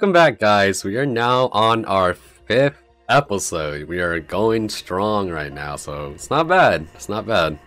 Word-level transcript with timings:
Welcome 0.00 0.12
back, 0.14 0.38
guys. 0.38 0.82
We 0.82 0.96
are 0.96 1.04
now 1.04 1.48
on 1.48 1.84
our 1.84 2.14
fifth 2.14 2.82
episode. 3.10 3.86
We 3.86 4.00
are 4.00 4.18
going 4.18 4.70
strong 4.70 5.28
right 5.28 5.52
now, 5.52 5.76
so 5.76 6.12
it's 6.14 6.30
not 6.30 6.48
bad. 6.48 6.86
It's 6.94 7.10
not 7.10 7.26
bad. 7.26 7.58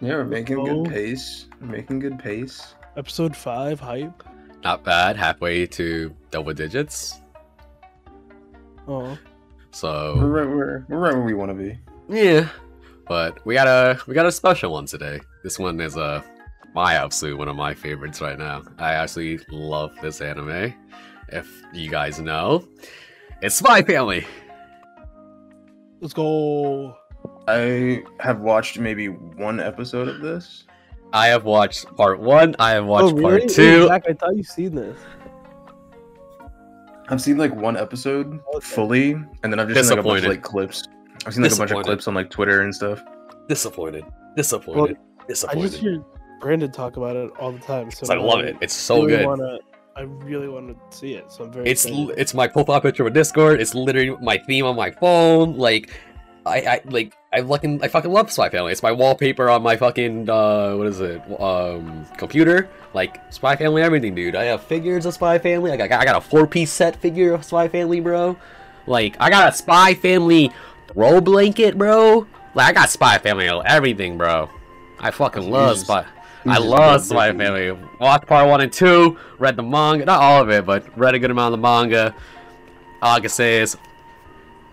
Yeah, 0.00 0.14
we're 0.16 0.24
making 0.24 0.60
Oh. 0.60 0.64
good 0.84 0.90
pace. 0.90 1.48
We're 1.60 1.66
making 1.66 1.98
good 1.98 2.18
pace. 2.18 2.74
Episode 2.96 3.36
five 3.36 3.78
hype. 3.78 4.22
Not 4.64 4.84
bad. 4.84 5.18
Halfway 5.18 5.66
to 5.66 6.14
double 6.30 6.54
digits. 6.54 7.20
Oh, 8.88 9.00
We're 9.02 9.18
So 9.72 10.14
right 10.18 10.48
where 10.48 10.86
we're 10.88 10.98
right 10.98 11.12
where 11.14 11.20
we 11.22 11.34
want 11.34 11.50
to 11.50 11.54
be. 11.54 11.78
yeah, 12.08 12.48
but 13.06 13.44
we 13.44 13.52
got 13.52 13.68
a 13.68 13.98
we 14.06 14.14
got 14.14 14.24
a 14.24 14.32
special 14.32 14.72
one 14.72 14.86
today. 14.86 15.20
This 15.44 15.58
one 15.58 15.78
is 15.78 15.96
a 15.98 16.24
my 16.74 16.94
absolute 16.94 17.36
one 17.38 17.48
of 17.48 17.56
my 17.56 17.74
favorites 17.74 18.20
right 18.20 18.38
now. 18.38 18.62
I 18.78 18.94
actually 18.94 19.40
love 19.50 19.92
this 20.00 20.20
anime. 20.20 20.74
If 21.28 21.62
you 21.72 21.90
guys 21.90 22.20
know, 22.20 22.66
it's 23.40 23.56
Spy 23.56 23.82
Family. 23.82 24.26
let's 26.00 26.14
go. 26.14 26.96
I 27.48 28.02
have 28.20 28.40
watched 28.40 28.78
maybe 28.78 29.06
one 29.08 29.60
episode 29.60 30.08
of 30.08 30.20
this. 30.20 30.64
I 31.12 31.26
have 31.26 31.44
watched 31.44 31.84
part 31.96 32.20
one. 32.20 32.56
I 32.58 32.70
have 32.70 32.86
watched 32.86 33.14
oh, 33.14 33.16
really? 33.16 33.40
part 33.40 33.50
two. 33.50 33.86
Zach, 33.86 34.04
I 34.08 34.14
thought 34.14 34.36
you 34.36 34.42
seen 34.42 34.74
this. 34.74 34.98
I've 37.08 37.20
seen 37.20 37.36
like 37.36 37.54
one 37.54 37.76
episode 37.76 38.40
Okay. 38.54 38.60
fully, 38.64 39.12
and 39.12 39.52
then 39.52 39.60
I've 39.60 39.68
just 39.68 39.88
seen 39.88 39.98
like 39.98 40.04
a 40.04 40.08
bunch 40.08 40.24
of 40.24 40.30
like 40.30 40.42
clips. 40.42 40.84
I've 41.26 41.34
seen 41.34 41.42
like 41.42 41.52
a 41.52 41.56
bunch 41.56 41.70
of 41.72 41.82
clips 41.84 42.08
on 42.08 42.14
like 42.14 42.30
Twitter 42.30 42.62
and 42.62 42.74
stuff. 42.74 43.02
Disappointed. 43.48 44.04
Disappointed. 44.36 44.96
I 44.96 45.26
Disappointed. 45.26 45.70
just 45.70 45.82
hear 45.82 46.02
Brandon 46.42 46.70
talk 46.70 46.96
about 46.96 47.16
it 47.16 47.30
all 47.38 47.52
the 47.52 47.60
time. 47.60 47.90
So 47.90 48.12
I 48.12 48.16
love 48.16 48.40
it. 48.40 48.56
It's 48.60 48.74
so 48.74 48.96
really 48.96 49.08
good. 49.08 49.26
Wanna, 49.26 49.58
I 49.96 50.02
really 50.02 50.48
want 50.48 50.68
to 50.68 50.96
see 50.96 51.14
it. 51.14 51.30
So 51.32 51.44
I'm 51.44 51.52
very. 51.52 51.70
It's 51.70 51.86
l- 51.86 52.10
it's 52.10 52.34
my 52.34 52.48
profile 52.48 52.80
picture 52.80 53.04
with 53.04 53.14
Discord. 53.14 53.60
It's 53.60 53.74
literally 53.74 54.16
my 54.20 54.36
theme 54.36 54.66
on 54.66 54.76
my 54.76 54.90
phone. 54.90 55.56
Like, 55.56 55.90
I, 56.44 56.58
I 56.60 56.80
like 56.84 57.14
I 57.32 57.42
fucking 57.42 57.82
I 57.82 57.88
fucking 57.88 58.10
love 58.10 58.30
Spy 58.30 58.48
Family. 58.48 58.72
It's 58.72 58.82
my 58.82 58.92
wallpaper 58.92 59.48
on 59.48 59.62
my 59.62 59.76
fucking 59.76 60.28
uh 60.28 60.74
what 60.74 60.88
is 60.88 61.00
it 61.00 61.22
um 61.40 62.04
computer. 62.18 62.68
Like 62.92 63.22
Spy 63.32 63.56
Family, 63.56 63.80
everything, 63.80 64.14
dude. 64.14 64.34
I 64.34 64.44
have 64.44 64.62
figures 64.64 65.06
of 65.06 65.14
Spy 65.14 65.38
Family. 65.38 65.70
I 65.70 65.76
got, 65.76 65.92
I 65.92 66.04
got 66.04 66.16
a 66.16 66.20
four 66.20 66.46
piece 66.46 66.72
set 66.72 66.96
figure 66.96 67.32
of 67.32 67.44
Spy 67.44 67.68
Family, 67.68 68.00
bro. 68.00 68.36
Like 68.86 69.16
I 69.20 69.30
got 69.30 69.52
a 69.52 69.56
Spy 69.56 69.94
Family 69.94 70.50
throw 70.88 71.20
blanket, 71.20 71.78
bro. 71.78 72.26
Like 72.54 72.66
I 72.66 72.72
got 72.72 72.90
Spy 72.90 73.16
Family 73.18 73.48
everything, 73.64 74.18
bro. 74.18 74.50
I 74.98 75.10
fucking 75.12 75.48
love 75.48 75.74
Jesus. 75.76 75.86
Spy. 75.86 76.04
I 76.44 76.56
Jesus, 76.56 76.64
love 76.70 76.92
that's 76.92 77.08
Spy. 77.08 77.32
Family. 77.32 77.72
Watched 78.00 78.26
part 78.26 78.48
one 78.48 78.60
and 78.60 78.72
two. 78.72 79.16
Read 79.38 79.56
the 79.56 79.62
manga, 79.62 80.04
not 80.04 80.20
all 80.20 80.42
of 80.42 80.50
it, 80.50 80.66
but 80.66 80.96
read 80.98 81.14
a 81.14 81.18
good 81.18 81.30
amount 81.30 81.54
of 81.54 81.60
the 81.60 81.62
manga. 81.62 82.14
All 83.00 83.16
I 83.16 83.20
can 83.20 83.28
say 83.28 83.60
is, 83.60 83.76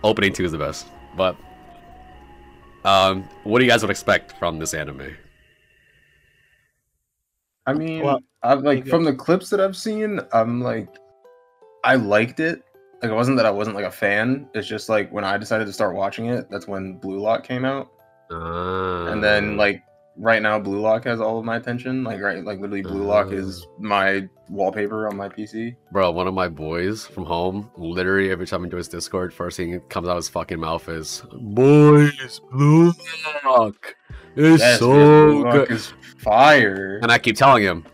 opening 0.04 0.34
two 0.34 0.46
is 0.46 0.52
the 0.52 0.58
best. 0.58 0.88
But, 1.16 1.36
um, 2.86 3.24
what 3.44 3.60
do 3.60 3.66
you 3.66 3.72
guys 3.72 3.82
would 3.82 3.92
expect 3.92 4.38
from 4.40 4.60
this 4.60 4.74
anime? 4.74 5.16
I 7.66 7.74
mean, 7.74 8.04
Well, 8.04 8.22
I've 8.42 8.62
like 8.62 8.88
from 8.88 9.04
the 9.04 9.14
clips 9.14 9.50
that 9.52 9.60
I've 9.60 9.76
seen, 9.78 10.20
I'm 10.34 10.62
like, 10.62 10.88
I 11.84 11.96
liked 11.96 12.40
it. 12.40 12.64
Like 13.02 13.12
it 13.12 13.16
wasn't 13.16 13.38
that 13.38 13.46
I 13.46 13.52
wasn't 13.52 13.76
like 13.76 13.86
a 13.86 13.92
fan. 13.92 14.50
It's 14.54 14.68
just 14.68 14.90
like 14.90 15.12
when 15.12 15.24
I 15.24 15.38
decided 15.38 15.66
to 15.66 15.74
start 15.74 15.96
watching 15.96 16.26
it, 16.28 16.50
that's 16.50 16.68
when 16.68 16.98
Blue 16.98 17.20
Lock 17.20 17.44
came 17.44 17.64
out, 17.64 17.90
and 18.30 19.24
then 19.24 19.54
Uh, 19.54 19.58
like 19.58 19.84
right 20.20 20.42
now, 20.42 20.60
Blue 20.60 20.80
Lock 20.80 21.06
has 21.06 21.20
all 21.20 21.40
of 21.40 21.46
my 21.46 21.56
attention. 21.56 22.04
Like 22.04 22.22
right, 22.22 22.44
like 22.44 22.60
literally, 22.60 22.82
Blue 22.82 23.04
Lock 23.04 23.32
is 23.32 23.66
my 23.80 24.28
wallpaper 24.50 25.08
on 25.08 25.16
my 25.16 25.30
PC. 25.30 25.76
bro, 25.92 26.12
one 26.12 26.28
of 26.28 26.34
my 26.34 26.48
boys 26.48 27.06
from 27.06 27.26
home, 27.26 27.70
literally 27.78 28.32
every 28.32 28.46
time 28.46 28.64
he 28.64 28.70
joins 28.70 28.88
Discord, 28.88 29.34
first 29.34 29.58
thing 29.58 29.72
that 29.72 29.90
comes 29.90 30.08
out 30.08 30.12
of 30.12 30.18
his 30.18 30.30
fucking 30.30 30.60
mouth 30.60 30.88
is, 30.90 31.24
"Boys, 31.34 32.42
Blue 32.52 32.94
Lock 33.46 33.96
is 34.36 34.60
Yes, 34.60 34.80
so 34.80 34.94
yes, 34.94 35.32
Blue 35.32 35.44
Lock 35.44 35.54
good." 35.54 35.72
is 35.72 35.94
fire. 36.18 37.00
And 37.02 37.12
I 37.12 37.18
keep 37.18 37.36
telling 37.38 37.64
him, 37.64 37.86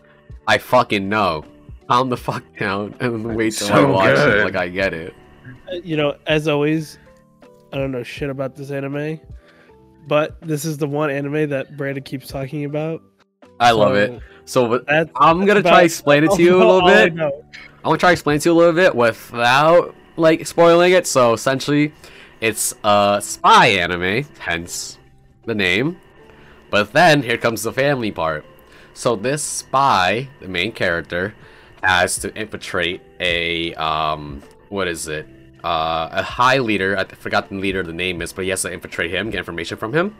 I 0.46 0.58
fucking 0.58 1.08
know. 1.08 1.44
Calm 1.88 2.08
the 2.08 2.16
fuck 2.16 2.42
down 2.58 2.96
and 2.98 3.36
wait 3.36 3.52
till 3.52 3.68
I 3.68 3.70
so 3.70 3.92
watch 3.92 4.18
it. 4.18 4.44
Like 4.44 4.56
I 4.56 4.68
get 4.68 4.92
it. 4.92 5.14
Uh, 5.70 5.76
you 5.76 5.96
know, 5.96 6.16
as 6.26 6.48
always, 6.48 6.98
I 7.72 7.76
don't 7.78 7.92
know 7.92 8.02
shit 8.02 8.28
about 8.28 8.56
this 8.56 8.72
anime, 8.72 9.20
but 10.06 10.40
this 10.40 10.64
is 10.64 10.78
the 10.78 10.86
one 10.86 11.10
anime 11.10 11.48
that 11.50 11.76
Brandon 11.76 12.02
keeps 12.02 12.28
talking 12.28 12.64
about. 12.64 13.02
I 13.60 13.70
love 13.72 13.94
it. 13.94 14.20
So 14.44 14.78
That's 14.86 15.10
I'm 15.16 15.44
gonna 15.46 15.60
about- 15.60 15.70
try 15.70 15.78
to 15.80 15.84
explain 15.86 16.24
it 16.24 16.30
to 16.32 16.42
you 16.42 16.56
a 16.56 16.58
little 16.58 16.86
bit. 16.86 17.14
know. 17.14 17.44
I'm 17.78 17.82
gonna 17.90 17.98
try 17.98 18.10
to 18.10 18.12
explain 18.12 18.36
it 18.36 18.42
to 18.42 18.48
you 18.50 18.54
a 18.54 18.58
little 18.58 18.72
bit 18.72 18.94
without 18.94 19.94
like 20.16 20.46
spoiling 20.46 20.92
it. 20.92 21.06
So 21.06 21.32
essentially, 21.32 21.92
it's 22.40 22.74
a 22.84 23.18
spy 23.22 23.66
anime, 23.68 24.24
hence 24.38 24.98
the 25.46 25.54
name. 25.54 25.98
But 26.70 26.92
then 26.92 27.22
here 27.22 27.38
comes 27.38 27.62
the 27.62 27.72
family 27.72 28.10
part. 28.10 28.44
So 28.94 29.14
this 29.16 29.42
spy, 29.42 30.28
the 30.40 30.48
main 30.48 30.72
character, 30.72 31.34
has 31.82 32.18
to 32.18 32.34
infiltrate 32.34 33.00
a 33.20 33.72
um, 33.74 34.42
what 34.68 34.88
is 34.88 35.06
it? 35.08 35.26
Uh, 35.66 36.08
a 36.12 36.22
high 36.22 36.58
leader. 36.58 36.96
I 36.96 37.02
forgot 37.06 37.48
the 37.48 37.56
leader 37.56 37.82
the 37.82 37.92
name 37.92 38.22
is, 38.22 38.32
but 38.32 38.44
he 38.44 38.50
has 38.50 38.62
to 38.62 38.72
infiltrate 38.72 39.10
him, 39.10 39.30
get 39.30 39.38
information 39.38 39.76
from 39.76 39.92
him. 39.92 40.14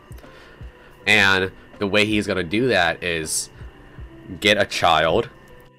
And 1.05 1.53
the 1.79 1.87
way 1.87 2.03
he's 2.03 2.27
gonna 2.27 2.43
do 2.43 2.67
that 2.67 3.01
is 3.01 3.49
get 4.41 4.57
a 4.57 4.65
child 4.65 5.29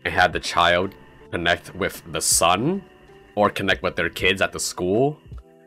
and 0.07 0.15
have 0.15 0.33
the 0.33 0.41
child 0.41 0.95
connect 1.33 1.75
with 1.75 2.03
the 2.11 2.23
son 2.23 2.83
or 3.35 3.51
connect 3.51 3.83
with 3.83 3.95
their 3.95 4.09
kids 4.09 4.41
at 4.41 4.53
the 4.53 4.59
school 4.59 5.19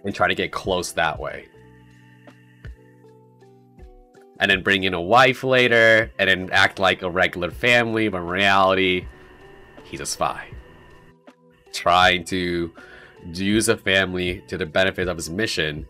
and 0.03 0.15
try 0.15 0.27
to 0.27 0.33
get 0.33 0.51
close 0.51 0.93
that 0.93 1.19
way. 1.19 1.47
And 4.39 4.49
then 4.49 4.63
bring 4.63 4.83
in 4.83 4.95
a 4.95 5.01
wife 5.01 5.43
later 5.43 6.11
and 6.17 6.27
then 6.27 6.49
act 6.51 6.79
like 6.79 7.03
a 7.03 7.09
regular 7.11 7.51
family, 7.51 8.09
but 8.09 8.17
in 8.21 8.27
reality, 8.27 9.05
he's 9.83 9.99
a 9.99 10.07
spy. 10.07 10.47
Trying 11.71 12.25
to 12.25 12.73
use 13.33 13.69
a 13.69 13.77
family 13.77 14.43
to 14.47 14.57
the 14.57 14.65
benefit 14.65 15.07
of 15.07 15.17
his 15.17 15.29
mission, 15.29 15.87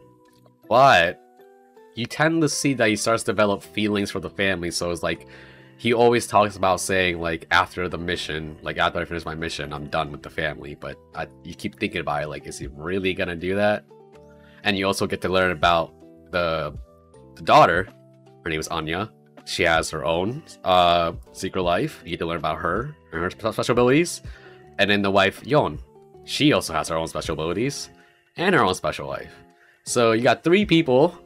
but 0.70 1.20
you 1.96 2.06
tend 2.06 2.42
to 2.42 2.50
see 2.50 2.74
that 2.76 2.90
he 2.90 2.96
starts 2.96 3.24
to 3.24 3.32
develop 3.32 3.62
feelings 3.62 4.12
for 4.12 4.20
the 4.20 4.30
family, 4.30 4.72
so 4.72 4.92
it's 4.92 5.04
like 5.04 5.28
he 5.78 5.94
always 5.94 6.28
talks 6.28 6.58
about 6.58 6.80
saying 6.80 7.20
like 7.20 7.48
after 7.50 7.90
the 7.90 7.98
mission, 7.98 8.56
like 8.62 8.78
after 8.78 9.00
I 9.00 9.06
finish 9.06 9.26
my 9.26 9.34
mission, 9.34 9.74
I'm 9.74 9.88
done 9.88 10.12
with 10.12 10.22
the 10.22 10.30
family. 10.30 10.76
But 10.76 10.98
I, 11.16 11.28
you 11.44 11.56
keep 11.56 11.80
thinking 11.80 12.02
about 12.02 12.22
it, 12.22 12.28
like, 12.28 12.46
is 12.46 12.60
he 12.60 12.68
really 12.68 13.14
gonna 13.14 13.36
do 13.36 13.56
that? 13.56 13.84
And 14.64 14.78
you 14.78 14.86
also 14.86 15.08
get 15.08 15.22
to 15.22 15.30
learn 15.30 15.52
about 15.52 15.94
the 16.32 16.78
the 17.36 17.42
daughter. 17.42 17.88
Her 18.44 18.50
name 18.50 18.60
is 18.60 18.68
Anya. 18.68 19.12
She 19.46 19.64
has 19.64 19.90
her 19.90 20.06
own 20.06 20.44
uh, 20.64 21.14
secret 21.32 21.64
life. 21.64 22.02
You 22.04 22.12
get 22.12 22.20
to 22.20 22.28
learn 22.28 22.38
about 22.38 22.60
her 22.60 22.96
and 23.12 23.22
her 23.22 23.32
special 23.32 23.72
abilities. 23.72 24.22
And 24.78 24.90
then 24.90 25.02
the 25.02 25.12
wife 25.12 25.46
Yon, 25.46 25.80
she 26.26 26.54
also 26.54 26.74
has 26.74 26.90
her 26.90 26.96
own 26.96 27.08
special 27.08 27.34
abilities 27.34 27.90
and 28.38 28.56
her 28.56 28.64
own 28.64 28.76
special 28.76 29.08
life. 29.08 29.34
So 29.84 30.12
you 30.12 30.24
got 30.24 30.44
three 30.44 30.66
people 30.66 31.18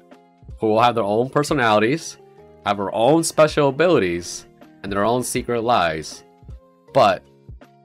who 0.60 0.68
will 0.68 0.82
have 0.82 0.96
their 0.96 1.04
own 1.04 1.30
personalities 1.30 2.18
have 2.66 2.78
their 2.78 2.94
own 2.94 3.24
special 3.24 3.70
abilities 3.70 4.46
and 4.84 4.92
their 4.92 5.06
own 5.06 5.24
secret 5.24 5.62
lives, 5.62 6.24
but 6.94 7.24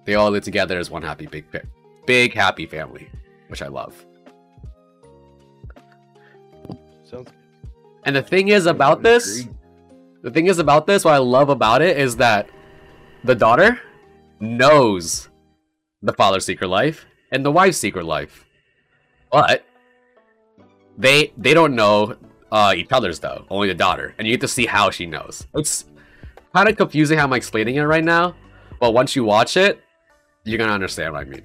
they 0.05 0.15
all 0.15 0.31
live 0.31 0.43
together 0.43 0.79
as 0.79 0.91
one 0.91 1.03
happy 1.03 1.27
big 1.27 1.45
big 2.07 2.35
happy 2.35 2.67
family, 2.67 3.11
which 3.49 3.63
I 3.63 3.69
love. 3.69 4.05
Sounds 7.05 7.25
good. 7.25 7.33
And 8.05 8.17
the 8.17 8.23
thing 8.23 8.49
is 8.49 8.67
about 8.67 9.03
this, 9.03 9.47
the 10.23 10.31
thing 10.31 10.47
is 10.47 10.59
about 10.59 10.87
this, 10.87 11.05
what 11.05 11.15
I 11.15 11.19
love 11.19 11.51
about 11.51 11.83
it 11.83 11.99
is 11.99 12.17
that 12.17 12.49
the 13.25 13.35
daughter 13.35 13.79
knows 14.41 15.29
the 16.03 16.13
father's 16.13 16.45
secret 16.45 16.69
life 16.69 17.07
and 17.33 17.45
the 17.45 17.51
wife's 17.51 17.79
secret 17.79 18.05
life, 18.05 18.47
but 19.31 19.65
they 20.99 21.33
they 21.37 21.55
don't 21.55 21.75
know 21.75 22.17
uh, 22.53 22.75
each 22.77 22.93
other's 22.93 23.19
though. 23.21 23.45
Only 23.51 23.69
the 23.69 23.75
daughter, 23.75 24.15
and 24.19 24.27
you 24.27 24.35
get 24.35 24.41
to 24.43 24.49
see 24.49 24.67
how 24.67 24.91
she 24.91 25.07
knows. 25.07 25.47
It's 25.55 25.85
kind 26.55 26.69
of 26.69 26.77
confusing 26.77 27.19
how 27.19 27.25
I'm 27.25 27.33
explaining 27.33 27.77
it 27.77 27.83
right 27.83 28.05
now, 28.05 28.35
but 28.81 28.93
once 28.93 29.15
you 29.15 29.25
watch 29.25 29.57
it, 29.57 29.83
you're 30.45 30.59
gonna 30.59 30.73
understand 30.73 31.13
what 31.13 31.23
I 31.23 31.25
mean. 31.25 31.43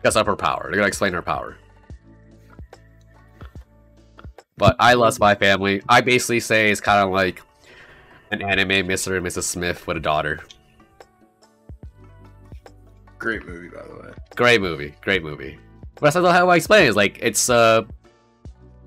Because 0.00 0.16
of 0.16 0.26
her 0.26 0.36
power, 0.36 0.64
they're 0.64 0.76
gonna 0.76 0.88
explain 0.88 1.12
her 1.12 1.22
power. 1.22 1.56
But 4.56 4.74
I 4.80 4.94
love 4.94 5.18
my 5.20 5.36
Family. 5.36 5.82
I 5.88 6.00
basically 6.00 6.40
say 6.40 6.70
it's 6.70 6.80
kind 6.80 7.04
of 7.04 7.12
like 7.12 7.40
an 8.32 8.42
anime 8.42 8.88
Mr. 8.88 9.16
and 9.16 9.24
Mrs. 9.24 9.44
Smith 9.44 9.86
with 9.86 9.96
a 9.96 10.00
daughter. 10.00 10.40
Great 13.18 13.46
movie, 13.46 13.68
by 13.68 13.82
the 13.82 13.94
way. 13.94 14.14
Great 14.36 14.60
movie, 14.60 14.94
great 15.02 15.22
movie. 15.22 15.58
But 15.96 16.00
that's 16.02 16.16
not 16.16 16.34
how 16.34 16.48
I 16.50 16.56
explain 16.56 16.84
it. 16.84 16.88
It's 16.88 16.96
like 16.96 17.18
it's 17.20 17.48
a 17.48 17.86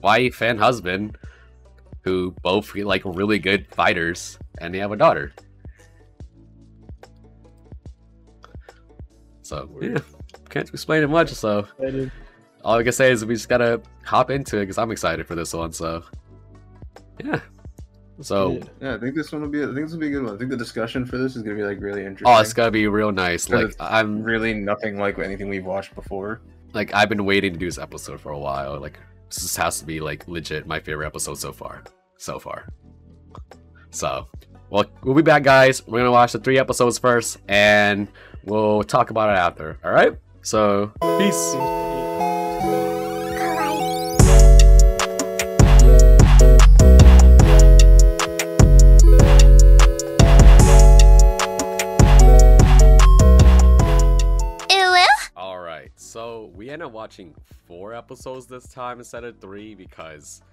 wife 0.01 0.41
and 0.41 0.57
husband 0.57 1.17
who 2.03 2.33
both 2.41 2.73
get, 2.73 2.85
like 2.85 3.03
really 3.05 3.39
good 3.39 3.67
fighters, 3.73 4.39
and 4.59 4.73
they 4.73 4.79
have 4.79 4.91
a 4.91 4.95
daughter. 4.95 5.33
So 9.41 9.69
yeah, 9.81 9.97
can't 10.49 10.69
explain 10.69 11.03
it 11.03 11.09
much. 11.09 11.29
So 11.31 11.67
all 12.63 12.77
I 12.77 12.83
can 12.83 12.93
say 12.93 13.11
is 13.11 13.25
we 13.25 13.35
just 13.35 13.49
gotta 13.49 13.81
hop 14.05 14.31
into 14.31 14.57
it 14.57 14.61
because 14.61 14.77
I'm 14.77 14.91
excited 14.91 15.27
for 15.27 15.35
this 15.35 15.53
one. 15.53 15.73
So 15.73 16.03
yeah. 17.21 17.41
So 18.21 18.59
yeah, 18.81 18.95
I 18.95 18.97
think 18.99 19.15
this 19.15 19.31
one 19.31 19.41
will 19.41 19.49
be. 19.49 19.63
I 19.63 19.65
think 19.65 19.77
this 19.77 19.91
will 19.91 19.99
be 19.99 20.07
a 20.07 20.11
good 20.11 20.23
one. 20.23 20.35
I 20.35 20.37
think 20.37 20.49
the 20.51 20.57
discussion 20.57 21.05
for 21.05 21.17
this 21.17 21.35
is 21.35 21.41
gonna 21.43 21.55
be 21.55 21.63
like 21.63 21.79
really 21.79 22.05
interesting. 22.05 22.27
Oh, 22.27 22.39
it's 22.39 22.53
gonna 22.53 22.71
be 22.71 22.87
real 22.87 23.11
nice. 23.11 23.49
Like 23.49 23.75
I'm 23.79 24.23
really 24.23 24.53
nothing 24.53 24.97
like 24.97 25.17
anything 25.19 25.49
we've 25.49 25.65
watched 25.65 25.95
before. 25.95 26.41
Like 26.73 26.93
I've 26.93 27.09
been 27.09 27.25
waiting 27.25 27.53
to 27.53 27.59
do 27.59 27.65
this 27.65 27.77
episode 27.77 28.19
for 28.21 28.31
a 28.31 28.39
while. 28.39 28.79
Like 28.79 28.99
this 29.29 29.55
has 29.55 29.79
to 29.79 29.85
be 29.85 29.99
like 29.99 30.27
legit 30.27 30.67
my 30.67 30.79
favorite 30.79 31.07
episode 31.07 31.37
so 31.37 31.51
far. 31.51 31.83
So 32.17 32.39
far. 32.39 32.67
So, 33.89 34.27
well, 34.69 34.85
we'll 35.03 35.15
be 35.15 35.21
back, 35.21 35.43
guys. 35.43 35.85
We're 35.85 35.99
gonna 35.99 36.11
watch 36.11 36.31
the 36.31 36.39
three 36.39 36.59
episodes 36.59 36.97
first, 36.97 37.39
and 37.47 38.07
we'll 38.45 38.83
talk 38.83 39.09
about 39.09 39.29
it 39.29 39.37
after. 39.37 39.77
All 39.83 39.91
right. 39.91 40.17
So, 40.43 40.91
peace. 41.19 42.00
We 56.61 56.69
ended 56.69 56.85
up 56.85 56.91
watching 56.91 57.33
four 57.65 57.95
episodes 57.95 58.45
this 58.45 58.67
time 58.67 58.99
instead 58.99 59.23
of 59.23 59.35
three 59.39 59.73
because 59.73 60.43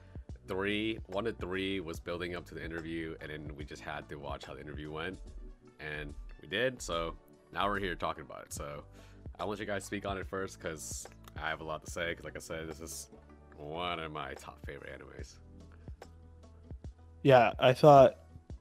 three, 0.46 0.98
one 1.08 1.24
to 1.24 1.32
three 1.34 1.80
was 1.80 2.00
building 2.00 2.34
up 2.34 2.46
to 2.46 2.54
the 2.54 2.64
interview, 2.64 3.14
and 3.20 3.30
then 3.30 3.54
we 3.58 3.62
just 3.62 3.82
had 3.82 4.08
to 4.08 4.14
watch 4.14 4.46
how 4.46 4.54
the 4.54 4.60
interview 4.62 4.90
went, 4.90 5.18
and 5.80 6.14
we 6.40 6.48
did. 6.48 6.80
So 6.80 7.14
now 7.52 7.68
we're 7.68 7.78
here 7.78 7.94
talking 7.94 8.22
about 8.22 8.44
it. 8.44 8.54
So 8.54 8.84
I 9.38 9.44
want 9.44 9.60
you 9.60 9.66
guys 9.66 9.82
to 9.82 9.86
speak 9.86 10.06
on 10.06 10.16
it 10.16 10.26
first 10.26 10.58
because 10.58 11.06
I 11.36 11.46
have 11.50 11.60
a 11.60 11.64
lot 11.64 11.84
to 11.84 11.90
say. 11.90 12.08
Because 12.08 12.24
like 12.24 12.36
I 12.36 12.40
said, 12.40 12.66
this 12.66 12.80
is 12.80 13.10
one 13.58 14.00
of 14.00 14.10
my 14.10 14.32
top 14.32 14.64
favorite 14.64 14.90
animes. 14.98 15.34
Yeah, 17.22 17.52
I 17.58 17.74
thought 17.74 18.16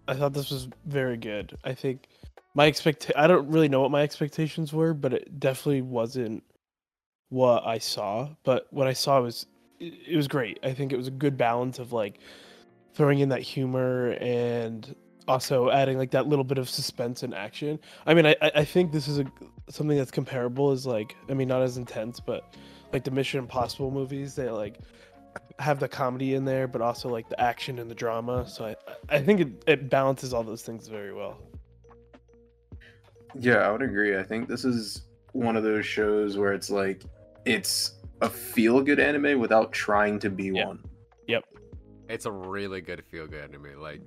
I 0.05 0.15
thought 0.15 0.33
this 0.33 0.51
was 0.51 0.67
very 0.85 1.15
good. 1.15 1.57
I 1.63 1.75
think 1.75 2.09
my 2.55 2.65
expect 2.65 3.09
I 3.15 3.25
don't 3.25 3.47
really 3.47 3.69
know 3.69 3.79
what 3.79 3.91
my 3.91 4.01
expectations 4.01 4.73
were, 4.73 4.93
but 4.93 5.13
it 5.13 5.39
definitely 5.39 5.83
wasn't 5.83 6.43
what 7.29 7.65
I 7.65 7.77
saw, 7.77 8.29
but 8.43 8.67
what 8.71 8.87
I 8.87 8.93
saw 8.93 9.21
was 9.21 9.45
it, 9.79 9.93
it 10.07 10.15
was 10.15 10.27
great. 10.27 10.59
I 10.63 10.73
think 10.73 10.93
it 10.93 10.97
was 10.97 11.07
a 11.07 11.11
good 11.11 11.37
balance 11.37 11.79
of 11.79 11.93
like 11.93 12.19
throwing 12.93 13.19
in 13.19 13.29
that 13.29 13.41
humor 13.41 14.11
and 14.21 14.95
also 15.27 15.69
adding 15.69 15.97
like 15.97 16.11
that 16.11 16.27
little 16.27 16.45
bit 16.45 16.57
of 16.57 16.69
suspense 16.69 17.23
and 17.23 17.33
action. 17.33 17.79
I 18.05 18.13
mean, 18.13 18.25
I 18.25 18.35
I 18.41 18.63
think 18.63 18.91
this 18.91 19.07
is 19.07 19.19
a 19.19 19.25
something 19.69 19.97
that's 19.97 20.11
comparable 20.11 20.71
is 20.71 20.85
like 20.85 21.15
I 21.29 21.33
mean 21.33 21.47
not 21.47 21.61
as 21.61 21.77
intense, 21.77 22.19
but 22.19 22.55
like 22.93 23.03
the 23.03 23.11
Mission 23.11 23.39
Impossible 23.39 23.91
movies, 23.91 24.35
they 24.35 24.49
like 24.49 24.79
have 25.59 25.79
the 25.79 25.87
comedy 25.87 26.33
in 26.33 26.45
there, 26.45 26.67
but 26.67 26.81
also 26.81 27.09
like 27.09 27.27
the 27.29 27.39
action 27.39 27.79
and 27.79 27.91
the 27.91 27.95
drama. 27.95 28.47
So 28.47 28.65
I 28.65 28.75
I 29.09 29.21
think 29.21 29.41
it, 29.41 29.63
it 29.67 29.89
balances 29.89 30.33
all 30.33 30.43
those 30.43 30.61
things 30.61 30.87
very 30.87 31.13
well. 31.13 31.37
Yeah, 33.35 33.57
I 33.57 33.71
would 33.71 33.81
agree. 33.81 34.17
I 34.17 34.23
think 34.23 34.47
this 34.47 34.63
is 34.65 35.03
one 35.33 35.55
of 35.55 35.63
those 35.63 35.85
shows 35.85 36.37
where 36.37 36.53
it's 36.53 36.69
like 36.69 37.03
it's 37.47 37.93
a 38.21 38.29
feel 38.29 38.81
good 38.81 38.99
anime 38.99 39.39
without 39.39 39.71
trying 39.71 40.19
to 40.19 40.29
be 40.29 40.45
yep. 40.45 40.67
one. 40.67 40.83
Yep. 41.27 41.45
It's 42.09 42.25
a 42.25 42.31
really 42.31 42.81
good 42.81 43.03
feel 43.09 43.27
good 43.27 43.43
anime. 43.43 43.79
Like 43.79 44.01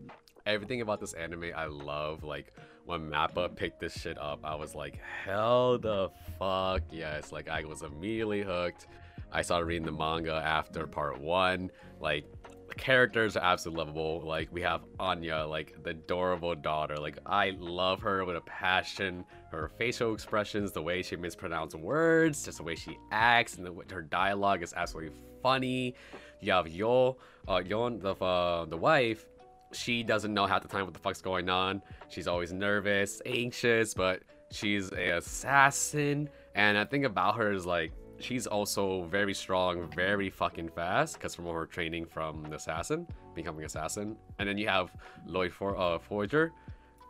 everything 0.47 0.81
about 0.81 1.01
this 1.01 1.13
anime 1.15 1.53
I 1.57 1.67
love. 1.67 2.25
Like 2.25 2.53
when 2.85 3.11
Mappa 3.11 3.55
picked 3.55 3.81
this 3.81 3.95
shit 3.95 4.19
up, 4.19 4.41
I 4.45 4.55
was 4.55 4.75
like, 4.75 5.01
hell 5.25 5.79
the 5.79 6.11
fuck 6.39 6.83
yes. 6.91 7.33
Like 7.33 7.49
I 7.49 7.65
was 7.65 7.83
immediately 7.83 8.43
hooked. 8.43 8.87
I 9.33 9.43
started 9.43 9.67
reading 9.67 9.87
the 9.87 9.93
manga 9.93 10.35
after 10.35 10.87
part 10.87 11.21
one. 11.21 11.71
Like 12.01 12.25
the 12.70 12.76
characters 12.76 13.37
are 13.37 13.44
absolutely 13.44 13.84
lovable. 13.84 14.22
Like 14.25 14.49
we 14.52 14.62
have 14.62 14.82
Anya, 14.99 15.44
like 15.46 15.82
the 15.82 15.90
adorable 15.90 16.55
daughter. 16.55 16.96
Like 16.96 17.19
I 17.26 17.56
love 17.58 18.00
her 18.02 18.25
with 18.25 18.37
a 18.37 18.40
passion. 18.43 19.25
Her 19.50 19.69
facial 19.76 20.14
expressions, 20.14 20.72
the 20.72 20.82
way 20.82 21.02
she 21.02 21.17
mispronounces 21.17 21.75
words, 21.75 22.44
just 22.44 22.58
the 22.58 22.64
way 22.64 22.76
she 22.76 22.96
acts, 23.11 23.56
and 23.56 23.67
the, 23.67 23.75
her 23.93 24.02
dialogue 24.02 24.62
is 24.62 24.72
absolutely 24.75 25.12
funny. 25.43 25.94
You 26.40 26.52
have 26.52 26.69
Yo, 26.69 27.19
uh, 27.49 27.62
Yon, 27.67 27.99
the 27.99 28.14
uh, 28.14 28.64
the 28.67 28.76
wife. 28.76 29.26
She 29.72 30.02
doesn't 30.02 30.32
know 30.32 30.46
half 30.46 30.62
the 30.62 30.69
time 30.69 30.84
what 30.84 30.94
the 30.94 31.00
fuck's 31.00 31.20
going 31.20 31.49
on. 31.49 31.82
She's 32.08 32.26
always 32.26 32.52
nervous, 32.52 33.20
anxious, 33.26 33.94
but 33.94 34.22
she's 34.50 34.90
an 34.90 34.99
assassin. 34.99 36.28
And 36.55 36.76
I 36.76 36.84
think 36.84 37.05
about 37.05 37.37
her 37.37 37.52
is 37.52 37.67
like 37.67 37.93
she's 38.22 38.46
also 38.46 39.05
very 39.05 39.34
strong, 39.34 39.90
very 39.94 40.31
fucking 40.31 40.70
fast, 40.70 41.14
because 41.14 41.34
from 41.34 41.46
her 41.46 41.67
training 41.67 42.06
from 42.06 42.43
the 42.44 42.56
assassin, 42.56 43.06
becoming 43.34 43.64
assassin. 43.64 44.17
And 44.38 44.49
then 44.49 44.58
you 44.58 44.69
have 44.69 44.94
Lloyd 45.26 45.52
For- 45.52 45.76
uh, 45.76 45.99
Forger, 45.99 46.52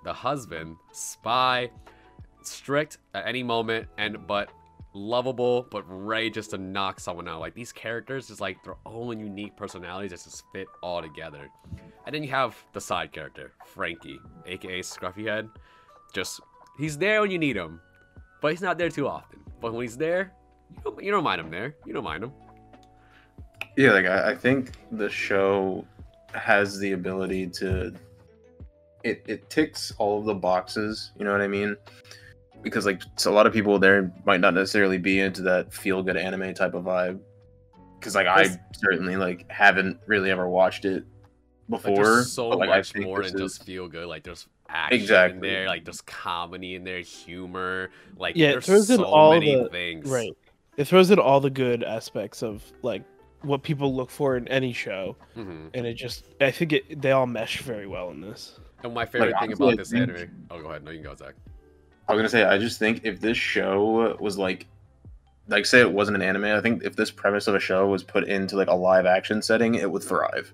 the 0.04 0.12
husband, 0.12 0.76
spy, 0.92 1.70
strict 2.42 2.98
at 3.14 3.26
any 3.26 3.42
moment, 3.42 3.86
and 3.98 4.26
but 4.26 4.50
lovable, 4.92 5.66
but 5.70 5.84
ready 5.86 6.30
just 6.30 6.50
to 6.50 6.58
knock 6.58 6.98
someone 6.98 7.28
out. 7.28 7.40
Like 7.40 7.54
these 7.54 7.72
characters, 7.72 8.28
just 8.28 8.40
like 8.40 8.62
their 8.64 8.76
own 8.86 9.20
unique 9.20 9.56
personalities, 9.56 10.10
that 10.10 10.22
just 10.24 10.44
fit 10.52 10.66
all 10.82 11.00
together. 11.02 11.48
And 12.06 12.14
then 12.14 12.22
you 12.22 12.30
have 12.30 12.56
the 12.72 12.80
side 12.80 13.12
character, 13.12 13.52
Frankie, 13.66 14.18
aka 14.46 14.80
Scruffy 14.80 15.26
Head. 15.26 15.48
Just 16.12 16.40
he's 16.78 16.98
there 16.98 17.20
when 17.20 17.30
you 17.30 17.38
need 17.38 17.56
him, 17.56 17.80
but 18.40 18.50
he's 18.52 18.62
not 18.62 18.78
there 18.78 18.88
too 18.88 19.06
often. 19.06 19.40
But 19.60 19.72
when 19.72 19.82
he's 19.82 19.96
there, 19.96 20.32
you 20.76 20.82
don't, 20.84 21.04
you 21.04 21.10
don't 21.10 21.24
mind 21.24 21.40
him 21.40 21.50
there. 21.50 21.74
You 21.86 21.92
don't 21.92 22.04
mind 22.04 22.24
him. 22.24 22.32
Yeah, 23.76 23.92
like 23.92 24.06
I, 24.06 24.30
I 24.30 24.34
think 24.34 24.72
the 24.92 25.08
show 25.08 25.84
has 26.34 26.78
the 26.78 26.92
ability 26.92 27.46
to 27.48 27.94
it 29.04 29.24
it 29.26 29.48
ticks 29.50 29.92
all 29.98 30.18
of 30.18 30.24
the 30.24 30.34
boxes. 30.34 31.12
You 31.18 31.24
know 31.24 31.32
what 31.32 31.40
I 31.40 31.48
mean? 31.48 31.76
Because 32.62 32.84
like 32.86 33.02
so 33.16 33.30
a 33.30 33.34
lot 33.34 33.46
of 33.46 33.52
people 33.52 33.78
there 33.78 34.12
might 34.24 34.40
not 34.40 34.54
necessarily 34.54 34.98
be 34.98 35.20
into 35.20 35.42
that 35.42 35.72
feel 35.72 36.02
good 36.02 36.16
anime 36.16 36.52
type 36.54 36.74
of 36.74 36.84
vibe. 36.84 37.20
Because 37.98 38.14
like 38.14 38.26
I 38.26 38.48
certainly 38.72 39.16
like 39.16 39.50
haven't 39.50 39.98
really 40.06 40.30
ever 40.30 40.48
watched 40.48 40.84
it 40.84 41.04
before. 41.68 42.18
Like, 42.18 42.26
so 42.26 42.50
but, 42.50 42.58
like, 42.58 42.68
much 42.68 42.94
more 42.96 43.22
than 43.22 43.34
is... 43.34 43.54
just 43.54 43.64
feel 43.64 43.88
good. 43.88 44.06
Like 44.06 44.24
there's 44.24 44.46
action 44.68 45.00
exactly. 45.00 45.36
in 45.36 45.54
there, 45.54 45.66
like 45.66 45.84
there's 45.84 46.00
comedy 46.02 46.74
in 46.74 46.84
there, 46.84 47.00
humor. 47.00 47.90
Like 48.16 48.36
yeah, 48.36 48.58
there's 48.58 48.88
so 48.88 49.04
all 49.04 49.32
many 49.32 49.54
the, 49.54 49.68
things. 49.70 50.10
Right 50.10 50.36
it 50.80 50.88
throws 50.88 51.10
in 51.10 51.18
all 51.18 51.40
the 51.40 51.50
good 51.50 51.84
aspects 51.84 52.42
of 52.42 52.64
like 52.80 53.04
what 53.42 53.62
people 53.62 53.94
look 53.94 54.10
for 54.10 54.38
in 54.38 54.48
any 54.48 54.72
show, 54.72 55.14
mm-hmm. 55.36 55.68
and 55.74 55.86
it 55.86 55.92
just 55.92 56.24
I 56.40 56.50
think 56.50 56.72
it 56.72 57.02
they 57.02 57.12
all 57.12 57.26
mesh 57.26 57.60
very 57.60 57.86
well 57.86 58.10
in 58.10 58.22
this. 58.22 58.58
And 58.82 58.94
my 58.94 59.04
favorite 59.04 59.32
like, 59.32 59.40
thing 59.40 59.50
honestly, 59.50 59.66
about 59.68 59.76
this 59.76 59.90
think... 59.90 60.08
anime. 60.08 60.46
Oh, 60.50 60.62
go 60.62 60.70
ahead. 60.70 60.82
No, 60.82 60.90
you 60.90 61.00
can 61.00 61.10
go, 61.10 61.14
Zach. 61.14 61.34
I 62.08 62.14
was 62.14 62.20
gonna 62.20 62.30
say 62.30 62.44
I 62.44 62.56
just 62.56 62.78
think 62.78 63.02
if 63.04 63.20
this 63.20 63.36
show 63.36 64.16
was 64.20 64.38
like 64.38 64.68
like 65.48 65.66
say 65.66 65.80
it 65.80 65.92
wasn't 65.92 66.16
an 66.16 66.22
anime, 66.22 66.46
I 66.46 66.62
think 66.62 66.82
if 66.82 66.96
this 66.96 67.10
premise 67.10 67.46
of 67.46 67.54
a 67.54 67.60
show 67.60 67.86
was 67.86 68.02
put 68.02 68.26
into 68.26 68.56
like 68.56 68.68
a 68.68 68.74
live 68.74 69.04
action 69.04 69.42
setting, 69.42 69.74
it 69.74 69.90
would 69.90 70.02
thrive. 70.02 70.50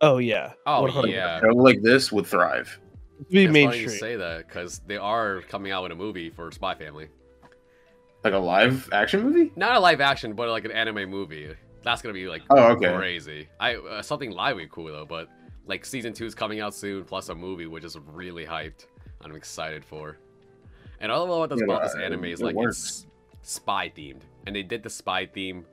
Oh 0.00 0.18
yeah. 0.18 0.52
Oh 0.66 1.04
yeah. 1.04 1.38
A 1.38 1.40
show 1.40 1.48
like 1.48 1.82
this 1.82 2.12
would 2.12 2.28
thrive. 2.28 2.78
Be 3.28 3.48
mainstream. 3.48 3.88
say 3.88 4.14
that 4.14 4.46
because 4.46 4.82
they 4.86 4.98
are 4.98 5.40
coming 5.48 5.72
out 5.72 5.82
with 5.82 5.90
a 5.90 5.96
movie 5.96 6.30
for 6.30 6.52
Spy 6.52 6.76
Family. 6.76 7.08
Like 8.24 8.32
a 8.32 8.38
live 8.38 8.88
action 8.90 9.22
movie? 9.22 9.52
Not 9.54 9.76
a 9.76 9.78
live 9.78 10.00
action, 10.00 10.32
but 10.32 10.48
like 10.48 10.64
an 10.64 10.72
anime 10.72 11.10
movie. 11.10 11.54
That's 11.82 12.00
gonna 12.00 12.14
be 12.14 12.26
like 12.26 12.42
oh, 12.48 12.72
okay. 12.72 12.96
crazy. 12.96 13.48
I 13.60 13.74
uh, 13.76 14.00
something 14.00 14.30
live 14.30 14.56
would 14.56 14.62
be 14.62 14.68
cool 14.72 14.86
though, 14.86 15.04
but 15.04 15.28
like 15.66 15.84
season 15.84 16.14
two 16.14 16.24
is 16.24 16.34
coming 16.34 16.60
out 16.60 16.74
soon, 16.74 17.04
plus 17.04 17.28
a 17.28 17.34
movie, 17.34 17.66
which 17.66 17.84
is 17.84 17.98
really 17.98 18.46
hyped. 18.46 18.86
I'm 19.20 19.36
excited 19.36 19.84
for. 19.84 20.16
And 21.00 21.12
all 21.12 21.26
I 21.26 21.28
love 21.28 21.38
about 21.38 21.54
this, 21.54 21.62
about 21.62 21.82
this 21.82 21.94
anime 21.96 22.24
is 22.24 22.40
like 22.40 22.54
works. 22.54 23.06
it's 23.42 23.52
spy 23.52 23.92
themed, 23.94 24.22
and 24.46 24.56
they 24.56 24.62
did 24.62 24.82
the 24.82 24.90
spy 24.90 25.26
theme 25.26 25.66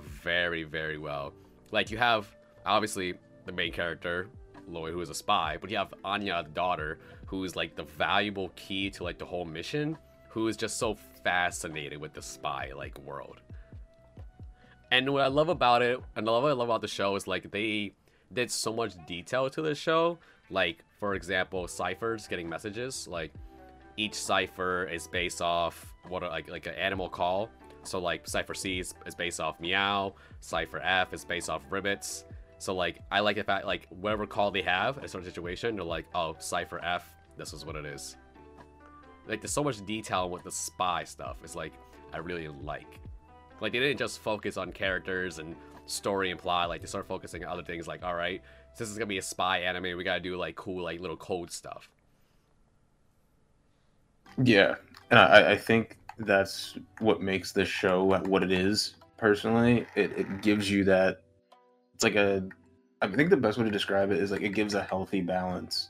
very, 0.00 0.62
very 0.62 0.96
well. 0.96 1.34
Like 1.72 1.90
you 1.90 1.98
have 1.98 2.26
obviously 2.64 3.14
the 3.44 3.52
main 3.52 3.72
character 3.72 4.28
Lloyd, 4.66 4.94
who 4.94 5.00
is 5.02 5.10
a 5.10 5.14
spy, 5.14 5.58
but 5.60 5.70
you 5.70 5.76
have 5.76 5.92
Anya, 6.04 6.42
the 6.42 6.50
daughter, 6.50 7.00
who 7.26 7.44
is 7.44 7.54
like 7.54 7.76
the 7.76 7.82
valuable 7.82 8.50
key 8.56 8.88
to 8.90 9.04
like 9.04 9.18
the 9.18 9.26
whole 9.26 9.44
mission 9.44 9.98
who 10.28 10.46
is 10.46 10.56
just 10.56 10.78
so 10.78 10.96
fascinated 11.28 11.98
with 11.98 12.14
the 12.14 12.22
spy 12.22 12.70
like 12.74 12.98
world. 13.00 13.42
And 14.90 15.12
what 15.12 15.22
I 15.22 15.26
love 15.26 15.50
about 15.50 15.82
it, 15.82 16.00
and 16.16 16.24
what 16.26 16.44
I 16.44 16.52
love 16.52 16.70
about 16.70 16.80
the 16.80 16.88
show 16.88 17.16
is 17.16 17.26
like 17.26 17.50
they 17.50 17.92
did 18.32 18.50
so 18.50 18.72
much 18.72 18.92
detail 19.06 19.50
to 19.50 19.60
the 19.60 19.74
show. 19.74 20.18
Like 20.48 20.78
for 20.98 21.14
example, 21.14 21.68
ciphers 21.68 22.26
getting 22.26 22.48
messages. 22.48 23.06
Like 23.06 23.30
each 23.98 24.14
cipher 24.14 24.84
is 24.86 25.06
based 25.06 25.42
off 25.42 25.94
what 26.08 26.22
like 26.22 26.48
like 26.48 26.66
an 26.66 26.76
animal 26.76 27.10
call. 27.10 27.50
So 27.82 27.98
like 27.98 28.26
cipher 28.26 28.54
C 28.54 28.78
is, 28.78 28.94
is 29.04 29.14
based 29.14 29.38
off 29.38 29.60
meow. 29.60 30.14
Cipher 30.40 30.80
F 30.80 31.12
is 31.12 31.26
based 31.26 31.50
off 31.50 31.60
ribbits. 31.68 32.24
So 32.56 32.74
like 32.74 33.00
I 33.12 33.20
like 33.20 33.36
the 33.36 33.44
fact 33.44 33.66
like 33.66 33.86
whatever 33.90 34.26
call 34.26 34.50
they 34.50 34.62
have 34.62 34.96
in 34.96 35.04
a 35.04 35.08
certain 35.08 35.26
situation, 35.26 35.76
they're 35.76 35.84
like, 35.84 36.06
oh 36.14 36.36
cipher 36.38 36.82
F, 36.82 37.04
this 37.36 37.52
is 37.52 37.66
what 37.66 37.76
it 37.76 37.84
is 37.84 38.16
like 39.28 39.40
there's 39.40 39.52
so 39.52 39.62
much 39.62 39.84
detail 39.84 40.30
with 40.30 40.42
the 40.42 40.50
spy 40.50 41.04
stuff. 41.04 41.36
It's 41.44 41.54
like 41.54 41.72
I 42.12 42.18
really 42.18 42.48
like. 42.48 42.98
Like 43.60 43.72
they 43.72 43.80
didn't 43.80 43.98
just 43.98 44.20
focus 44.20 44.56
on 44.56 44.72
characters 44.72 45.38
and 45.38 45.54
story 45.86 46.30
and 46.30 46.40
plot. 46.40 46.68
Like 46.68 46.80
they 46.80 46.86
started 46.86 47.08
focusing 47.08 47.44
on 47.44 47.50
other 47.50 47.62
things. 47.62 47.86
Like 47.86 48.04
all 48.04 48.14
right, 48.14 48.42
this 48.76 48.88
is 48.88 48.96
gonna 48.96 49.06
be 49.06 49.18
a 49.18 49.22
spy 49.22 49.58
anime. 49.58 49.96
We 49.96 50.04
gotta 50.04 50.20
do 50.20 50.36
like 50.36 50.56
cool 50.56 50.82
like 50.82 51.00
little 51.00 51.16
code 51.16 51.50
stuff. 51.50 51.88
Yeah, 54.42 54.76
and 55.10 55.18
I, 55.18 55.52
I 55.52 55.56
think 55.56 55.98
that's 56.18 56.78
what 57.00 57.20
makes 57.20 57.52
this 57.52 57.68
show 57.68 58.04
what 58.04 58.42
it 58.42 58.52
is. 58.52 58.94
Personally, 59.16 59.86
it, 59.96 60.12
it 60.16 60.42
gives 60.42 60.70
you 60.70 60.84
that. 60.84 61.22
It's 61.94 62.04
like 62.04 62.14
a. 62.14 62.48
I 63.02 63.08
think 63.08 63.30
the 63.30 63.36
best 63.36 63.58
way 63.58 63.64
to 63.64 63.70
describe 63.70 64.10
it 64.10 64.18
is 64.18 64.30
like 64.30 64.42
it 64.42 64.50
gives 64.50 64.74
a 64.74 64.82
healthy 64.82 65.20
balance. 65.20 65.88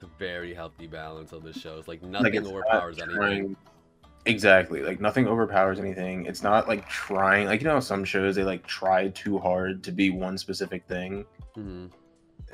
The 0.00 0.06
very 0.18 0.54
healthy 0.54 0.86
balance 0.86 1.32
of 1.32 1.42
the 1.42 1.52
show. 1.52 1.78
It's 1.78 1.88
like 1.88 2.02
nothing 2.02 2.34
like 2.34 2.44
overpowers 2.44 2.98
anything. 2.98 3.16
Trying, 3.16 3.56
exactly, 4.26 4.82
like 4.82 5.00
nothing 5.00 5.26
overpowers 5.26 5.80
anything. 5.80 6.26
It's 6.26 6.42
not 6.42 6.68
like 6.68 6.88
trying. 6.88 7.46
Like 7.46 7.60
you 7.60 7.66
know, 7.66 7.80
some 7.80 8.04
shows 8.04 8.36
they 8.36 8.44
like 8.44 8.66
try 8.66 9.08
too 9.08 9.38
hard 9.38 9.82
to 9.84 9.92
be 9.92 10.10
one 10.10 10.38
specific 10.38 10.86
thing. 10.86 11.24
Mm-hmm. 11.56 11.86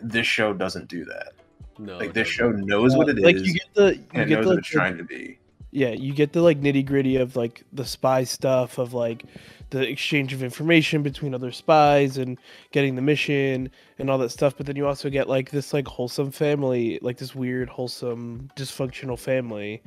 This 0.03 0.27
show 0.27 0.55
doesn't 0.55 0.89
do 0.89 1.05
that. 1.05 1.33
No, 1.79 1.99
like 1.99 2.15
this 2.15 2.29
show 2.29 2.51
knows 2.51 2.97
what 2.97 3.09
it 3.09 3.19
is. 3.19 3.25
Like 3.25 3.39
you 3.39 3.53
get 3.53 3.75
the 3.75 3.97
you 3.97 4.05
and 4.15 4.29
get 4.29 4.37
knows 4.37 4.45
the, 4.45 4.51
what 4.51 4.59
it's 4.59 4.69
trying 4.69 4.97
to 4.97 5.05
be. 5.05 5.39
Yeah, 5.71 5.91
you 5.91 6.15
get 6.15 6.33
the 6.33 6.41
like 6.41 6.61
nitty 6.61 6.87
gritty 6.87 7.17
of 7.17 7.37
like 7.37 7.65
the 7.73 7.85
spy 7.85 8.25
stuff 8.25 8.79
of 8.79 8.95
like 8.95 9.25
the 9.75 9.89
exchange 9.89 10.33
of 10.33 10.45
information 10.45 11.03
between 11.03 11.35
other 11.35 11.51
spies 11.51 12.17
and 12.17 12.39
getting 12.71 12.95
the 12.95 13.03
mission 13.03 13.69
and 13.99 14.09
all 14.09 14.19
that 14.19 14.31
stuff. 14.31 14.57
But 14.57 14.67
then 14.67 14.77
you 14.77 14.87
also 14.87 15.11
get 15.11 15.29
like 15.29 15.51
this 15.51 15.73
like 15.73 15.89
wholesome 15.89 16.31
family, 16.31 17.01
like 17.03 17.19
this 17.19 17.35
weird 17.35 17.69
wholesome 17.69 18.51
dysfunctional 18.57 19.19
family. 19.19 19.83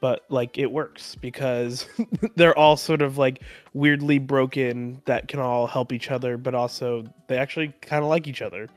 But 0.00 0.24
like 0.30 0.58
it 0.58 0.70
works 0.70 1.14
because 1.14 1.86
they're 2.34 2.58
all 2.58 2.76
sort 2.76 3.02
of 3.02 3.18
like 3.18 3.42
weirdly 3.72 4.18
broken 4.18 5.00
that 5.04 5.28
can 5.28 5.38
all 5.38 5.68
help 5.68 5.92
each 5.92 6.10
other, 6.10 6.36
but 6.36 6.56
also 6.56 7.04
they 7.28 7.38
actually 7.38 7.72
kind 7.82 8.02
of 8.02 8.10
like 8.10 8.26
each 8.26 8.42
other. 8.42 8.68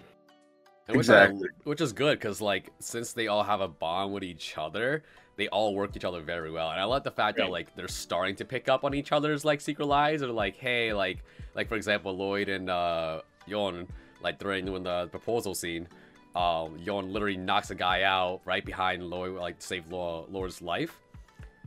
And 0.88 0.98
which 0.98 1.06
exactly. 1.06 1.48
Are, 1.48 1.54
which 1.64 1.82
is 1.82 1.94
good 1.94 2.20
because 2.20 2.42
like 2.42 2.70
since 2.80 3.14
they 3.14 3.28
all 3.28 3.44
have 3.44 3.62
a 3.62 3.68
bond 3.68 4.14
with 4.14 4.24
each 4.24 4.56
other, 4.56 5.04
they 5.36 5.48
all 5.48 5.74
work 5.74 5.96
each 5.96 6.06
other 6.06 6.22
very 6.22 6.52
well. 6.52 6.70
And 6.70 6.80
I 6.80 6.84
love 6.84 7.04
the 7.04 7.12
fact 7.12 7.38
right. 7.38 7.46
that 7.46 7.52
like 7.52 7.76
they're 7.76 7.88
starting 7.88 8.36
to 8.38 8.46
pick 8.46 8.70
up 8.70 8.84
on 8.84 8.94
each 8.94 9.12
other's 9.12 9.44
like 9.44 9.62
secret 9.62 9.86
lies 9.86 10.22
or 10.22 10.28
like, 10.28 10.56
hey, 10.56 10.94
like 10.94 11.24
like 11.56 11.68
for 11.68 11.76
example, 11.76 12.16
Lloyd 12.16 12.50
and 12.50 12.70
uh 12.70 13.22
Yon 13.48 13.88
like 14.22 14.40
during 14.40 14.66
doing 14.66 14.84
the 14.84 15.08
proposal 15.08 15.54
scene, 15.54 15.88
um, 16.36 16.78
Yon 16.80 17.12
literally 17.12 17.38
knocks 17.38 17.70
a 17.70 17.76
guy 17.76 18.04
out 18.04 18.42
right 18.46 18.66
behind 18.66 19.04
Lloyd 19.04 19.34
like 19.34 19.60
to 19.60 19.66
save 19.66 19.92
Lloyd's 19.92 20.62
life. 20.62 21.00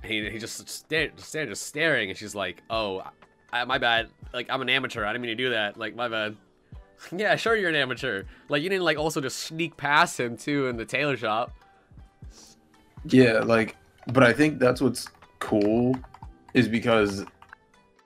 And 0.03 0.13
he, 0.13 0.31
he 0.31 0.39
just 0.39 0.69
stared, 0.69 1.17
just, 1.17 1.29
stared, 1.29 1.49
just 1.49 1.67
staring, 1.67 2.11
and 2.11 2.19
she's 2.19 2.35
like, 2.35 2.63
"Oh, 2.69 3.03
I, 3.53 3.65
my 3.65 3.79
bad. 3.79 4.09
Like 4.33 4.47
I'm 4.51 4.61
an 4.61 4.69
amateur. 4.69 5.05
I 5.05 5.13
didn't 5.13 5.23
mean 5.23 5.37
to 5.37 5.43
do 5.43 5.51
that. 5.51 5.77
Like 5.77 5.95
my 5.95 6.09
bad." 6.09 6.37
yeah, 7.17 7.37
sure 7.37 7.57
you're 7.57 7.71
an 7.71 7.77
amateur. 7.77 8.25
Like 8.49 8.63
you 8.63 8.69
didn't 8.69 8.85
like 8.85 8.99
also 8.99 9.21
just 9.21 9.39
sneak 9.41 9.77
past 9.77 10.19
him 10.19 10.37
too 10.37 10.67
in 10.67 10.77
the 10.77 10.85
tailor 10.85 11.17
shop. 11.17 11.55
Yeah, 13.09 13.41
like, 13.41 13.77
but 14.13 14.23
I 14.23 14.33
think 14.33 14.59
that's 14.59 14.81
what's 14.81 15.09
cool 15.39 15.95
is 16.55 16.69
because 16.69 17.25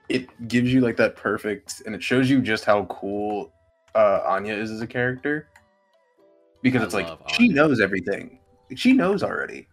it 0.08 0.48
gives 0.48 0.72
you 0.72 0.80
like 0.80 0.96
that 0.96 1.16
perfect, 1.16 1.82
and 1.86 1.94
it 1.94 2.02
shows 2.02 2.28
you 2.28 2.40
just 2.40 2.64
how 2.64 2.84
cool 2.86 3.52
uh, 3.94 4.20
Anya 4.26 4.54
is 4.54 4.70
as 4.70 4.80
a 4.80 4.86
character. 4.86 5.48
Because 6.62 6.82
I 6.82 6.84
it's 6.84 6.94
like 6.94 7.06
Anya. 7.06 7.24
she 7.28 7.48
knows 7.48 7.80
everything. 7.80 8.38
She 8.74 8.92
knows 8.92 9.22
already. 9.22 9.66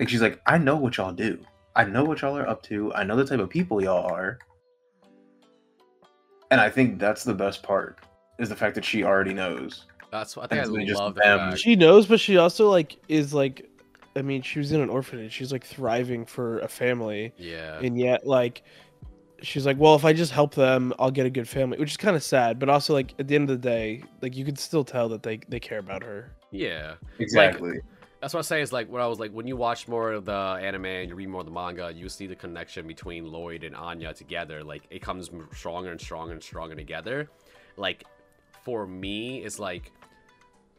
Like 0.00 0.08
she's 0.08 0.22
like, 0.22 0.40
I 0.46 0.58
know 0.58 0.76
what 0.76 0.96
y'all 0.96 1.12
do. 1.12 1.38
I 1.74 1.84
know 1.84 2.04
what 2.04 2.22
y'all 2.22 2.36
are 2.36 2.48
up 2.48 2.62
to. 2.64 2.92
I 2.94 3.04
know 3.04 3.16
the 3.16 3.24
type 3.24 3.38
of 3.38 3.50
people 3.50 3.82
y'all 3.82 4.10
are. 4.10 4.38
And 6.50 6.60
I 6.60 6.70
think 6.70 6.98
that's 6.98 7.24
the 7.24 7.34
best 7.34 7.62
part 7.62 7.98
is 8.38 8.48
the 8.48 8.56
fact 8.56 8.74
that 8.76 8.84
she 8.84 9.04
already 9.04 9.34
knows. 9.34 9.84
That's 10.10 10.36
what 10.36 10.44
I 10.44 10.62
think. 10.62 10.62
I 10.62 10.94
love 10.94 11.14
that. 11.16 11.58
She 11.58 11.76
knows, 11.76 12.06
but 12.06 12.20
she 12.20 12.36
also 12.36 12.70
like 12.70 12.96
is 13.08 13.34
like 13.34 13.68
I 14.16 14.22
mean, 14.22 14.42
she 14.42 14.58
was 14.58 14.72
in 14.72 14.80
an 14.80 14.88
orphanage. 14.88 15.32
She's 15.32 15.52
like 15.52 15.64
thriving 15.64 16.24
for 16.24 16.58
a 16.60 16.68
family. 16.68 17.32
Yeah. 17.36 17.78
And 17.78 17.98
yet, 17.98 18.26
like, 18.26 18.62
she's 19.42 19.66
like, 19.66 19.78
well, 19.78 19.94
if 19.94 20.04
I 20.04 20.12
just 20.12 20.32
help 20.32 20.54
them, 20.54 20.94
I'll 20.98 21.10
get 21.10 21.26
a 21.26 21.30
good 21.30 21.48
family, 21.48 21.78
which 21.78 21.90
is 21.90 21.96
kind 21.96 22.16
of 22.16 22.22
sad. 22.22 22.58
But 22.58 22.68
also, 22.68 22.94
like, 22.94 23.14
at 23.18 23.28
the 23.28 23.34
end 23.34 23.50
of 23.50 23.60
the 23.60 23.68
day, 23.68 24.02
like, 24.22 24.36
you 24.36 24.44
could 24.44 24.58
still 24.58 24.84
tell 24.84 25.08
that 25.10 25.22
they 25.22 25.40
they 25.48 25.60
care 25.60 25.78
about 25.78 26.02
her. 26.02 26.32
Yeah. 26.50 26.94
Exactly. 27.18 27.72
Like, 27.72 27.80
that's 28.20 28.32
what 28.34 28.40
I 28.40 28.42
say 28.42 28.62
is 28.62 28.72
like 28.72 28.88
what 28.88 29.00
I 29.00 29.06
was 29.06 29.20
like 29.20 29.30
when 29.32 29.46
you 29.46 29.56
watch 29.56 29.88
more 29.88 30.12
of 30.12 30.24
the 30.24 30.32
anime 30.32 30.86
and 30.86 31.08
you 31.08 31.14
read 31.14 31.28
more 31.28 31.40
of 31.42 31.46
the 31.46 31.52
manga, 31.52 31.92
you 31.94 32.08
see 32.08 32.26
the 32.26 32.34
connection 32.34 32.86
between 32.86 33.30
Lloyd 33.30 33.62
and 33.62 33.76
Anya 33.76 34.14
together. 34.14 34.64
Like 34.64 34.84
it 34.90 35.02
comes 35.02 35.30
stronger 35.54 35.90
and 35.90 36.00
stronger 36.00 36.32
and 36.32 36.42
stronger 36.42 36.74
together. 36.74 37.28
Like 37.76 38.04
for 38.64 38.86
me, 38.86 39.44
it's 39.44 39.58
like 39.58 39.92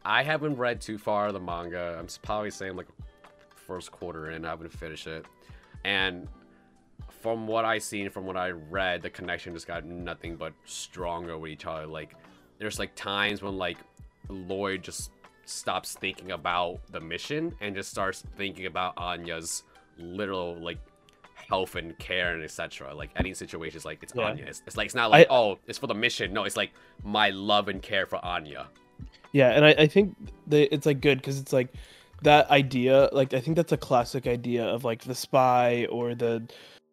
I 0.04 0.22
haven't 0.22 0.56
read 0.56 0.80
too 0.80 0.98
far 0.98 1.28
of 1.28 1.32
the 1.32 1.40
manga. 1.40 1.96
I'm 1.98 2.08
probably 2.22 2.50
saying 2.50 2.76
like 2.76 2.88
first 3.68 3.92
quarter 3.92 4.30
in. 4.30 4.44
I 4.44 4.48
haven't 4.48 4.72
finished 4.72 5.06
it, 5.06 5.24
and 5.84 6.26
from 7.20 7.46
what 7.46 7.64
I 7.64 7.78
seen, 7.78 8.10
from 8.10 8.26
what 8.26 8.36
I 8.36 8.50
read, 8.50 9.02
the 9.02 9.10
connection 9.10 9.54
just 9.54 9.66
got 9.66 9.84
nothing 9.84 10.36
but 10.36 10.52
stronger 10.64 11.38
with 11.38 11.52
each 11.52 11.66
other. 11.66 11.86
Like 11.86 12.14
there's 12.58 12.78
like 12.78 12.94
times 12.96 13.42
when 13.42 13.56
like 13.56 13.78
Lloyd 14.28 14.82
just 14.82 15.12
stops 15.44 15.94
thinking 15.94 16.32
about 16.32 16.80
the 16.90 17.00
mission 17.00 17.54
and 17.60 17.74
just 17.74 17.90
starts 17.90 18.24
thinking 18.36 18.66
about 18.66 18.94
Anya's 18.96 19.62
literal 19.98 20.56
like 20.60 20.78
health 21.48 21.76
and 21.76 21.98
care 21.98 22.34
and 22.34 22.44
etc. 22.44 22.94
Like 22.94 23.10
any 23.16 23.34
situation 23.34 23.76
is 23.76 23.84
like 23.84 24.02
it's 24.02 24.12
yeah. 24.14 24.24
Anya. 24.24 24.44
It's, 24.46 24.62
it's, 24.66 24.76
like 24.76 24.86
it's 24.86 24.94
not 24.94 25.10
like 25.10 25.28
I, 25.30 25.34
oh 25.34 25.58
it's 25.66 25.78
for 25.78 25.86
the 25.86 25.94
mission. 25.94 26.32
No, 26.32 26.44
it's 26.44 26.56
like 26.56 26.72
my 27.04 27.30
love 27.30 27.68
and 27.68 27.82
care 27.82 28.06
for 28.06 28.24
Anya. 28.24 28.68
Yeah, 29.32 29.50
and 29.50 29.64
I, 29.64 29.70
I 29.70 29.86
think 29.86 30.16
that 30.48 30.72
it's 30.74 30.86
like 30.86 31.00
good 31.00 31.18
because 31.18 31.38
it's 31.38 31.52
like 31.52 31.72
that 32.22 32.50
idea 32.50 33.08
like 33.12 33.32
i 33.34 33.40
think 33.40 33.56
that's 33.56 33.72
a 33.72 33.76
classic 33.76 34.26
idea 34.26 34.64
of 34.64 34.84
like 34.84 35.02
the 35.04 35.14
spy 35.14 35.86
or 35.90 36.14
the 36.14 36.42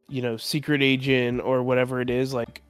you 0.08 0.22
know 0.22 0.38
secret 0.38 0.84
agent 0.84 1.41
or 1.41 1.63
whatever 1.63 2.00
it 2.01 2.10
is 2.10 2.34
like 2.34 2.62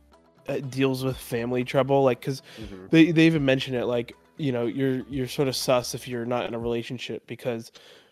it 0.47 0.69
deals 0.69 1.03
with 1.03 1.17
family 1.17 1.63
trouble 1.63 2.03
like 2.03 2.19
because 2.19 2.41
mm-hmm. 2.59 2.85
they, 2.91 3.11
they 3.11 3.25
even 3.25 3.43
mention 3.43 3.73
it 3.73 3.85
like 3.85 4.15
you 4.37 4.51
know 4.51 4.65
you're 4.65 5.01
you're 5.09 5.27
sort 5.27 5.47
of 5.47 5.55
sus 5.55 5.93
if 5.95 6.07
you're 6.07 6.25
not 6.25 6.45
in 6.45 6.53
a 6.53 6.59
relationship 6.59 7.25
because 7.27 7.71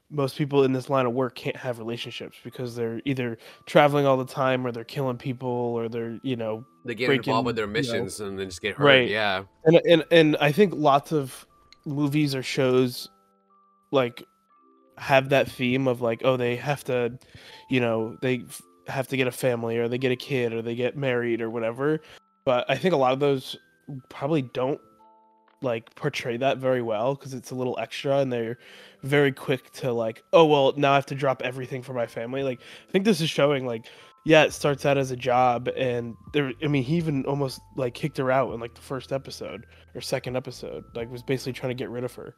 most 0.10 0.38
people 0.38 0.64
in 0.64 0.74
this 0.74 0.90
line 0.90 1.06
of 1.06 1.14
work 1.14 1.36
can't 1.36 1.56
have 1.56 1.80
relationships 1.80 2.38
because 2.44 2.76
they're 2.76 3.02
either 3.06 3.38
traveling 3.66 4.06
all 4.06 4.18
the 4.18 4.26
time 4.26 4.66
or 4.66 4.72
they're 4.72 4.84
killing 4.84 5.18
people 5.18 5.50
or 5.50 5.90
they're 5.90 6.20
you 6.24 6.36
know 6.36 6.66
they 6.86 6.96
get 6.96 7.08
breaking, 7.08 7.32
involved 7.32 7.46
with 7.46 7.56
their 7.56 7.68
missions 7.68 8.20
you 8.20 8.26
know, 8.26 8.30
and 8.30 8.40
then 8.40 8.48
just 8.48 8.62
get 8.62 8.76
hurt 8.76 8.86
right 8.86 9.10
yeah 9.10 9.44
and 9.66 9.82
and 9.86 10.06
and 10.12 10.38
i 10.40 10.52
think 10.52 10.74
lots 10.76 11.12
of 11.12 11.48
movies 11.86 12.36
or 12.36 12.44
shows 12.44 13.10
like 13.92 14.24
have 14.98 15.30
that 15.30 15.50
theme 15.50 15.88
of 15.88 16.02
like 16.02 16.22
oh 16.24 16.38
they 16.38 16.56
have 16.56 16.84
to 16.84 17.18
you 17.70 17.80
know 17.80 18.18
they 18.22 18.46
have 18.88 19.08
to 19.08 19.18
get 19.18 19.28
a 19.28 19.32
family 19.32 19.78
or 19.78 19.88
they 19.88 19.98
get 19.98 20.12
a 20.12 20.16
kid 20.16 20.54
or 20.54 20.62
they 20.62 20.76
get 20.76 20.98
married 20.98 21.42
or 21.42 21.50
whatever. 21.50 22.00
But 22.46 22.70
i 22.70 22.76
think 22.76 22.94
a 22.94 22.98
lot 22.98 23.14
of 23.14 23.20
those 23.20 23.58
probably 24.10 24.42
don't 24.42 24.80
like 25.62 25.96
portray 25.96 26.38
that 26.38 26.58
very 26.58 26.82
well 26.82 27.16
because 27.16 27.34
it's 27.34 27.52
a 27.52 27.56
little 27.56 27.78
extra 27.80 28.18
and 28.18 28.32
they're 28.32 28.58
very 29.02 29.32
quick 29.32 29.72
to 29.72 29.92
like 29.94 30.24
oh 30.34 30.46
well 30.46 30.74
now 30.76 30.92
i 30.92 30.96
have 30.96 31.06
to 31.06 31.16
drop 31.16 31.42
everything 31.42 31.82
for 31.82 31.94
my 31.94 32.06
family. 32.06 32.44
Like 32.44 32.60
i 32.88 32.92
think 32.92 33.06
this 33.06 33.22
is 33.22 33.30
showing 33.30 33.66
like 33.66 33.86
yeah 34.26 34.44
it 34.44 34.54
starts 34.54 34.86
out 34.86 34.98
as 34.98 35.12
a 35.12 35.16
job 35.16 35.70
and 35.76 36.16
there 36.34 36.52
i 36.64 36.68
mean 36.68 36.84
he 36.84 36.96
even 36.96 37.26
almost 37.26 37.62
like 37.76 37.94
kicked 37.94 38.18
her 38.18 38.32
out 38.32 38.54
in 38.54 38.60
like 38.60 38.74
the 38.74 38.82
first 38.82 39.12
episode 39.12 39.66
or 39.96 40.02
second 40.02 40.36
episode 40.36 40.84
like 40.96 41.10
was 41.12 41.24
basically 41.24 41.54
trying 41.54 41.70
to 41.70 41.76
get 41.76 41.90
rid 41.90 42.04
of 42.04 42.14
her 42.14 42.36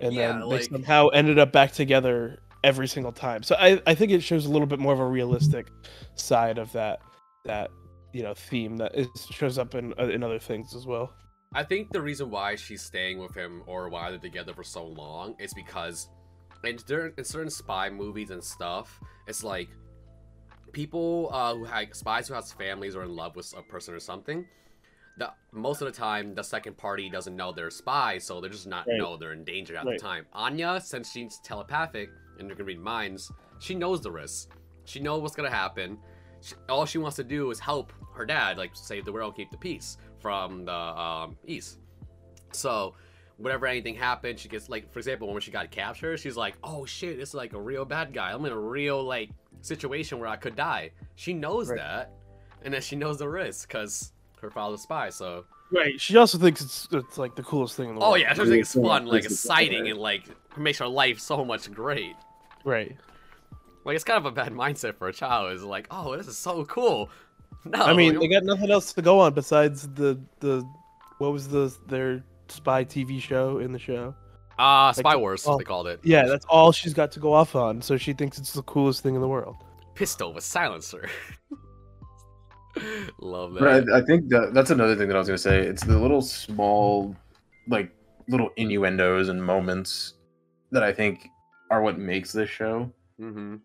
and 0.00 0.14
yeah, 0.14 0.32
then 0.32 0.40
like... 0.42 0.60
they 0.60 0.66
somehow 0.66 1.08
ended 1.08 1.38
up 1.38 1.52
back 1.52 1.72
together 1.72 2.38
every 2.64 2.88
single 2.88 3.12
time. 3.12 3.42
So 3.42 3.56
I, 3.58 3.80
I 3.86 3.94
think 3.94 4.12
it 4.12 4.22
shows 4.22 4.46
a 4.46 4.50
little 4.50 4.66
bit 4.66 4.78
more 4.78 4.92
of 4.92 5.00
a 5.00 5.06
realistic 5.06 5.68
side 6.14 6.58
of 6.58 6.72
that 6.72 7.00
that 7.44 7.70
you 8.12 8.22
know 8.22 8.34
theme 8.34 8.76
that 8.78 8.94
is, 8.94 9.08
shows 9.30 9.58
up 9.58 9.74
in 9.74 9.92
in 9.98 10.22
other 10.22 10.38
things 10.38 10.74
as 10.74 10.86
well. 10.86 11.12
I 11.54 11.62
think 11.62 11.92
the 11.92 12.02
reason 12.02 12.30
why 12.30 12.56
she's 12.56 12.82
staying 12.82 13.18
with 13.18 13.34
him 13.34 13.62
or 13.66 13.88
why 13.88 14.10
they're 14.10 14.18
together 14.18 14.52
for 14.52 14.64
so 14.64 14.84
long 14.84 15.36
is 15.38 15.54
because 15.54 16.08
in, 16.64 16.78
in 17.16 17.24
certain 17.24 17.50
spy 17.50 17.88
movies 17.88 18.30
and 18.30 18.42
stuff, 18.42 19.00
it's 19.26 19.44
like 19.44 19.68
people 20.72 21.30
uh, 21.32 21.54
who 21.54 21.64
have 21.64 21.94
spies 21.94 22.28
who 22.28 22.34
have 22.34 22.46
families 22.46 22.96
or 22.96 23.04
in 23.04 23.14
love 23.14 23.36
with 23.36 23.54
a 23.56 23.62
person 23.62 23.94
or 23.94 24.00
something 24.00 24.44
the 25.16 25.32
most 25.52 25.80
of 25.80 25.86
the 25.86 25.92
time 25.92 26.34
the 26.34 26.42
second 26.42 26.76
party 26.76 27.08
doesn't 27.08 27.34
know 27.34 27.52
they're 27.52 27.70
spies, 27.70 28.24
so 28.24 28.40
they're 28.40 28.50
just 28.50 28.66
not 28.66 28.86
right. 28.86 28.98
know 28.98 29.16
they're 29.16 29.32
in 29.32 29.44
danger 29.44 29.76
at 29.76 29.84
right. 29.86 29.98
the 29.98 30.02
time. 30.04 30.26
Anya, 30.32 30.80
since 30.80 31.10
she's 31.10 31.38
telepathic 31.42 32.10
and 32.38 32.48
you 32.48 32.54
can 32.54 32.66
read 32.66 32.80
minds, 32.80 33.32
she 33.58 33.74
knows 33.74 34.00
the 34.02 34.10
risks. 34.10 34.48
She 34.84 35.00
knows 35.00 35.22
what's 35.22 35.34
gonna 35.34 35.50
happen. 35.50 35.98
She, 36.40 36.54
all 36.68 36.84
she 36.84 36.98
wants 36.98 37.16
to 37.16 37.24
do 37.24 37.50
is 37.50 37.58
help 37.58 37.92
her 38.14 38.26
dad, 38.26 38.58
like 38.58 38.70
save 38.74 39.04
the 39.04 39.12
world, 39.12 39.36
keep 39.36 39.50
the 39.50 39.56
peace 39.56 39.96
from 40.18 40.64
the 40.66 40.72
um, 40.72 41.36
east. 41.46 41.78
So 42.52 42.94
whenever 43.38 43.66
anything 43.66 43.94
happens, 43.94 44.40
she 44.40 44.48
gets 44.48 44.68
like, 44.68 44.90
for 44.92 44.98
example, 44.98 45.32
when 45.32 45.40
she 45.40 45.50
got 45.50 45.70
captured, 45.70 46.18
she's 46.18 46.36
like, 46.36 46.56
"Oh 46.62 46.84
shit, 46.84 47.18
this 47.18 47.30
is 47.30 47.34
like 47.34 47.52
a 47.52 47.60
real 47.60 47.84
bad 47.84 48.12
guy. 48.12 48.32
I'm 48.32 48.44
in 48.44 48.52
a 48.52 48.58
real 48.58 49.02
like 49.02 49.30
situation 49.62 50.18
where 50.18 50.28
I 50.28 50.36
could 50.36 50.56
die. 50.56 50.90
She 51.16 51.32
knows 51.32 51.68
Right. 51.68 51.78
that, 51.78 52.12
and 52.62 52.72
then 52.72 52.80
she 52.82 52.96
knows 52.96 53.18
the 53.18 53.28
risk 53.28 53.68
because 53.68 54.12
her 54.40 54.50
father's 54.50 54.82
spy. 54.82 55.10
So, 55.10 55.44
Right. 55.72 56.00
She 56.00 56.16
also 56.16 56.38
thinks 56.38 56.60
it's 56.60 56.86
it's 56.92 57.18
like 57.18 57.34
the 57.34 57.42
coolest 57.42 57.76
thing 57.76 57.88
in 57.88 57.94
the 57.96 58.00
world. 58.00 58.12
oh 58.12 58.16
yeah, 58.16 58.32
she 58.34 58.44
thinks 58.44 58.68
it's 58.68 58.76
Yeah, 58.76 58.82
fun, 58.88 59.06
like 59.06 59.24
it's 59.24 59.34
exciting, 59.34 59.82
fun. 59.82 59.90
and 59.90 59.98
like 59.98 60.22
makes 60.56 60.78
her 60.78 60.86
life 60.86 61.18
so 61.18 61.44
much 61.44 61.70
great. 61.72 62.14
Right. 62.64 62.96
Like 63.84 63.94
it's 63.96 64.04
kind 64.04 64.16
of 64.18 64.26
a 64.26 64.30
bad 64.30 64.52
mindset 64.52 64.96
for 64.96 65.08
a 65.08 65.12
child. 65.12 65.52
Is 65.52 65.64
like, 65.64 65.86
oh, 65.90 66.16
this 66.16 66.26
is 66.28 66.36
so 66.38 66.64
cool. 66.66 67.10
No, 67.64 67.80
I 67.82 67.94
mean, 67.94 68.18
they 68.20 68.28
got 68.28 68.44
nothing 68.44 68.70
else 68.70 68.92
to 68.92 69.02
go 69.02 69.18
on 69.18 69.34
besides 69.34 69.88
the 69.94 70.20
the 70.40 70.64
what 71.18 71.32
was 71.32 71.48
the 71.48 71.74
their 71.88 72.22
spy 72.48 72.84
TV 72.84 73.20
show 73.20 73.58
in 73.58 73.72
the 73.72 73.78
show. 73.78 74.14
ah, 74.58 74.92
Spy 74.92 75.16
Wars, 75.16 75.44
oh, 75.48 75.58
they 75.58 75.64
called 75.64 75.88
it. 75.88 75.98
Yeah, 76.04 76.26
that's 76.26 76.46
all 76.48 76.70
she's 76.70 76.94
got 76.94 77.10
to 77.12 77.20
go 77.20 77.32
off 77.32 77.56
on. 77.56 77.82
So 77.82 77.96
she 77.96 78.12
thinks 78.12 78.38
it's 78.38 78.52
the 78.52 78.62
coolest 78.62 79.02
thing 79.02 79.16
in 79.16 79.20
the 79.20 79.26
world. 79.28 79.56
pistol 79.96 80.32
with 80.32 80.44
silencer. 80.44 81.08
Love 83.20 83.54
that. 83.54 83.60
But 83.60 83.94
I, 83.94 83.98
I 83.98 84.02
think 84.02 84.28
that 84.28 84.52
that's 84.54 84.70
another 84.70 84.96
thing 84.96 85.08
that 85.08 85.16
I 85.16 85.18
was 85.18 85.28
gonna 85.28 85.38
say. 85.38 85.60
It's 85.60 85.84
the 85.84 85.98
little 85.98 86.22
small, 86.22 87.14
like 87.68 87.90
little 88.28 88.50
innuendos 88.56 89.28
and 89.28 89.42
moments 89.42 90.14
that 90.72 90.82
I 90.82 90.92
think 90.92 91.28
are 91.70 91.82
what 91.82 91.98
makes 91.98 92.32
this 92.32 92.50
show. 92.50 92.92
hmm 93.18 93.56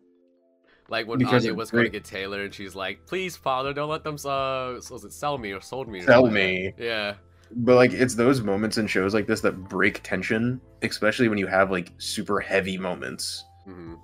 Like 0.89 1.07
when 1.07 1.19
Because 1.19 1.45
Anya 1.45 1.53
was 1.53 1.71
going 1.71 1.85
to 1.85 1.89
get 1.89 2.05
Taylor, 2.05 2.43
and 2.43 2.53
she's 2.53 2.75
like, 2.75 3.05
"Please, 3.07 3.35
father, 3.35 3.73
don't 3.73 3.89
let 3.89 4.03
them 4.03 4.15
uh, 4.15 4.79
was 4.89 5.03
it 5.03 5.13
sell 5.13 5.37
me 5.37 5.51
or 5.51 5.61
sold 5.61 5.87
me." 5.87 5.99
or 5.99 6.03
Sell 6.03 6.23
something 6.23 6.33
me. 6.33 6.73
that." 6.77 6.83
Yeah. 6.83 7.13
But 7.53 7.75
like, 7.75 7.91
it's 7.91 8.15
those 8.15 8.41
moments 8.41 8.77
in 8.77 8.87
shows 8.87 9.13
like 9.13 9.27
this 9.27 9.41
that 9.41 9.67
break 9.67 10.01
tension, 10.03 10.61
especially 10.83 11.27
when 11.27 11.37
you 11.37 11.47
have 11.47 11.69
like 11.69 11.91
super 11.97 12.39
heavy 12.39 12.77
moments. 12.77 13.43
hmm 13.65 13.95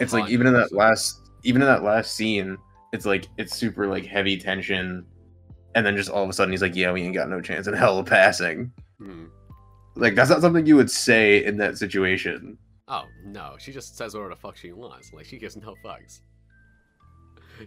It's 0.00 0.12
like 0.12 0.30
even 0.30 0.46
in 0.46 0.54
that 0.54 0.72
last, 0.72 1.20
even 1.42 1.60
in 1.62 1.68
that 1.68 1.82
last 1.82 2.14
scene, 2.14 2.56
it's 2.94 3.04
like 3.04 3.26
it's 3.36 3.54
super 3.54 3.88
like 3.88 4.06
heavy 4.06 4.36
tension, 4.36 5.04
and 5.74 5.84
then 5.84 5.96
just 5.96 6.08
all 6.08 6.22
of 6.22 6.30
a 6.30 6.32
sudden 6.32 6.52
he's 6.52 6.62
like, 6.62 6.76
"Yeah, 6.76 6.92
we 6.92 7.02
ain't 7.02 7.14
got 7.14 7.28
no 7.28 7.40
chance 7.40 7.66
in 7.66 7.74
hell 7.74 7.98
of 7.98 8.06
passing." 8.06 8.70
hmm 8.98 9.24
Like 9.96 10.14
that's 10.14 10.30
not 10.30 10.40
something 10.40 10.64
you 10.64 10.76
would 10.76 10.90
say 10.90 11.44
in 11.44 11.56
that 11.56 11.76
situation. 11.76 12.56
Oh 12.86 13.06
no, 13.24 13.56
she 13.58 13.72
just 13.72 13.98
says 13.98 14.14
whatever 14.14 14.30
the 14.30 14.36
fuck 14.36 14.56
she 14.56 14.72
wants. 14.72 15.12
Like 15.12 15.26
she 15.26 15.38
gives 15.38 15.56
no 15.56 15.74
fucks. 15.84 16.20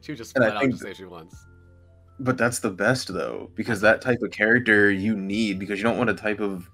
She 0.02 0.14
would 0.14 0.18
just 0.18 0.36
flat 0.36 0.56
out 0.56 0.64
just 0.64 0.82
say 0.82 0.94
she 0.94 1.06
wants. 1.06 1.36
But 2.20 2.38
that's 2.38 2.60
the 2.60 2.72
best 2.72 3.14
though, 3.14 3.52
because 3.54 3.82
that 3.82 4.02
type 4.02 4.22
of 4.22 4.32
character 4.32 4.92
you 4.92 5.16
need 5.16 5.60
because 5.60 5.78
you 5.78 5.84
don't 5.84 5.98
want 5.98 6.10
a 6.10 6.14
type 6.14 6.40
of 6.40 6.70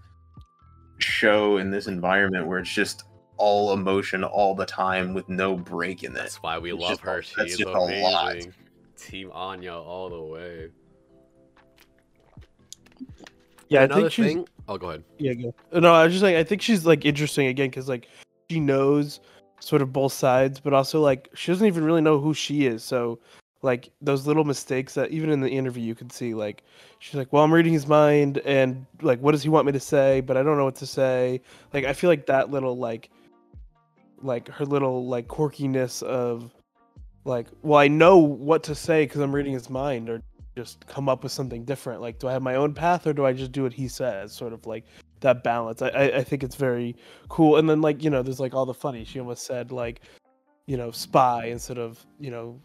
show 0.99 1.57
in 1.57 1.71
this 1.71 1.87
environment 1.87 2.45
where 2.45 2.59
it's 2.59 2.73
just 2.73 3.03
all 3.37 3.73
emotion 3.73 4.23
all 4.23 4.55
the 4.55 4.65
time 4.65 5.13
with 5.13 5.27
no 5.29 5.55
break 5.55 6.03
in 6.03 6.11
it. 6.11 6.15
That's 6.15 6.41
why 6.43 6.57
we 6.59 6.71
It's 6.73 6.81
love 6.81 6.91
just 6.91 7.01
her. 7.01 7.17
a- 7.19 7.23
She 7.23 7.33
that's 7.37 7.51
is 7.53 7.57
just 7.59 7.69
a 7.69 7.79
lot. 7.79 8.31
amazing. 8.31 8.53
Team 8.97 9.31
Anya 9.33 9.73
all 9.73 10.09
the 10.09 10.21
way. 10.21 10.69
Yeah, 13.69 13.81
I 13.81 13.83
Another 13.83 14.01
think 14.01 14.11
she's 14.11 14.25
thing. 14.27 14.47
Oh, 14.67 14.77
go 14.77 14.89
ahead. 14.89 15.03
Yeah, 15.17 15.33
go. 15.33 15.53
No, 15.79 15.93
I 15.93 16.03
was 16.03 16.13
just 16.13 16.23
like, 16.23 16.35
I 16.35 16.43
think 16.43 16.61
she's 16.61 16.85
like 16.85 17.05
interesting 17.05 17.47
again 17.47 17.69
because 17.69 17.89
like 17.89 18.07
she 18.49 18.59
knows 18.59 19.19
sort 19.59 19.81
of 19.81 19.91
both 19.91 20.13
sides, 20.13 20.59
but 20.59 20.73
also 20.73 21.01
like 21.01 21.29
she 21.33 21.51
doesn't 21.51 21.65
even 21.67 21.83
really 21.83 22.01
know 22.01 22.19
who 22.19 22.33
she 22.33 22.65
is. 22.65 22.83
So 22.83 23.19
like 23.61 23.89
those 24.01 24.27
little 24.27 24.43
mistakes 24.43 24.93
that 24.93 25.09
even 25.11 25.29
in 25.29 25.39
the 25.39 25.49
interview 25.49 25.83
you 25.83 25.95
could 25.95 26.11
see, 26.11 26.33
like 26.33 26.63
she's 26.99 27.15
like, 27.15 27.31
"Well, 27.33 27.43
I'm 27.43 27.53
reading 27.53 27.73
his 27.73 27.87
mind, 27.87 28.37
and 28.39 28.85
like, 29.01 29.19
what 29.19 29.31
does 29.31 29.41
he 29.43 29.49
want 29.49 29.65
me 29.65 29.71
to 29.71 29.79
say? 29.79 30.21
But 30.21 30.37
I 30.37 30.43
don't 30.43 30.57
know 30.57 30.65
what 30.65 30.75
to 30.75 30.85
say." 30.85 31.41
Like 31.73 31.85
I 31.85 31.93
feel 31.93 32.09
like 32.09 32.25
that 32.27 32.51
little 32.51 32.77
like 32.77 33.09
like 34.23 34.47
her 34.49 34.65
little 34.65 35.07
like 35.07 35.27
quirkiness 35.27 36.01
of 36.03 36.53
like, 37.25 37.47
well, 37.61 37.79
I 37.79 37.87
know 37.87 38.17
what 38.17 38.63
to 38.63 38.75
say 38.75 39.05
because 39.05 39.21
I'm 39.21 39.33
reading 39.33 39.53
his 39.53 39.69
mind, 39.69 40.09
or 40.09 40.21
just 40.55 40.85
come 40.87 41.09
up 41.09 41.23
with 41.23 41.31
something 41.31 41.63
different. 41.65 42.01
Like, 42.01 42.19
do 42.19 42.27
I 42.27 42.33
have 42.33 42.41
my 42.41 42.55
own 42.55 42.73
path 42.73 43.07
or 43.07 43.13
do 43.13 43.25
I 43.25 43.33
just 43.33 43.51
do 43.51 43.63
what 43.63 43.73
he 43.73 43.87
says? 43.87 44.31
Sort 44.33 44.53
of 44.53 44.65
like 44.65 44.85
that 45.21 45.43
balance. 45.43 45.81
I, 45.81 45.89
I, 45.89 46.17
I 46.17 46.23
think 46.23 46.43
it's 46.43 46.55
very 46.55 46.95
cool. 47.29 47.57
And 47.57 47.69
then 47.69 47.81
like, 47.81 48.03
you 48.03 48.09
know, 48.09 48.21
there's 48.21 48.39
like 48.39 48.53
all 48.53 48.65
the 48.65 48.73
funny. 48.73 49.03
She 49.05 49.19
almost 49.19 49.45
said 49.45 49.71
like, 49.71 50.01
you 50.67 50.77
know, 50.77 50.91
spy 50.91 51.45
instead 51.45 51.77
of, 51.77 52.05
you 52.19 52.29
know, 52.29 52.59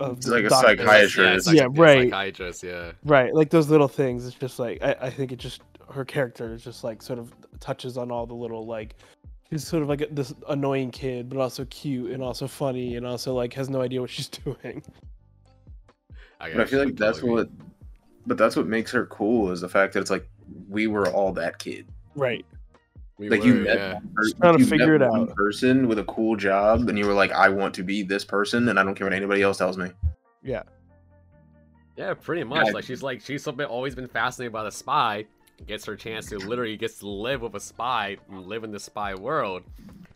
of 0.00 0.18
It's 0.18 0.28
like 0.28 0.44
a 0.44 0.48
doctor. 0.48 0.76
psychiatrist. 0.78 1.16
Yeah, 1.18 1.34
it's 1.34 1.46
like 1.46 1.56
Yeah, 1.56 1.64
a 1.64 1.68
right. 1.70 2.10
Psychiatrist, 2.10 2.62
yeah. 2.62 2.92
Right. 3.04 3.34
Like 3.34 3.50
those 3.50 3.68
little 3.68 3.88
things. 3.88 4.26
It's 4.26 4.36
just 4.36 4.58
like 4.58 4.82
I, 4.82 4.96
I 5.02 5.10
think 5.10 5.32
it 5.32 5.36
just 5.38 5.62
her 5.90 6.04
character 6.04 6.54
is 6.54 6.62
just 6.62 6.84
like 6.84 7.02
sort 7.02 7.18
of 7.18 7.32
touches 7.60 7.98
on 7.98 8.10
all 8.10 8.26
the 8.26 8.34
little 8.34 8.66
like 8.66 8.94
she's 9.50 9.66
sort 9.66 9.82
of 9.82 9.88
like 9.88 10.00
a, 10.02 10.06
this 10.10 10.34
annoying 10.48 10.90
kid, 10.90 11.28
but 11.28 11.38
also 11.38 11.64
cute 11.66 12.10
and 12.12 12.22
also 12.22 12.46
funny 12.46 12.96
and 12.96 13.06
also 13.06 13.34
like 13.34 13.52
has 13.54 13.68
no 13.70 13.80
idea 13.80 14.00
what 14.00 14.10
she's 14.10 14.28
doing. 14.44 14.82
I, 16.40 16.52
But 16.52 16.60
I 16.60 16.64
feel 16.66 16.84
like 16.84 16.96
that's 16.96 17.18
totally 17.18 17.32
what 17.32 17.50
but 18.26 18.36
that's 18.36 18.56
what 18.56 18.66
makes 18.66 18.90
her 18.92 19.06
cool 19.06 19.50
is 19.50 19.60
the 19.60 19.68
fact 19.68 19.94
that 19.94 20.00
it's 20.00 20.10
like 20.10 20.28
we 20.68 20.86
were 20.86 21.08
all 21.10 21.32
that 21.32 21.58
kid. 21.58 21.88
Right. 22.14 22.44
We 23.18 23.28
like 23.30 23.40
were, 23.40 23.46
you 23.46 23.54
met 23.54 23.76
yeah. 23.78 23.94
one 23.94 24.10
per- 24.14 24.22
Just 24.24 24.36
trying 24.36 24.56
to 24.58 24.60
you 24.60 24.66
figure 24.66 24.98
met 24.98 25.06
it 25.06 25.10
one 25.10 25.22
out. 25.22 25.34
person 25.34 25.88
with 25.88 25.98
a 25.98 26.04
cool 26.04 26.36
job 26.36 26.88
and 26.88 26.98
you 26.98 27.06
were 27.06 27.14
like, 27.14 27.32
I 27.32 27.48
want 27.48 27.74
to 27.74 27.82
be 27.82 28.02
this 28.02 28.24
person 28.24 28.68
and 28.68 28.78
I 28.78 28.84
don't 28.84 28.94
care 28.94 29.06
what 29.06 29.14
anybody 29.14 29.42
else 29.42 29.58
tells 29.58 29.76
me. 29.78 29.90
Yeah. 30.42 30.62
Yeah, 31.96 32.14
pretty 32.14 32.44
much. 32.44 32.66
Yeah. 32.66 32.72
Like 32.72 32.84
she's 32.84 33.02
like 33.02 33.20
she's 33.20 33.42
something 33.42 33.66
always 33.66 33.94
been 33.94 34.06
fascinated 34.06 34.52
by 34.52 34.62
the 34.62 34.70
spy. 34.70 35.24
Gets 35.66 35.84
her 35.84 35.96
chance 35.96 36.26
to 36.26 36.38
literally 36.38 36.76
gets 36.76 36.98
to 37.00 37.08
live 37.08 37.42
with 37.42 37.54
a 37.54 37.60
spy 37.60 38.16
and 38.30 38.46
live 38.46 38.64
in 38.64 38.70
the 38.70 38.80
spy 38.80 39.14
world. 39.14 39.64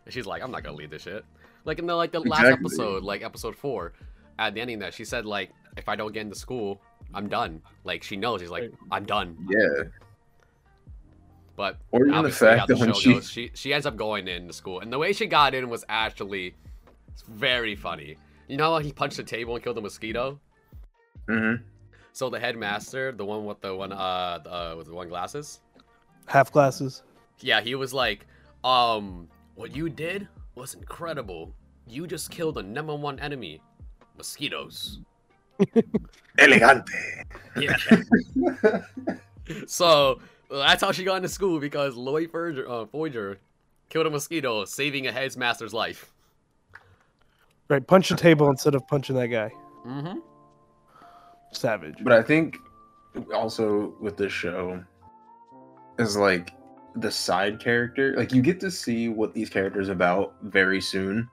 And 0.05 0.15
she's 0.15 0.27
like, 0.27 0.43
I'm 0.43 0.51
not 0.51 0.63
gonna 0.63 0.77
leave 0.77 0.91
this 0.91 1.03
shit. 1.03 1.25
Like 1.65 1.79
in 1.79 1.87
the 1.87 1.95
like 1.95 2.13
the 2.13 2.21
last 2.21 2.45
episode, 2.45 3.03
like 3.03 3.23
episode 3.23 3.55
four, 3.57 3.93
at 4.39 4.55
the 4.55 4.61
ending 4.61 4.79
that 4.81 4.95
she 4.95 5.05
said 5.05 5.27
like, 5.27 5.51
if 5.77 5.89
I 5.89 5.97
don't 5.97 6.13
get 6.13 6.23
into 6.23 6.37
school, 6.37 6.81
I'm 7.15 7.29
done. 7.29 7.61
Like 7.85 8.03
she 8.03 8.17
knows 8.17 8.41
she's 8.41 8.51
like, 8.51 8.73
I'm 8.91 9.05
done. 9.05 9.37
Yeah. 9.49 9.85
But 11.57 11.79
Or 11.91 12.07
even 12.07 12.23
the 12.23 12.31
fact 12.31 12.61
how 12.61 12.67
the 12.67 12.75
that 12.75 12.81
when 12.81 12.95
she 12.95 13.13
goes, 13.15 13.31
she 13.31 13.51
she 13.55 13.75
ends 13.75 13.85
up 13.87 13.97
going 13.97 14.27
into 14.29 14.53
school, 14.53 14.81
and 14.81 14.93
the 14.93 14.99
way 14.99 15.13
she 15.13 15.27
got 15.27 15.55
in 15.55 15.69
was 15.69 15.85
actually 15.89 16.55
very 17.29 17.75
funny. 17.75 18.17
You 18.49 18.57
know 18.57 18.73
how 18.73 18.79
he 18.79 18.93
punched 18.93 19.19
the 19.19 19.23
table 19.23 19.55
and 19.55 19.63
killed 19.63 19.77
the 19.77 19.83
mosquito? 19.83 20.41
hmm 21.29 21.55
So 22.13 22.29
the 22.29 22.39
headmaster, 22.39 23.13
the 23.13 23.25
one 23.25 23.45
with 23.47 23.61
the 23.61 23.75
one 23.75 23.93
uh, 23.93 23.97
uh 23.97 24.75
with 24.77 24.87
the 24.87 24.95
one 24.95 25.09
glasses, 25.09 25.61
Half 26.27 26.53
glasses. 26.53 27.03
yeah, 27.41 27.61
he 27.61 27.75
was 27.75 27.95
like, 27.95 28.27
um, 28.65 29.29
what 29.55 29.75
you 29.75 29.89
did 29.89 30.29
was 30.55 30.75
incredible. 30.75 31.53
You 31.87 32.07
just 32.07 32.31
killed 32.31 32.57
the 32.57 32.63
number 32.63 32.95
one 32.95 33.19
enemy, 33.19 33.61
mosquitoes. 34.17 35.01
Elegante. 36.39 36.93
Yeah. 37.59 37.77
so 39.67 40.21
that's 40.51 40.83
how 40.83 40.93
she 40.93 41.05
got 41.05 41.17
into 41.17 41.29
school 41.29 41.61
because 41.61 41.95
Lloyd 41.97 42.31
Forger, 42.31 42.69
uh, 42.69 42.87
Forger 42.87 43.39
killed 43.89 44.07
a 44.07 44.11
mosquito, 44.11 44.65
saving 44.65 45.07
a 45.07 45.13
headmaster's 45.13 45.75
life. 45.75 46.13
Right. 47.69 47.87
Punch 47.87 48.11
the 48.11 48.17
table 48.17 48.49
instead 48.51 48.75
of 48.75 48.87
punching 48.87 49.17
that 49.17 49.29
guy. 49.29 49.51
Mm-hmm. 49.87 50.19
Savage. 51.53 51.97
But 52.03 52.13
I 52.13 52.23
think 52.23 52.59
also 53.35 53.95
with 54.01 54.17
this 54.17 54.33
show 54.33 54.83
is 55.99 56.17
like 56.17 56.53
the 56.97 57.11
side 57.11 57.61
character. 57.61 58.15
Like 58.17 58.33
you 58.33 58.43
get 58.43 58.61
to 58.61 58.71
see 58.71 59.09
what 59.09 59.35
these 59.35 59.51
characters 59.51 59.89
about 59.89 60.35
very 60.43 60.81
soon. 60.81 61.29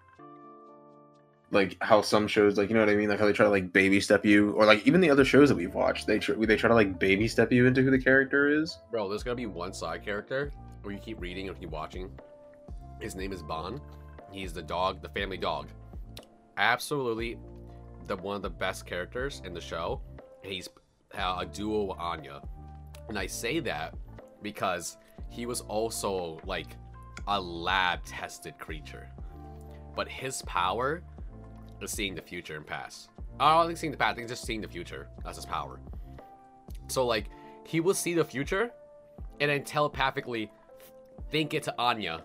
Like 1.51 1.77
how 1.82 2.01
some 2.01 2.27
shows, 2.27 2.58
like 2.58 2.69
you 2.69 2.75
know 2.75 2.82
what 2.82 2.89
I 2.89 2.95
mean, 2.95 3.10
like 3.10 3.19
how 3.19 3.25
they 3.25 3.34
try 3.34 3.45
to 3.45 3.49
like 3.49 3.73
baby 3.73 3.99
step 3.99 4.23
you, 4.23 4.51
or 4.51 4.65
like 4.65 4.86
even 4.86 5.01
the 5.01 5.10
other 5.10 5.25
shows 5.25 5.49
that 5.49 5.55
we've 5.55 5.73
watched, 5.73 6.05
they 6.05 6.19
try, 6.19 6.36
they 6.36 6.55
try 6.55 6.67
to 6.67 6.75
like 6.75 6.99
baby 6.99 7.27
step 7.27 7.51
you 7.51 7.65
into 7.65 7.82
who 7.82 7.89
the 7.89 7.97
character 7.97 8.47
is. 8.47 8.77
Bro, 8.91 9.10
there's 9.10 9.23
gonna 9.23 9.36
be 9.36 9.47
one 9.47 9.73
side 9.73 10.05
character 10.05 10.53
where 10.84 10.93
you 10.93 10.99
keep 10.99 11.19
reading 11.19 11.49
and 11.49 11.60
keep 11.60 11.71
watching. 11.71 12.12
His 13.01 13.15
name 13.15 13.32
is 13.32 13.41
Bond. 13.41 13.82
He's 14.32 14.53
the 14.53 14.62
dog, 14.62 15.01
the 15.01 15.10
family 15.10 15.38
dog. 15.38 15.69
Absolutely, 16.58 17.39
the 18.05 18.15
one 18.17 18.36
of 18.36 18.43
the 18.43 18.49
best 18.49 18.86
characters 18.86 19.41
in 19.43 19.53
the 19.53 19.62
show. 19.62 20.01
And 20.43 20.52
he's 20.52 20.69
uh, 21.17 21.38
a 21.39 21.45
duo 21.45 21.84
with 21.84 21.99
Anya, 21.99 22.41
and 23.08 23.17
I 23.17 23.28
say 23.28 23.60
that 23.60 23.95
because 24.41 24.97
he 25.30 25.45
was 25.45 25.62
also 25.62 26.39
like 26.45 26.67
a 27.28 27.39
lab-tested 27.39 28.58
creature, 28.58 29.08
but 29.95 30.08
his 30.08 30.41
power 30.43 31.04
is 31.82 31.91
seeing 31.91 32.15
the 32.15 32.21
future 32.21 32.56
and 32.56 32.65
past. 32.65 33.10
I 33.39 33.56
don't 33.56 33.67
think 33.67 33.78
seeing 33.78 33.91
the 33.91 33.97
past. 33.97 34.13
I 34.13 34.15
think 34.15 34.28
just 34.28 34.43
seeing 34.43 34.62
the 34.62 34.67
future. 34.67 35.08
That's 35.23 35.38
his 35.38 35.45
power. 35.45 35.80
So 36.88 37.06
like 37.06 37.25
he 37.65 37.80
will 37.80 37.93
see 37.93 38.13
the 38.13 38.25
future 38.25 38.71
and 39.39 39.49
then 39.49 39.63
telepathically 39.63 40.52
think 41.32 41.54
it 41.54 41.63
to 41.63 41.75
Anya. 41.78 42.23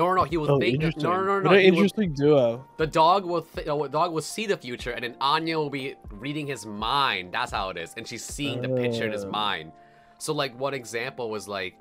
No, 0.00 0.06
no, 0.08 0.14
no. 0.14 0.24
He 0.24 0.36
will 0.38 0.50
Oh, 0.52 0.58
think. 0.58 0.80
No, 0.80 0.90
no, 0.96 1.22
no, 1.24 1.40
no. 1.40 1.50
What 1.50 1.58
an 1.58 1.64
interesting 1.64 2.14
duo. 2.14 2.64
the 2.78 2.86
dog 2.86 3.24
will. 3.26 3.42
Th- 3.42 3.66
uh, 3.68 3.76
the 3.76 3.88
dog 3.88 4.12
will 4.12 4.22
see 4.22 4.46
the 4.46 4.56
future, 4.56 4.92
and 4.92 5.04
then 5.04 5.14
Anya 5.20 5.58
will 5.58 5.68
be 5.70 5.94
reading 6.10 6.46
his 6.46 6.64
mind. 6.64 7.32
That's 7.32 7.52
how 7.52 7.68
it 7.68 7.76
is, 7.76 7.92
and 7.96 8.08
she's 8.08 8.24
seeing 8.24 8.62
the 8.62 8.68
picture 8.70 9.04
in 9.04 9.12
his 9.12 9.24
Oh. 9.24 9.30
mind. 9.30 9.72
So, 10.18 10.32
like, 10.32 10.58
one 10.58 10.72
example 10.74 11.28
was 11.30 11.46
like 11.48 11.74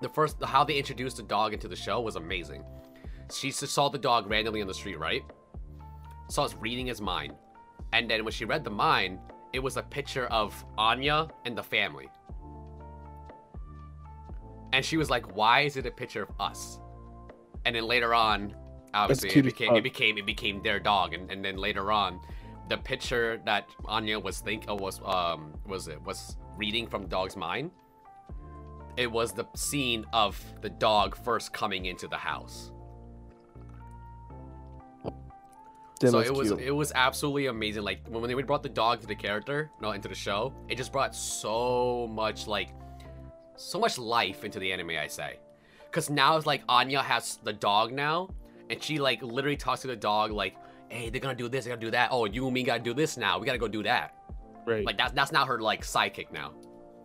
the 0.00 0.08
first 0.08 0.36
how 0.44 0.62
they 0.64 0.76
introduced 0.78 1.16
the 1.16 1.22
dog 1.24 1.52
into 1.52 1.66
the 1.68 1.76
show 1.76 2.00
was 2.00 2.16
amazing. 2.16 2.62
she 3.32 3.50
saw 3.52 3.88
the 3.88 3.98
dog 3.98 4.28
randomly 4.28 4.60
on 4.60 4.66
the 4.66 4.74
street, 4.74 4.98
right? 4.98 5.22
Saw 6.28 6.42
was 6.42 6.54
reading 6.56 6.86
his 6.86 7.00
mind. 7.00 7.32
And 7.92 8.08
then 8.10 8.24
when 8.24 8.32
she 8.32 8.44
read 8.44 8.62
the 8.64 8.70
mind, 8.88 9.18
it 9.52 9.60
was 9.60 9.76
a 9.76 9.82
picture 9.82 10.26
of 10.26 10.48
Anya 10.78 11.28
and 11.44 11.56
the 11.58 11.62
family. 11.62 12.08
And 14.72 14.84
she 14.84 14.96
was 14.96 15.10
like, 15.10 15.36
"Why 15.36 15.60
is 15.62 15.76
it 15.76 15.86
a 15.86 15.90
picture 16.02 16.22
of 16.22 16.30
us?" 16.40 16.80
And 17.64 17.74
then 17.74 17.84
later 17.84 18.14
on, 18.14 18.54
obviously, 18.94 19.30
it 19.30 19.42
became 19.42 19.74
it 19.74 19.82
became 19.82 20.18
it 20.18 20.26
became 20.26 20.62
their 20.62 20.80
dog. 20.80 21.14
And, 21.14 21.30
and 21.30 21.44
then 21.44 21.56
later 21.56 21.92
on, 21.92 22.20
the 22.68 22.78
picture 22.78 23.40
that 23.44 23.68
Anya 23.86 24.18
was 24.18 24.40
think 24.40 24.68
uh, 24.68 24.74
was 24.74 25.00
um 25.04 25.52
was 25.66 25.88
it 25.88 26.00
was 26.02 26.36
reading 26.56 26.86
from 26.86 27.06
dog's 27.06 27.36
mind. 27.36 27.70
It 28.96 29.10
was 29.10 29.32
the 29.32 29.46
scene 29.54 30.04
of 30.12 30.42
the 30.60 30.70
dog 30.70 31.16
first 31.16 31.52
coming 31.52 31.86
into 31.86 32.08
the 32.08 32.16
house. 32.16 32.72
So 36.02 36.20
it 36.20 36.32
was 36.32 36.48
cute. 36.48 36.60
it 36.60 36.70
was 36.70 36.92
absolutely 36.94 37.46
amazing. 37.46 37.82
Like 37.82 38.00
when 38.08 38.22
they 38.22 38.42
brought 38.42 38.62
the 38.62 38.70
dog 38.70 39.02
to 39.02 39.06
the 39.06 39.14
character, 39.14 39.70
no, 39.82 39.90
into 39.90 40.08
the 40.08 40.14
show, 40.14 40.54
it 40.68 40.76
just 40.76 40.92
brought 40.92 41.14
so 41.14 42.08
much 42.10 42.46
like 42.46 42.70
so 43.56 43.78
much 43.78 43.98
life 43.98 44.44
into 44.44 44.58
the 44.58 44.72
anime. 44.72 44.90
I 44.90 45.06
say, 45.06 45.38
because 45.90 46.10
now 46.10 46.36
it's 46.36 46.46
like 46.46 46.62
Anya 46.68 47.02
has 47.02 47.38
the 47.42 47.52
dog 47.52 47.92
now, 47.92 48.30
and 48.68 48.82
she 48.82 48.98
like 48.98 49.22
literally 49.22 49.56
talks 49.56 49.82
to 49.82 49.88
the 49.88 49.96
dog 49.96 50.30
like, 50.30 50.56
"Hey, 50.88 51.10
they're 51.10 51.20
gonna 51.20 51.34
do 51.34 51.48
this, 51.48 51.64
they're 51.64 51.74
gonna 51.74 51.86
do 51.86 51.90
that. 51.90 52.10
Oh, 52.12 52.24
you 52.24 52.44
and 52.44 52.54
me 52.54 52.62
gotta 52.62 52.82
do 52.82 52.94
this 52.94 53.16
now. 53.16 53.38
We 53.38 53.46
gotta 53.46 53.58
go 53.58 53.68
do 53.68 53.82
that." 53.82 54.14
right. 54.66 54.84
Like 54.84 54.98
that's 54.98 55.12
that's 55.12 55.32
now 55.32 55.44
her 55.46 55.60
like 55.60 55.82
sidekick 55.82 56.32
now. 56.32 56.52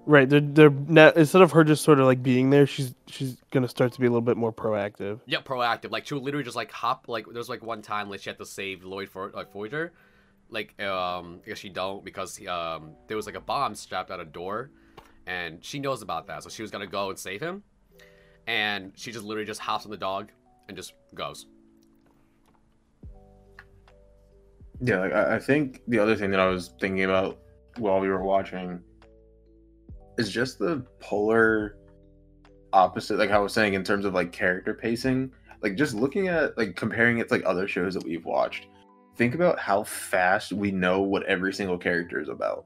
Right. 0.05 0.29
They're 0.29 0.41
they're 0.41 0.69
now, 0.69 1.09
instead 1.09 1.41
of 1.41 1.51
her 1.51 1.63
just 1.63 1.83
sort 1.83 1.99
of 1.99 2.05
like 2.05 2.21
being 2.21 2.49
there, 2.49 2.67
she's 2.67 2.93
she's 3.07 3.37
gonna 3.51 3.67
start 3.67 3.91
to 3.93 3.99
be 3.99 4.05
a 4.05 4.09
little 4.09 4.21
bit 4.21 4.37
more 4.37 4.53
proactive. 4.53 5.19
Yeah, 5.25 5.41
proactive. 5.41 5.91
Like 5.91 6.05
she 6.05 6.13
would 6.13 6.23
literally 6.23 6.43
just 6.43 6.55
like 6.55 6.71
hop. 6.71 7.07
Like 7.07 7.25
there's 7.31 7.49
like 7.49 7.63
one 7.63 7.81
time 7.81 8.09
like 8.09 8.21
she 8.21 8.29
had 8.29 8.37
to 8.37 8.45
save 8.45 8.83
Lloyd 8.83 9.09
for 9.09 9.31
like 9.31 9.51
Voyager. 9.51 9.93
Like 10.49 10.79
um, 10.81 11.41
I 11.43 11.49
guess 11.49 11.57
she 11.57 11.69
don't 11.69 12.05
because 12.05 12.39
um 12.47 12.91
there 13.07 13.17
was 13.17 13.25
like 13.25 13.35
a 13.35 13.41
bomb 13.41 13.73
strapped 13.73 14.11
at 14.11 14.19
a 14.19 14.25
door, 14.25 14.69
and 15.25 15.63
she 15.63 15.79
knows 15.79 16.03
about 16.03 16.27
that. 16.27 16.43
So 16.43 16.49
she 16.49 16.61
was 16.61 16.69
gonna 16.69 16.87
go 16.87 17.09
and 17.09 17.17
save 17.17 17.41
him, 17.41 17.63
and 18.47 18.91
she 18.95 19.11
just 19.11 19.25
literally 19.25 19.45
just 19.45 19.59
hops 19.59 19.85
on 19.85 19.91
the 19.91 19.97
dog 19.97 20.31
and 20.67 20.77
just 20.77 20.93
goes. 21.13 21.47
Yeah, 24.81 24.99
like 24.99 25.13
I, 25.13 25.39
think 25.39 25.81
the 25.87 25.99
other 25.99 26.15
thing 26.15 26.31
that 26.31 26.39
I 26.39 26.47
was 26.47 26.73
thinking 26.79 27.05
about 27.05 27.39
while 27.77 27.99
we 27.99 28.09
were 28.09 28.23
watching 28.23 28.81
is 30.17 30.29
just 30.29 30.59
the 30.59 30.85
polar 30.99 31.77
opposite, 32.73 33.17
like 33.17 33.31
I 33.31 33.37
was 33.37 33.53
saying 33.53 33.73
in 33.73 33.83
terms 33.83 34.05
of 34.05 34.13
like 34.13 34.31
character 34.31 34.73
pacing. 34.73 35.31
Like 35.61 35.75
just 35.75 35.95
looking 35.95 36.27
at 36.27 36.57
like 36.57 36.75
comparing 36.75 37.19
it 37.19 37.29
to 37.29 37.35
like 37.35 37.45
other 37.45 37.67
shows 37.67 37.93
that 37.93 38.03
we've 38.03 38.25
watched. 38.25 38.67
Think 39.15 39.33
about 39.33 39.57
how 39.57 39.83
fast 39.83 40.51
we 40.51 40.71
know 40.71 41.01
what 41.01 41.23
every 41.23 41.53
single 41.53 41.77
character 41.77 42.19
is 42.19 42.27
about. 42.27 42.65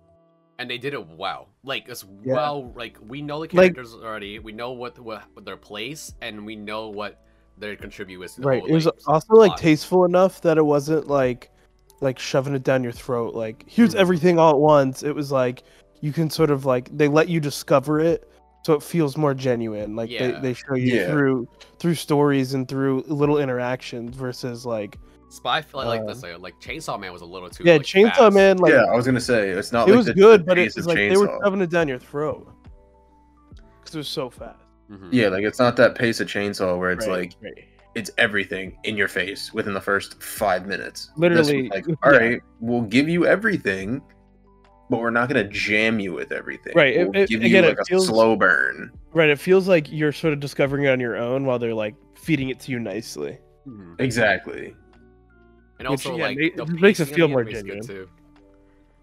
And 0.59 0.69
they 0.69 0.77
did 0.77 0.93
it 0.93 1.07
well. 1.07 1.47
Like 1.63 1.89
as 1.89 2.05
Yeah. 2.23 2.33
well. 2.35 2.71
Like 2.75 2.97
we 3.01 3.21
know 3.21 3.37
the 3.45 3.55
Like- 3.57 3.73
characters 3.73 3.95
already. 3.95 4.37
We 4.39 4.51
know 4.51 4.71
what, 4.71 4.99
what 4.99 5.23
what 5.33 5.45
their 5.45 5.57
place, 5.57 6.13
and 6.21 6.45
we 6.45 6.55
know 6.55 6.89
what 6.89 7.19
their 7.57 7.75
contribute 7.75 8.21
is. 8.21 8.37
Right. 8.37 8.59
whole, 8.59 8.69
It 8.69 8.73
was 8.73 8.85
like, 8.85 8.95
also 9.07 9.33
like 9.35 9.49
plot. 9.51 9.57
tasteful 9.59 10.05
enough 10.05 10.41
that 10.41 10.57
it 10.57 10.65
wasn't 10.65 11.07
like 11.07 11.49
like 12.01 12.19
shoving 12.19 12.53
it 12.55 12.63
down 12.63 12.83
your 12.83 12.91
throat. 12.93 13.35
Like 13.35 13.63
here's 13.67 13.93
Mhm. 13.95 13.99
everything 13.99 14.37
all 14.39 14.51
at 14.51 14.59
once. 14.59 15.01
It 15.01 15.15
was 15.15 15.31
like 15.31 15.63
you 16.01 16.11
can 16.13 16.29
sort 16.29 16.49
of 16.51 16.65
like 16.65 16.89
they 16.95 17.07
let 17.07 17.27
you 17.29 17.39
discover 17.39 17.99
it, 17.99 18.29
so 18.65 18.73
it 18.73 18.83
feels 18.83 19.17
more 19.17 19.33
genuine. 19.33 19.95
Like 19.95 20.09
Yeah. 20.09 20.31
they, 20.33 20.39
they 20.41 20.53
show 20.53 20.75
you 20.75 20.95
Yeah. 20.95 21.07
through 21.09 21.47
through 21.79 21.95
stories 21.95 22.53
and 22.53 22.67
through 22.67 23.03
little 23.07 23.37
interactions 23.37 24.15
versus 24.15 24.65
like 24.65 24.97
Spy 25.31 25.57
like, 25.73 25.73
like 25.73 26.01
uh, 26.01 26.05
let's 26.05 26.23
like 26.23 26.59
Chainsaw 26.59 26.99
Man 26.99 27.13
was 27.13 27.21
a 27.21 27.25
little 27.25 27.49
too 27.49 27.63
yeah, 27.63 27.73
like, 27.73 27.83
Chainsaw 27.83 28.15
fast. 28.15 28.33
Man. 28.35 28.57
Like 28.57 28.71
yeah, 28.73 28.85
I 28.85 28.95
was 28.95 29.05
gonna 29.05 29.21
say 29.21 29.49
it's 29.49 29.71
not. 29.71 29.87
it 29.87 29.91
like 29.91 29.97
was 29.97 30.05
the- 30.07 30.13
good, 30.15 30.41
the 30.41 30.45
but 30.45 30.57
it 30.57 30.65
pace 30.65 30.75
was 30.75 30.87
like 30.87 30.97
they 30.97 31.15
were 31.15 31.27
Chainsaw. 31.27 31.43
shoving 31.43 31.61
it 31.61 31.69
down 31.69 31.87
your 31.87 31.99
throat 31.99 32.51
because 33.79 33.95
it 33.95 33.97
was 33.99 34.07
so 34.07 34.29
fast. 34.29 34.57
Mhm. 34.91 35.09
Yeah, 35.11 35.27
like 35.29 35.43
it's 35.43 35.59
not 35.59 35.75
that 35.77 35.93
pace 35.95 36.19
of 36.19 36.27
Chainsaw 36.27 36.77
where 36.79 36.91
it's 36.91 37.05
Right, 37.05 37.19
like 37.19 37.33
right. 37.43 37.53
it's 37.95 38.09
everything 38.17 38.77
in 38.85 38.97
your 38.97 39.07
face 39.07 39.53
within 39.53 39.73
the 39.75 39.81
first 39.81 40.21
five 40.23 40.65
minutes. 40.65 41.11
This 41.17 41.29
was 41.37 41.47
Literally, 41.49 41.69
like 41.69 41.85
yeah. 41.87 41.95
all 42.03 42.11
right, 42.11 42.41
we'll 42.59 42.81
give 42.81 43.07
you 43.07 43.27
everything, 43.27 44.01
but 44.89 44.99
we're 44.99 45.11
not 45.11 45.27
gonna 45.29 45.47
jam 45.47 45.99
you 45.99 46.13
with 46.13 46.31
everything. 46.31 46.73
Right, 46.75 46.97
We'll 46.97 47.15
it- 47.23 47.29
give 47.29 47.41
again, 47.41 47.63
you 47.65 47.69
it 47.69 47.77
like 47.77 47.79
a 47.81 47.85
feels- 47.85 48.07
slow 48.07 48.35
burn. 48.35 48.91
right. 49.13 49.29
It 49.29 49.37
feels 49.39 49.67
like 49.67 49.91
you're 49.91 50.11
sort 50.11 50.33
of 50.33 50.39
discovering 50.39 50.85
it 50.85 50.89
on 50.89 50.99
your 50.99 51.17
own 51.17 51.45
while 51.45 51.59
they're 51.59 51.75
like 51.75 51.93
feeding 52.15 52.49
it 52.49 52.59
to 52.61 52.71
you 52.71 52.79
nicely. 52.79 53.37
Mhm. 53.67 53.99
Exactly. 54.01 54.73
And 55.79 55.87
Which, 55.87 56.05
also 56.05 56.17
yeah, 56.17 56.23
like 56.25 56.37
it 56.37 56.69
makes 56.81 56.99
it 56.99 57.05
feel 57.05 57.27
more 57.27 57.39
anime 57.41 57.55
is 57.55 57.63
good, 57.63 57.67
genuine. 57.83 57.87
too. 57.87 58.09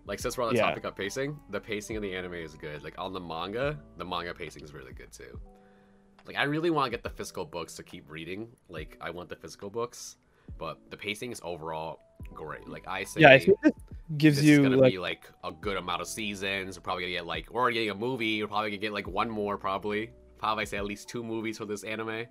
Like 0.06 0.18
since 0.20 0.36
we're 0.38 0.44
on 0.44 0.50
the 0.50 0.56
Yeah. 0.56 0.68
topic 0.68 0.84
of 0.84 0.94
pacing, 0.94 1.38
the 1.50 1.60
pacing 1.60 1.96
of 1.96 2.02
the 2.02 2.14
anime 2.14 2.34
is 2.34 2.54
good. 2.54 2.84
Like 2.84 2.94
on 2.98 3.12
the 3.12 3.20
manga, 3.20 3.78
the 3.96 4.04
manga 4.04 4.32
pacing 4.34 4.62
is 4.62 4.72
really 4.72 4.92
good 4.92 5.10
too. 5.12 5.40
Like 6.26 6.36
I 6.36 6.44
really 6.44 6.70
want 6.70 6.86
to 6.86 6.90
get 6.90 7.02
the 7.02 7.10
physical 7.10 7.44
books 7.44 7.74
to 7.76 7.82
keep 7.82 8.08
reading. 8.10 8.48
Like 8.68 8.96
I 9.00 9.10
want 9.10 9.28
the 9.28 9.36
physical 9.36 9.70
books, 9.70 10.16
but 10.58 10.78
the 10.90 10.96
pacing 10.96 11.32
is 11.32 11.40
overall 11.42 12.00
great. 12.34 12.68
Like 12.68 12.86
I 12.86 13.04
say, 13.04 13.22
Yeah, 13.22 13.30
I 13.30 13.38
think 13.38 13.56
it 13.64 13.74
gives 14.18 14.36
this 14.36 14.44
you 14.44 14.62
gonna 14.62 14.76
like 14.76 14.92
be 14.92 14.98
like 14.98 15.30
a 15.44 15.50
good 15.52 15.76
amount 15.76 16.02
of 16.02 16.08
seasons. 16.08 16.76
We're 16.78 16.82
probably 16.82 17.04
gonna 17.04 17.14
get 17.14 17.26
like 17.26 17.50
we're 17.50 17.62
already 17.62 17.74
getting 17.76 17.90
a 17.90 17.94
movie. 17.94 18.42
We're 18.42 18.48
probably 18.48 18.70
gonna 18.70 18.80
get 18.80 18.92
like 18.92 19.08
one 19.08 19.30
more 19.30 19.56
probably. 19.56 20.10
Probably 20.38 20.66
say 20.66 20.76
at 20.76 20.84
least 20.84 21.08
two 21.08 21.24
movies 21.24 21.56
for 21.58 21.64
this 21.64 21.82
anime. 21.84 22.26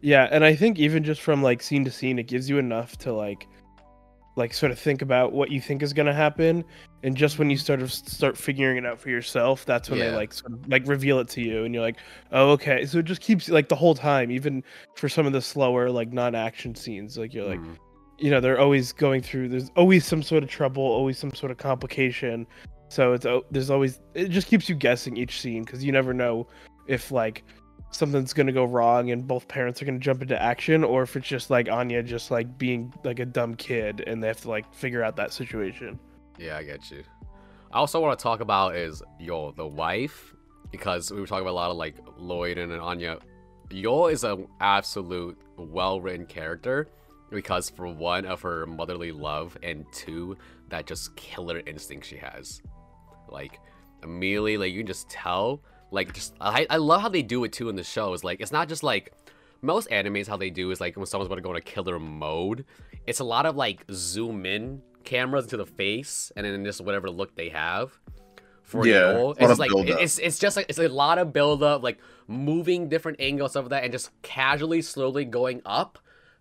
yeah, 0.00 0.28
and 0.30 0.44
I 0.44 0.54
think 0.54 0.78
even 0.78 1.04
just 1.04 1.20
from 1.22 1.42
like 1.42 1.62
scene 1.62 1.84
to 1.84 1.90
scene, 1.90 2.18
it 2.18 2.26
gives 2.26 2.50
you 2.50 2.58
enough 2.58 2.96
to 2.98 3.12
like 3.12 3.46
like 4.38 4.54
sort 4.54 4.72
of 4.72 4.78
think 4.78 5.02
about 5.02 5.32
what 5.32 5.50
you 5.50 5.60
think 5.60 5.82
is 5.82 5.92
going 5.92 6.06
to 6.06 6.14
happen 6.14 6.64
and 7.02 7.16
just 7.16 7.38
when 7.38 7.50
you 7.50 7.56
sort 7.58 7.82
of 7.82 7.92
start 7.92 8.38
figuring 8.38 8.78
it 8.78 8.86
out 8.86 8.98
for 8.98 9.10
yourself 9.10 9.64
that's 9.66 9.90
when 9.90 9.98
they 9.98 10.10
like 10.16 10.32
sort 10.32 10.52
of 10.52 10.66
like 10.68 10.86
reveal 10.86 11.18
it 11.18 11.28
to 11.28 11.42
you 11.42 11.64
and 11.64 11.74
you're 11.74 11.82
like 11.82 11.96
oh 12.32 12.50
okay. 12.52 12.86
So 12.86 12.98
it 12.98 13.04
just 13.04 13.20
keeps 13.20 13.48
like 13.50 13.68
the 13.68 13.76
whole 13.76 13.94
time 13.94 14.30
even 14.30 14.64
for 14.96 15.08
some 15.08 15.26
of 15.26 15.32
the 15.32 15.42
slower 15.42 15.90
like 15.90 16.12
non-action 16.12 16.74
scenes 16.74 17.18
like 17.18 17.34
you're 17.34 17.44
like 17.48 17.60
Mhm. 17.60 17.76
you 18.18 18.30
know 18.30 18.40
they're 18.40 18.58
always 18.60 18.92
going 18.92 19.20
through 19.22 19.48
there's 19.50 19.70
always 19.76 20.06
some 20.06 20.22
sort 20.22 20.42
of 20.42 20.48
trouble 20.48 20.82
always 20.82 21.18
some 21.18 21.34
sort 21.34 21.52
of 21.52 21.58
complication. 21.58 22.46
So 22.90 23.12
it's 23.12 23.26
there's 23.50 23.68
always 23.70 24.00
it 24.14 24.28
just 24.30 24.46
keeps 24.46 24.68
you 24.68 24.74
guessing 24.74 25.16
each 25.18 25.40
scene 25.40 25.62
because 25.64 25.84
you 25.84 25.92
never 25.92 26.14
know 26.14 26.46
if 26.86 27.10
like 27.12 27.44
something's 27.90 28.32
gonna 28.32 28.52
go 28.52 28.64
wrong 28.64 29.10
and 29.10 29.26
both 29.26 29.48
parents 29.48 29.80
are 29.80 29.84
gonna 29.84 29.98
jump 29.98 30.22
into 30.22 30.40
action 30.40 30.84
or 30.84 31.02
if 31.02 31.16
it's 31.16 31.26
just 31.26 31.50
like 31.50 31.68
anya 31.70 32.02
just 32.02 32.30
like 32.30 32.58
being 32.58 32.92
like 33.04 33.18
a 33.18 33.26
dumb 33.26 33.54
kid 33.54 34.04
and 34.06 34.22
they 34.22 34.26
have 34.28 34.40
to 34.40 34.48
like 34.48 34.72
figure 34.74 35.02
out 35.02 35.16
that 35.16 35.32
situation 35.32 35.98
Yeah, 36.38 36.56
I 36.56 36.62
get 36.62 36.90
you. 36.90 37.02
I 37.72 37.78
also 37.78 38.00
want 38.00 38.18
to 38.18 38.22
talk 38.22 38.40
about 38.40 38.76
is 38.76 39.02
yo 39.18 39.50
the 39.52 39.66
wife 39.66 40.34
because 40.70 41.10
we 41.10 41.20
were 41.20 41.26
talking 41.26 41.42
about 41.42 41.52
a 41.52 41.60
lot 41.62 41.70
of 41.70 41.76
like 41.76 41.96
Lloyd 42.16 42.58
and 42.58 42.72
Anya. 42.72 43.18
Yo 43.70 44.06
is 44.06 44.24
an 44.24 44.46
absolute 44.60 45.38
well 45.56 46.00
written 46.00 46.26
character 46.26 46.88
because 47.30 47.68
for 47.68 47.86
one 47.88 48.24
of 48.24 48.40
her 48.42 48.66
motherly 48.66 49.12
love 49.12 49.56
and 49.62 49.84
two 49.92 50.36
that 50.70 50.86
just 50.86 51.14
killer 51.16 51.60
instinct 51.66 52.06
she 52.06 52.16
has. 52.16 52.62
Like 53.28 53.60
immediately, 54.02 54.56
like 54.56 54.72
you 54.72 54.80
can 54.80 54.86
just 54.86 55.08
tell. 55.10 55.60
Like 55.90 56.12
just 56.14 56.34
I 56.40 56.66
I 56.68 56.76
love 56.76 57.02
how 57.02 57.08
they 57.08 57.22
do 57.22 57.44
it 57.44 57.52
too 57.52 57.68
in 57.68 57.76
the 57.76 57.84
show. 57.84 58.12
Is 58.12 58.24
like 58.24 58.40
it's 58.40 58.52
not 58.52 58.68
just 58.68 58.82
like 58.82 59.12
most 59.62 59.88
animes 59.90 60.26
how 60.28 60.36
they 60.36 60.50
do 60.50 60.70
is 60.70 60.80
like 60.80 60.96
when 60.96 61.06
someone's 61.06 61.26
about 61.26 61.36
to 61.36 61.42
go 61.42 61.50
into 61.50 61.62
killer 61.62 61.98
mode. 61.98 62.64
It's 63.06 63.20
a 63.20 63.24
lot 63.24 63.46
of 63.46 63.56
like 63.56 63.84
zoom 63.90 64.44
in 64.46 64.82
cameras 65.04 65.44
into 65.44 65.56
the 65.56 65.66
face 65.66 66.30
and 66.36 66.44
then 66.44 66.64
just 66.64 66.80
whatever 66.82 67.08
look 67.10 67.34
they 67.34 67.48
have. 67.48 67.98
For 68.62 68.86
Yeah, 68.86 69.14
Yol. 69.14 69.30
it's 69.38 69.48
just 69.48 69.58
like 69.58 69.70
it's 69.74 70.18
it's 70.18 70.38
just 70.38 70.56
like 70.56 70.66
it's 70.68 70.78
a 70.78 70.88
lot 70.88 71.18
of 71.18 71.32
build 71.32 71.62
up, 71.62 71.82
like 71.82 71.98
moving 72.26 72.90
different 72.90 73.18
angles 73.20 73.56
of 73.56 73.70
that 73.70 73.82
and 73.82 73.90
just 73.92 74.10
casually, 74.20 74.82
slowly 74.82 75.24
going 75.24 75.62
up 75.64 75.98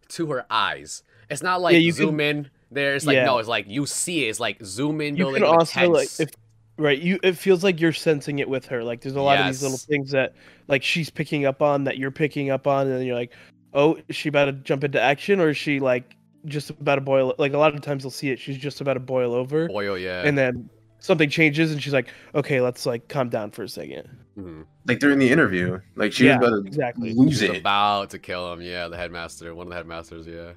to 0.09 0.27
her 0.31 0.45
eyes. 0.49 1.03
It's 1.29 1.41
not 1.41 1.61
like 1.61 1.73
Yeah, 1.73 1.79
you 1.79 1.91
zoom 1.93 2.19
in. 2.19 2.49
There, 2.69 2.95
it's 2.95 3.05
like 3.05 3.15
Yeah. 3.15 3.25
no, 3.25 3.37
it's 3.37 3.47
like 3.47 3.65
you 3.69 3.85
see 3.85 4.25
it. 4.25 4.29
It's 4.29 4.41
like 4.41 4.57
zoom 4.61 4.99
in, 4.99 5.15
you 5.15 5.23
building 5.23 5.43
can 5.43 5.49
also 5.49 5.89
like 5.89 6.09
if 6.19 6.31
right 6.77 6.99
you 6.99 7.19
it 7.23 7.33
feels 7.37 7.63
like 7.63 7.79
you're 7.81 7.91
sensing 7.93 8.39
it 8.39 8.47
with 8.47 8.65
her 8.65 8.83
like 8.83 9.01
there's 9.01 9.15
a 9.15 9.21
lot 9.21 9.39
of 9.39 9.45
these 9.47 9.61
little 9.63 9.77
things 9.77 10.11
that 10.11 10.33
like 10.67 10.83
she's 10.83 11.09
picking 11.09 11.45
up 11.45 11.61
on 11.61 11.83
that 11.83 11.97
you're 11.97 12.11
picking 12.11 12.49
up 12.51 12.67
on 12.67 12.87
and 12.87 12.95
then 12.95 13.05
you're 13.05 13.15
like 13.15 13.31
oh 13.73 13.97
is 14.07 14.15
she 14.15 14.29
about 14.29 14.45
to 14.45 14.51
jump 14.53 14.83
into 14.83 15.01
action 15.01 15.39
or 15.39 15.49
is 15.49 15.57
she 15.57 15.79
like 15.79 16.15
just 16.45 16.69
about 16.69 16.95
to 16.95 17.01
boil 17.01 17.33
like 17.39 17.53
a 17.53 17.57
lot 17.57 17.73
of 17.73 17.81
times 17.81 18.03
you'll 18.03 18.11
see 18.11 18.29
it 18.29 18.39
she's 18.39 18.57
just 18.57 18.79
about 18.79 18.93
to 18.93 18.99
boil 18.99 19.33
over 19.33 19.67
Oil, 19.71 19.97
yeah. 19.97 20.21
and 20.23 20.37
then 20.37 20.69
something 20.99 21.29
changes 21.29 21.71
and 21.71 21.81
she's 21.81 21.93
like 21.93 22.07
okay 22.35 22.61
let's 22.61 22.85
like 22.85 23.07
calm 23.07 23.27
down 23.29 23.49
for 23.51 23.63
a 23.63 23.69
second 23.69 24.07
Mhm. 24.37 24.65
Like 24.85 24.99
during 24.99 25.17
the 25.17 25.27
interview, 25.31 25.79
like 25.95 26.13
she 26.13 26.27
Yeah, 26.27 26.37
was 26.37 26.47
about 26.49 26.61
to 26.61 26.67
exactly. 26.67 27.13
lose 27.15 27.39
She 27.39 27.47
it. 27.47 27.57
about 27.57 28.11
to 28.11 28.19
kill 28.19 28.53
him. 28.53 28.61
Yeah, 28.61 28.87
the 28.87 28.95
headmaster, 28.95 29.55
one 29.55 29.65
of 29.65 29.71
the 29.71 29.75
headmasters. 29.77 30.27
Yeah, 30.27 30.51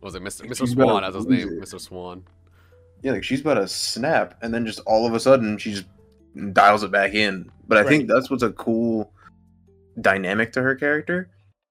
What 0.00 0.06
was 0.10 0.14
it 0.14 0.22
Mr. 0.22 0.46
Mr. 0.48 0.56
She's 0.60 0.72
about 0.72 0.84
to 0.84 0.88
Swan? 0.88 1.02
That's 1.02 1.16
his 1.16 1.26
name, 1.26 1.48
it. 1.50 1.60
Mr. 1.60 1.78
Swan. 1.78 2.24
Yeah, 3.02 3.12
like 3.12 3.24
she's 3.24 3.40
about 3.40 3.54
to 3.54 3.68
snap, 3.68 4.34
and 4.42 4.52
then 4.52 4.66
just 4.66 4.80
all 4.80 5.06
of 5.06 5.14
a 5.14 5.20
sudden 5.20 5.58
she 5.58 5.72
just 5.72 5.86
dials 6.52 6.82
it 6.82 6.90
back 6.90 7.14
in. 7.14 7.50
But 7.68 7.78
I 7.78 7.84
think 7.84 8.08
that's 8.08 8.30
what's 8.30 8.42
a 8.42 8.52
cool 8.52 9.12
dynamic 10.00 10.52
to 10.52 10.62
her 10.62 10.74
character 10.74 11.28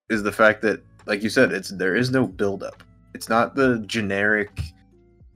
is 0.09 0.23
the 0.23 0.31
fact 0.31 0.61
that 0.63 0.81
like 1.05 1.23
you 1.23 1.29
said, 1.29 1.51
it's 1.51 1.69
there 1.69 1.95
is 1.95 2.11
no 2.11 2.27
buildup. 2.27 2.83
It's 3.13 3.29
not 3.29 3.55
the 3.55 3.79
generic. 3.85 4.59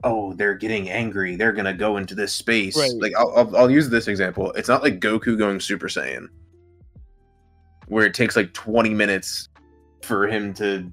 Oh, 0.02 0.32
they're 0.34 0.54
getting 0.54 0.90
angry. 0.90 1.36
They're 1.36 1.52
gonna 1.52 1.74
go 1.74 1.96
into 1.96 2.14
this 2.14 2.32
space. 2.32 2.76
Right. 2.76 2.92
Like 2.98 3.12
I'll, 3.16 3.32
I'll 3.36 3.56
I'll 3.56 3.70
use 3.70 3.88
this 3.88 4.08
example. 4.08 4.52
It's 4.52 4.68
not 4.68 4.82
like 4.82 5.00
Goku 5.00 5.38
going 5.38 5.60
Super 5.60 5.88
Saiyan, 5.88 6.28
where 7.88 8.06
it 8.06 8.14
takes 8.14 8.36
like 8.36 8.52
twenty 8.52 8.90
minutes 8.90 9.48
for 10.02 10.26
him 10.26 10.52
to 10.54 10.90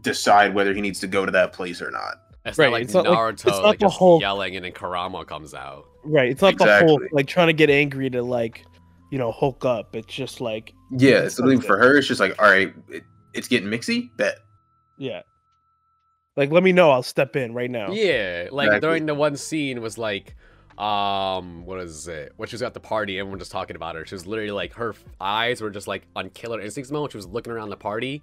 decide 0.00 0.54
whether 0.54 0.72
he 0.72 0.80
needs 0.80 1.00
to 1.00 1.06
go 1.06 1.26
to 1.26 1.32
that 1.32 1.52
place 1.52 1.82
or 1.82 1.90
not. 1.90 2.14
It's 2.44 2.58
Right, 2.58 2.66
not 2.66 2.72
like 2.72 2.82
it's 2.84 2.94
not 2.94 3.06
like- 3.06 3.18
Naruto, 3.18 3.32
it's 3.32 3.44
not 3.44 3.62
like, 3.64 3.78
the 3.78 3.86
just 3.86 3.96
whole- 3.98 4.20
yelling 4.20 4.56
and 4.56 4.64
then 4.64 4.72
Kurama 4.72 5.24
comes 5.24 5.54
out. 5.54 5.86
Right. 6.04 6.28
It's 6.30 6.42
not 6.42 6.58
the 6.58 6.78
whole 6.86 7.00
like 7.12 7.26
trying 7.26 7.46
to 7.46 7.52
get 7.54 7.70
angry 7.70 8.10
to 8.10 8.22
like, 8.22 8.64
you 9.10 9.18
know, 9.18 9.32
hulk 9.32 9.64
up. 9.64 9.96
It's 9.96 10.12
just 10.14 10.40
like 10.42 10.74
Yeah, 10.92 11.18
It's 11.18 11.26
it's 11.26 11.36
something. 11.36 11.60
for 11.60 11.78
her. 11.78 11.96
It's 11.96 12.06
just 12.06 12.20
like, 12.20 12.40
all 12.42 12.48
right, 12.50 12.74
it, 12.90 13.02
it's 13.32 13.48
getting 13.48 13.68
mixy. 13.70 14.10
Bet. 14.16 14.38
yeah. 14.98 15.22
Like 16.36 16.50
let 16.50 16.62
me 16.64 16.72
know, 16.72 16.90
I'll 16.90 17.02
step 17.04 17.36
in 17.36 17.54
right 17.54 17.70
now. 17.70 17.92
Yeah, 17.92 18.48
like 18.52 18.66
Exactly. 18.66 18.88
during 18.88 19.06
the 19.06 19.14
one 19.14 19.36
scene 19.36 19.80
was 19.80 19.96
like, 19.96 20.34
um, 20.76 21.64
what 21.64 21.78
is 21.78 22.08
it? 22.08 22.32
When 22.36 22.48
she 22.48 22.54
was 22.54 22.62
at 22.62 22.74
the 22.74 22.80
party, 22.80 23.18
everyone 23.20 23.38
was 23.38 23.46
just 23.46 23.52
talking 23.52 23.76
about 23.76 23.94
her. 23.94 24.04
She 24.04 24.16
was 24.16 24.26
literally 24.26 24.50
like, 24.50 24.74
her 24.74 24.94
eyes 25.20 25.60
were 25.62 25.70
just 25.70 25.86
like 25.86 26.02
on 26.16 26.30
killer 26.30 26.60
instincts 26.60 26.90
mode. 26.90 27.12
She 27.12 27.16
was 27.18 27.26
looking 27.28 27.52
around 27.52 27.70
the 27.70 27.76
party, 27.76 28.22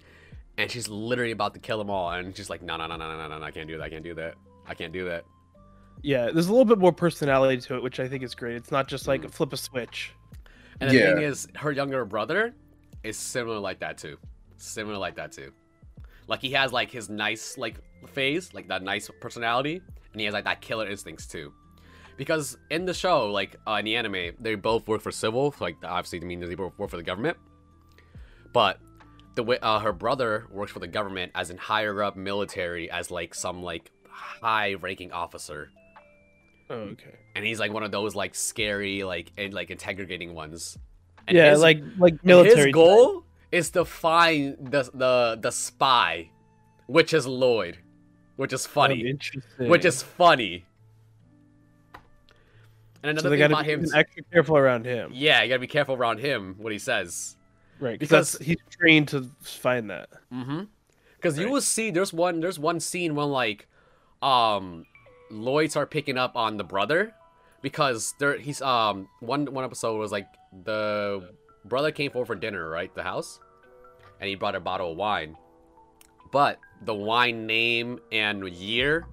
and 0.58 0.70
she's 0.70 0.88
literally 0.88 1.32
about 1.32 1.54
to 1.54 1.60
kill 1.60 1.78
them 1.78 1.90
all, 1.90 2.10
and 2.10 2.36
she's 2.36 2.50
like, 2.50 2.62
no, 2.62 2.76
no, 2.76 2.86
no, 2.86 2.96
no, 2.96 3.16
no, 3.16 3.28
no, 3.28 3.38
no, 3.38 3.44
I 3.44 3.50
can't 3.50 3.68
do 3.68 3.78
that. 3.78 3.84
I 3.84 3.88
can't 3.90 4.04
do 4.04 4.14
that. 4.14 4.34
I 4.66 4.74
can't 4.74 4.92
do 4.92 5.04
that. 5.06 5.24
Yeah, 6.02 6.30
there's 6.32 6.48
a 6.48 6.50
little 6.52 6.64
bit 6.64 6.78
more 6.78 6.92
personality 6.92 7.60
to 7.62 7.76
it, 7.76 7.82
which 7.82 8.00
I 8.00 8.08
think 8.08 8.22
is 8.22 8.34
great. 8.34 8.56
It's 8.56 8.70
not 8.72 8.88
just 8.88 9.06
like 9.06 9.22
Mm. 9.22 9.30
flip 9.30 9.52
a 9.52 9.56
switch. 9.56 10.12
And 10.80 10.90
the 10.90 10.94
Yeah. 10.94 11.14
thing 11.14 11.22
is, 11.22 11.48
her 11.56 11.70
younger 11.70 12.04
brother 12.04 12.54
is 13.04 13.16
similar 13.16 13.58
like 13.58 13.78
that 13.80 13.98
too. 13.98 14.18
Similar 14.56 14.98
like 14.98 15.14
that 15.16 15.32
too. 15.32 15.52
Like 16.28 16.40
he 16.40 16.50
has 16.52 16.72
like 16.72 16.90
his 16.90 17.08
nice 17.08 17.56
like 17.58 17.76
phase, 18.08 18.52
like 18.54 18.68
that 18.68 18.82
nice 18.82 19.10
personality, 19.20 19.80
and 20.12 20.20
he 20.20 20.24
has 20.24 20.34
like 20.34 20.44
that 20.44 20.60
killer 20.60 20.88
instincts 20.88 21.26
too. 21.26 21.52
Because 22.16 22.56
in 22.70 22.84
the 22.84 22.94
show, 22.94 23.30
like 23.30 23.56
uh, 23.66 23.74
in 23.74 23.84
the 23.84 23.96
anime, 23.96 24.34
they 24.40 24.54
both 24.54 24.86
work 24.88 25.00
for 25.02 25.10
civil, 25.12 25.54
like 25.60 25.76
obviously 25.84 26.18
it 26.18 26.24
means 26.24 26.46
they 26.48 26.54
both 26.54 26.76
work 26.78 26.90
for 26.90 26.96
the 26.96 27.02
government. 27.02 27.36
But 28.52 28.78
the 29.34 29.42
way 29.42 29.58
uh, 29.62 29.78
her 29.80 29.92
brother 29.92 30.46
works 30.50 30.72
for 30.72 30.78
the 30.80 30.86
government 30.86 31.32
as 31.34 31.50
in 31.50 31.56
higher 31.56 32.02
up 32.02 32.16
military, 32.16 32.90
as 32.90 33.10
like 33.10 33.34
some 33.34 33.62
like 33.62 33.90
high 34.08 34.74
ranking 34.74 35.10
officer 35.12 35.70
Oh, 36.70 36.74
okay. 36.74 37.14
and 37.34 37.44
he's 37.44 37.58
like 37.58 37.72
one 37.72 37.82
of 37.82 37.90
those 37.90 38.14
like 38.14 38.34
scary 38.34 39.04
like 39.04 39.32
and 39.38 39.52
like 39.54 39.70
integrating 39.70 40.34
ones. 40.34 40.78
And 41.28 41.36
yeah, 41.36 41.50
his- 41.50 41.60
like 41.60 41.82
like 41.98 42.24
military. 42.24 42.66
His 42.66 42.72
goal 42.74 43.24
is 43.50 43.70
to 43.70 43.84
find 43.84 44.56
the 44.60 44.88
the 44.94 45.38
the 45.40 45.50
spy, 45.50 46.30
which 46.86 47.12
is 47.14 47.26
Lloyd, 47.26 47.78
which 48.36 48.52
is 48.52 48.66
Oh, 48.66 48.70
funny, 48.70 49.00
interesting. 49.08 49.68
which 49.68 49.84
is 49.84 50.02
funny. 50.02 50.64
And 53.02 53.10
another 53.10 53.30
they 53.30 53.34
thing 53.36 53.50
gotta 53.50 53.54
about 53.54 53.66
be 53.66 53.72
him, 53.72 53.94
extra 53.94 54.22
careful 54.32 54.56
around 54.56 54.84
him. 54.86 55.10
yeah, 55.12 55.42
you 55.42 55.48
gotta 55.48 55.58
be 55.60 55.66
careful 55.66 55.94
around 55.96 56.18
him 56.20 56.54
what 56.58 56.72
he 56.72 56.78
says. 56.78 57.36
Right, 57.82 57.98
because- 57.98 58.38
he's 58.38 58.58
trained 58.70 59.08
to 59.08 59.28
find 59.42 59.90
that. 59.90 60.08
Mm-hmm. 60.32 60.62
Because 61.16 61.38
you 61.38 61.48
will 61.50 61.60
see 61.60 61.90
there's 61.90 62.12
one 62.12 62.40
there's 62.40 62.58
one 62.58 62.80
scene 62.80 63.14
when 63.14 63.28
like 63.28 63.66
um 64.22 64.84
Lloyd 65.30 65.70
start 65.70 65.90
picking 65.90 66.18
up 66.18 66.36
on 66.36 66.56
the 66.56 66.64
brother 66.64 67.12
because 67.60 68.14
there 68.18 68.36
he's 68.38 68.60
um 68.62 69.08
one 69.20 69.46
one 69.46 69.64
episode 69.64 69.98
was 69.98 70.10
like 70.12 70.26
the 70.64 71.30
brother 71.64 71.92
came 71.92 72.10
over 72.14 72.24
for 72.26 72.34
dinner 72.34 72.68
right 72.68 72.92
the 72.96 73.04
house 73.04 73.38
and 74.20 74.28
he 74.28 74.34
brought 74.34 74.56
a 74.56 74.60
bottle 74.60 74.90
of 74.92 74.96
wine 74.96 75.36
but 76.32 76.58
the 76.84 76.94
wine 76.94 77.46
name 77.46 78.00
and 78.10 78.48
year 78.48 79.06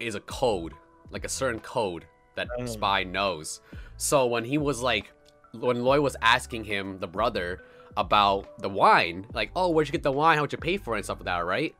is 0.00 0.16
a 0.16 0.20
code 0.20 0.72
like 1.10 1.24
a 1.24 1.28
certain 1.28 1.60
code 1.60 2.04
that 2.34 2.48
Oh. 2.58 2.66
spy 2.66 3.04
knows 3.04 3.60
so 3.98 4.26
when 4.26 4.44
he 4.44 4.58
was 4.58 4.82
like 4.82 5.12
when 5.52 5.84
Lloyd 5.84 6.00
was 6.00 6.16
asking 6.22 6.64
him 6.64 6.98
the 6.98 7.06
brother 7.06 7.60
about 7.96 8.58
the 8.60 8.68
wine 8.68 9.26
like 9.34 9.50
oh 9.56 9.68
where'd 9.70 9.88
you 9.88 9.92
get 9.92 10.02
the 10.02 10.12
wine 10.12 10.36
how'd 10.38 10.52
you 10.52 10.58
pay 10.58 10.76
for 10.76 10.94
it 10.94 10.98
and 10.98 11.04
stuff 11.04 11.18
like 11.18 11.24
that 11.26 11.44
right 11.46 11.74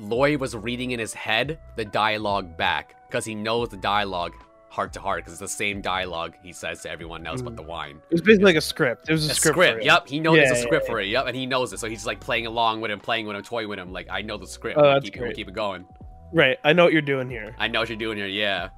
Lloyd 0.00 0.40
was 0.40 0.54
reading 0.56 0.92
in 0.92 0.98
his 1.00 1.12
head 1.14 1.58
the 1.76 1.84
dialogue 1.84 2.56
back 2.56 2.94
because 3.08 3.24
he 3.24 3.34
knows 3.34 3.68
the 3.68 3.76
dialogue 3.76 4.32
heart 4.70 4.92
to 4.92 5.00
heart 5.00 5.20
because 5.24 5.32
it's 5.32 5.40
the 5.40 5.48
same 5.48 5.80
dialogue 5.80 6.34
he 6.42 6.52
says 6.52 6.82
to 6.82 6.90
everyone 6.90 7.26
else 7.26 7.42
but 7.42 7.54
Mm. 7.54 7.56
the 7.56 7.62
wine. 7.62 7.96
It 8.10 8.14
was 8.14 8.20
basically 8.20 8.44
like 8.44 8.56
a 8.56 8.60
script. 8.60 9.08
It 9.08 9.12
was 9.12 9.26
a, 9.26 9.32
A 9.32 9.34
script. 9.34 9.54
script, 9.56 9.78
for 9.78 9.84
yep. 9.84 10.06
He 10.06 10.20
knows 10.20 10.36
there's 10.36 10.50
a 10.50 10.54
Yeah, 10.54 10.60
script 10.60 10.84
yeah, 10.86 10.92
for 10.92 11.00
it, 11.00 11.08
yep, 11.08 11.26
and 11.26 11.34
he 11.34 11.46
knows 11.46 11.72
it, 11.72 11.78
so 11.80 11.88
he's 11.88 12.04
like 12.06 12.20
playing 12.20 12.46
along 12.46 12.80
with 12.82 12.90
him, 12.90 13.00
playing 13.00 13.26
with 13.26 13.34
him, 13.34 13.42
toying 13.42 13.68
with 13.68 13.78
him. 13.78 13.92
Like 13.92 14.08
I 14.10 14.20
know 14.22 14.36
the 14.36 14.46
script. 14.46 14.78
Oh, 14.78 14.82
that's 14.84 15.04
keep, 15.06 15.16
great. 15.16 15.34
keep 15.34 15.48
it 15.48 15.54
going. 15.54 15.86
Right. 16.32 16.58
I 16.62 16.74
know 16.74 16.84
what 16.84 16.92
you're 16.92 17.00
doing 17.02 17.30
here. 17.30 17.56
I 17.58 17.66
know 17.66 17.80
what 17.80 17.88
you're 17.88 17.96
doing 17.98 18.18
here, 18.18 18.26
yeah. 18.26 18.68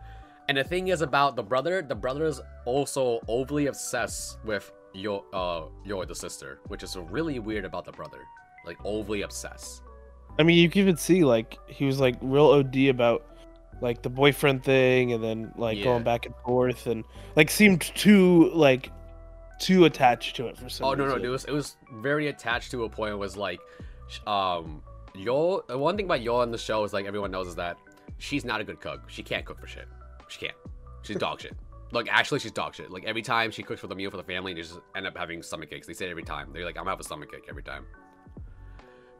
And 0.49 0.57
the 0.57 0.64
thing 0.64 0.88
is 0.88 1.03
about 1.03 1.35
the 1.37 1.42
brother, 1.42 1.83
the 1.83 1.96
brother 1.96 2.25
is 2.25 2.40
also 2.64 3.18
overly 3.29 3.66
obsessed 3.66 4.38
with 4.44 4.70
your 4.92 5.24
uh 5.33 5.62
your 5.85 6.07
the 6.07 6.14
sister, 6.14 6.61
which 6.68 6.83
is 6.83 6.96
really 6.96 7.38
weird 7.38 7.64
about 7.64 7.85
the 7.85 7.92
brother. 7.92 8.20
Like 8.66 8.79
overly 8.85 9.22
obsessed. 9.22 9.83
I 10.38 10.42
mean, 10.42 10.59
you 10.59 10.68
can 10.70 10.83
even 10.83 10.96
see 10.96 11.24
like 11.24 11.59
he 11.66 11.85
was 11.85 12.00
like 12.00 12.16
real 12.20 12.46
OD 12.46 12.76
about 12.88 13.26
like 13.81 14.03
the 14.03 14.11
boyfriend 14.11 14.62
thing, 14.62 15.12
and 15.12 15.22
then 15.24 15.53
like 15.57 15.79
Yeah. 15.79 15.85
going 15.85 16.03
back 16.03 16.26
and 16.26 16.35
forth, 16.44 16.87
and 16.87 17.05
like 17.37 17.50
seemed 17.50 17.81
too 17.81 18.50
like 18.55 18.90
too 19.59 19.85
attached 19.85 20.37
to 20.37 20.46
it 20.48 20.57
for 20.57 20.68
some 20.68 20.87
Oh 20.87 20.94
no 20.94 21.07
no, 21.07 21.16
it 21.16 21.29
was 21.29 21.44
it 21.44 21.53
was 21.53 21.76
very 22.00 22.29
attached 22.29 22.70
to 22.72 22.85
a 22.85 22.88
point. 22.88 23.12
It 23.12 23.16
was 23.16 23.37
like, 23.37 23.61
um, 24.26 24.83
Yo. 25.14 25.62
The 25.68 25.76
one 25.79 25.96
thing 25.96 26.05
about 26.07 26.20
Yo 26.22 26.37
on 26.37 26.50
the 26.50 26.59
show 26.59 26.85
is 26.85 26.92
like 26.92 27.07
everyone 27.07 27.31
knows 27.31 27.48
is 27.48 27.55
that 27.57 27.76
she's 28.18 28.44
not 28.44 28.61
a 28.61 28.64
good 28.64 28.81
cook. 28.81 29.03
She 29.09 29.22
can't 29.22 29.44
cook 29.44 29.61
for 29.61 29.66
shit. 29.66 29.87
She 30.29 30.38
can't. 30.40 30.57
She's 31.03 31.16
dog 31.16 31.40
shit. 31.40 31.55
Like 31.92 32.09
actually, 32.11 32.40
she's 32.40 32.53
dog 32.53 32.74
shit. 32.74 32.90
Like 32.90 33.05
every 33.05 33.22
time 33.22 33.50
she 33.50 33.62
cooks 33.62 33.81
for 33.81 33.88
the 33.88 33.94
meal 33.94 34.11
for 34.11 34.16
the 34.16 34.22
family, 34.22 34.55
they 34.55 34.62
just 34.62 34.81
end 34.94 35.07
up 35.07 35.16
having 35.16 35.42
stomach 35.42 35.72
aches. 35.72 35.87
They 35.87 35.94
say 35.94 36.07
it 36.07 36.11
every 36.11 36.22
time. 36.22 36.50
They're 36.53 36.64
like, 36.64 36.76
I'm 36.76 36.83
gonna 36.83 36.90
have 36.90 37.00
a 37.00 37.05
stomach 37.05 37.31
ache 37.37 37.46
every 37.48 37.62
time. 37.62 37.87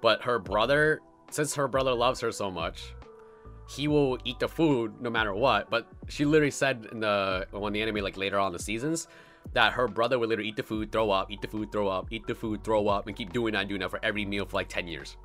But 0.01 0.23
her 0.23 0.39
brother, 0.39 1.01
since 1.31 1.55
her 1.55 1.69
brother 1.69 1.93
loves 1.93 2.21
her 2.21 2.33
so 2.33 2.51
much, 2.51 2.95
he 3.69 3.89
will 3.89 4.19
eat 4.25 4.39
the 4.39 4.49
food 4.49 5.01
no 5.01 5.11
matter 5.11 5.35
what. 5.35 5.71
But 5.71 5.89
she 6.09 6.25
literally 6.25 6.51
said 6.51 6.87
in 6.93 7.01
the 7.01 7.47
when 7.51 7.73
the 7.73 7.83
anime 7.83 7.97
like 7.97 8.17
later 8.17 8.39
on 8.39 8.53
the 8.53 8.59
seasons 8.59 9.09
that 9.53 9.73
her 9.73 9.89
brother 9.89 10.19
would 10.19 10.29
literally 10.29 10.49
eat 10.49 10.57
the 10.57 10.63
food, 10.63 10.93
throw 10.93 11.11
up, 11.11 11.31
eat 11.31 11.41
the 11.43 11.49
food, 11.49 11.73
throw 11.73 11.89
up, 11.89 12.09
eat 12.11 12.27
the 12.27 12.35
food, 12.35 12.63
throw 12.63 12.89
up, 12.89 13.07
and 13.07 13.17
keep 13.17 13.33
doing 13.33 13.53
that 13.53 13.61
and 13.61 13.69
doing 13.69 13.81
that 13.81 13.91
for 13.91 14.01
every 14.05 14.25
meal 14.25 14.45
for 14.45 14.57
like 14.57 14.69
ten 14.69 14.87
years. 14.87 15.17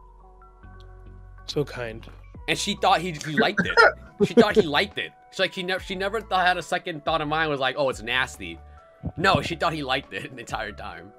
So 1.47 1.63
kind. 1.63 2.08
And 2.47 2.58
she 2.58 2.75
thought 2.75 3.01
he, 3.01 3.12
he 3.12 3.38
liked 3.38 3.62
it. 3.65 3.77
she 4.27 4.34
thought 4.34 4.55
he 4.55 4.62
liked 4.62 4.97
it. 4.97 5.12
She's 5.31 5.39
like 5.39 5.53
she 5.53 5.63
never 5.63 5.84
she 5.84 5.95
never 5.95 6.21
thought 6.21 6.45
had 6.45 6.58
a 6.58 6.63
second 6.63 7.03
thought 7.05 7.21
in 7.21 7.27
mind 7.27 7.49
was 7.49 7.60
like, 7.60 7.75
oh, 7.77 7.89
it's 7.89 8.01
nasty. 8.01 8.60
No, 9.17 9.41
she 9.41 9.55
thought 9.55 9.73
he 9.73 9.84
liked 9.84 10.13
it 10.13 10.31
the 10.34 10.39
entire 10.39 10.71
time. 10.71 11.12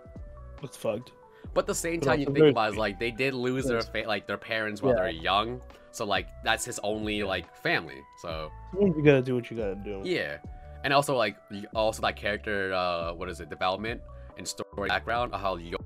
That's 0.63 0.77
fucked. 0.77 1.13
But 1.55 1.61
at 1.63 1.67
the 1.67 1.75
same 1.75 2.01
time, 2.01 2.21
you 2.21 2.27
think 2.27 2.39
about 2.51 2.69
it, 2.69 2.73
is 2.73 2.77
like 2.79 2.99
they 2.99 3.11
did 3.11 3.33
lose 3.35 3.65
their 3.67 3.81
fa- 3.81 4.05
like 4.07 4.27
their 4.27 4.37
parents 4.39 4.83
while 4.83 4.95
Yeah. 4.95 5.03
they're 5.03 5.11
young, 5.11 5.61
so 5.91 6.05
like 6.05 6.27
that's 6.45 6.65
his 6.65 6.79
only 6.83 7.23
like 7.23 7.55
family. 7.63 8.01
So 8.21 8.51
You 8.81 9.03
gotta 9.05 9.23
do 9.23 9.35
what 9.35 9.51
you 9.51 9.57
gotta 9.57 9.75
do. 9.77 10.03
yeah, 10.05 10.39
and 10.85 10.93
also 10.93 11.17
like 11.17 11.37
also 11.75 12.03
that 12.03 12.17
character, 12.17 12.73
uh, 12.75 13.13
what 13.15 13.29
is 13.31 13.41
it, 13.41 13.49
development 13.49 14.01
and 14.37 14.47
story 14.47 14.89
background 14.89 15.33
of 15.33 15.41
how 15.41 15.57
Yo 15.57 15.79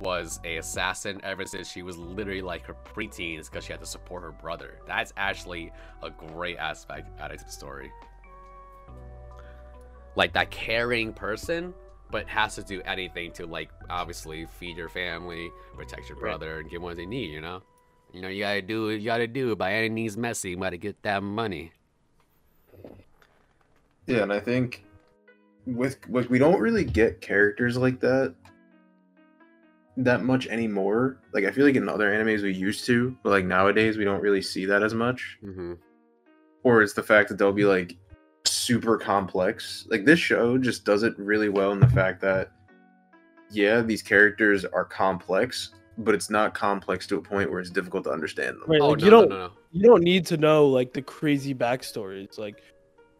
was 0.00 0.40
a 0.44 0.56
assassin 0.58 1.20
ever 1.22 1.44
since 1.44 1.70
she 1.70 1.82
was 1.82 1.96
literally 1.96 2.42
like 2.42 2.64
her 2.66 2.74
preteens 2.84 3.50
because 3.50 3.64
she 3.64 3.72
had 3.72 3.80
to 3.80 3.86
support 3.86 4.22
her 4.22 4.32
brother. 4.32 4.78
That's 4.86 5.12
actually 5.16 5.72
a 6.02 6.10
great 6.10 6.56
aspect 6.56 7.08
added 7.20 7.38
to 7.38 7.44
the 7.44 7.50
story. 7.50 7.90
Like 10.16 10.32
that 10.32 10.50
caring 10.50 11.12
person, 11.12 11.72
but 12.10 12.28
has 12.28 12.56
to 12.56 12.62
do 12.62 12.82
anything 12.82 13.32
to 13.32 13.46
like 13.46 13.70
obviously 13.88 14.46
feed 14.46 14.76
your 14.76 14.88
family, 14.88 15.50
protect 15.76 16.08
your 16.08 16.18
brother, 16.18 16.60
and 16.60 16.70
give 16.70 16.82
what 16.82 16.96
they 16.96 17.06
need. 17.06 17.30
You 17.30 17.40
know, 17.40 17.62
you 18.12 18.20
know 18.20 18.28
you 18.28 18.40
gotta 18.40 18.62
do 18.62 18.86
what 18.86 19.00
you 19.00 19.04
gotta 19.04 19.28
do 19.28 19.54
by 19.54 19.74
any 19.74 19.88
means 19.88 20.16
messy. 20.16 20.50
You 20.50 20.56
gotta 20.56 20.76
get 20.76 21.00
that 21.02 21.22
money. 21.22 21.72
Yeah, 24.06 24.22
and 24.22 24.32
I 24.32 24.40
think 24.40 24.84
with 25.66 25.98
like 26.08 26.28
we 26.28 26.38
don't 26.38 26.58
really 26.58 26.84
get 26.84 27.20
characters 27.20 27.76
like 27.76 28.00
that 28.00 28.34
that 30.04 30.22
much 30.22 30.46
anymore. 30.48 31.18
Like 31.32 31.44
I 31.44 31.50
feel 31.50 31.64
like 31.64 31.76
in 31.76 31.88
other 31.88 32.10
animes 32.10 32.42
we 32.42 32.52
used 32.52 32.84
to, 32.86 33.16
but 33.22 33.30
like 33.30 33.44
nowadays 33.44 33.96
we 33.96 34.04
don't 34.04 34.22
really 34.22 34.42
see 34.42 34.64
that 34.66 34.82
as 34.82 34.94
much. 34.94 35.38
Mm-hmm. 35.44 35.74
Or 36.62 36.82
it's 36.82 36.92
the 36.92 37.02
fact 37.02 37.28
that 37.28 37.38
they'll 37.38 37.52
be 37.52 37.64
like 37.64 37.96
super 38.44 38.96
complex. 38.98 39.86
Like 39.88 40.04
this 40.04 40.18
show 40.18 40.58
just 40.58 40.84
does 40.84 41.02
it 41.02 41.18
really 41.18 41.48
well 41.48 41.72
in 41.72 41.80
the 41.80 41.88
fact 41.88 42.20
that 42.22 42.52
yeah, 43.50 43.80
these 43.80 44.02
characters 44.02 44.64
are 44.64 44.84
complex, 44.84 45.70
but 45.98 46.14
it's 46.14 46.30
not 46.30 46.54
complex 46.54 47.06
to 47.08 47.16
a 47.16 47.22
point 47.22 47.50
where 47.50 47.60
it's 47.60 47.70
difficult 47.70 48.04
to 48.04 48.10
understand 48.10 48.56
them. 48.60 48.64
Right. 48.68 48.80
Oh 48.80 48.90
like, 48.90 49.00
no, 49.00 49.04
you 49.04 49.10
no, 49.10 49.20
don't 49.20 49.28
no, 49.30 49.38
no. 49.38 49.52
you 49.72 49.88
don't 49.88 50.02
need 50.02 50.26
to 50.26 50.36
know 50.36 50.66
like 50.66 50.92
the 50.92 51.02
crazy 51.02 51.54
backstories. 51.54 52.38
Like 52.38 52.62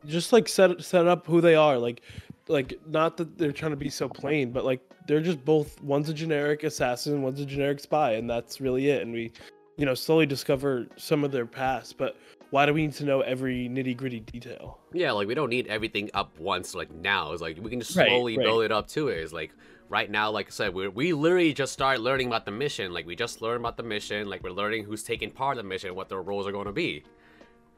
just 0.06 0.32
like 0.32 0.48
set 0.48 0.82
set 0.82 1.06
up 1.06 1.26
who 1.26 1.40
they 1.40 1.54
are. 1.54 1.78
Like 1.78 2.02
like 2.50 2.78
not 2.86 3.16
that 3.16 3.38
they're 3.38 3.52
trying 3.52 3.70
to 3.70 3.76
be 3.76 3.88
so 3.88 4.08
plain, 4.08 4.50
but 4.50 4.64
like 4.64 4.80
they're 5.06 5.20
just 5.20 5.44
both 5.44 5.80
one's 5.82 6.08
a 6.08 6.14
generic 6.14 6.64
assassin, 6.64 7.22
one's 7.22 7.40
a 7.40 7.46
generic 7.46 7.80
spy, 7.80 8.12
and 8.12 8.28
that's 8.28 8.60
really 8.60 8.88
it. 8.88 9.02
And 9.02 9.12
we, 9.12 9.32
you 9.76 9.86
know, 9.86 9.94
slowly 9.94 10.26
discover 10.26 10.86
some 10.96 11.24
of 11.24 11.32
their 11.32 11.46
past. 11.46 11.96
But 11.96 12.16
why 12.50 12.66
do 12.66 12.74
we 12.74 12.82
need 12.82 12.94
to 12.94 13.04
know 13.04 13.20
every 13.20 13.68
nitty 13.68 13.96
gritty 13.96 14.20
detail? 14.20 14.80
Yeah, 14.92 15.12
like 15.12 15.28
we 15.28 15.34
don't 15.34 15.48
need 15.48 15.68
everything 15.68 16.10
up 16.12 16.38
once 16.38 16.74
like 16.74 16.90
now. 16.92 17.32
It's 17.32 17.40
like 17.40 17.58
we 17.60 17.70
can 17.70 17.80
just 17.80 17.94
slowly 17.94 18.36
right. 18.36 18.44
build 18.44 18.64
it 18.64 18.72
up 18.72 18.88
to 18.88 19.08
it. 19.08 19.18
It's 19.18 19.32
like 19.32 19.52
right 19.88 20.10
now, 20.10 20.30
like 20.30 20.48
I 20.48 20.50
said, 20.50 20.74
we 20.74 20.88
we 20.88 21.12
literally 21.12 21.54
just 21.54 21.72
started 21.72 22.02
learning 22.02 22.26
about 22.26 22.44
the 22.44 22.50
mission. 22.50 22.92
Like 22.92 23.06
we 23.06 23.14
just 23.14 23.40
learned 23.40 23.60
about 23.60 23.76
the 23.76 23.84
mission. 23.84 24.28
Like 24.28 24.42
we're 24.42 24.50
learning 24.50 24.84
who's 24.84 25.04
taking 25.04 25.30
part 25.30 25.56
of 25.56 25.64
the 25.64 25.68
mission, 25.68 25.94
what 25.94 26.08
their 26.08 26.22
roles 26.22 26.46
are 26.46 26.52
going 26.52 26.66
to 26.66 26.72
be. 26.72 27.04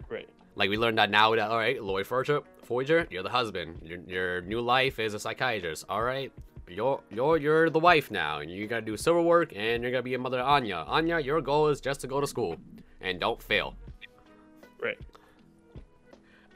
Right. 0.08 0.28
Like 0.54 0.70
we 0.70 0.76
learned 0.76 0.98
that 0.98 1.10
now 1.10 1.34
that 1.34 1.50
all 1.50 1.58
right, 1.58 1.82
Lloyd 1.82 2.06
Forger, 2.06 2.42
Voyager, 2.72 3.06
you're 3.10 3.22
the 3.22 3.28
husband. 3.28 3.78
Your, 3.84 3.98
your 4.06 4.40
new 4.40 4.62
life 4.62 4.98
is 4.98 5.12
a 5.12 5.18
psychiatrist. 5.18 5.84
All 5.90 6.02
right, 6.02 6.32
you're 6.66 7.02
you're 7.10 7.36
you're 7.36 7.68
the 7.68 7.78
wife 7.78 8.10
now, 8.10 8.38
and 8.40 8.50
you 8.50 8.66
gotta 8.66 8.80
do 8.80 8.96
silver 8.96 9.20
work, 9.20 9.52
and 9.54 9.82
you're 9.82 9.92
gonna 9.92 10.02
be 10.02 10.14
a 10.14 10.18
mother 10.18 10.38
to 10.38 10.42
Anya. 10.42 10.84
Anya, 10.88 11.18
your 11.18 11.42
goal 11.42 11.68
is 11.68 11.82
just 11.82 12.00
to 12.00 12.06
go 12.06 12.18
to 12.18 12.26
school 12.26 12.56
and 13.02 13.20
don't 13.20 13.42
fail. 13.42 13.74
Right. 14.80 14.98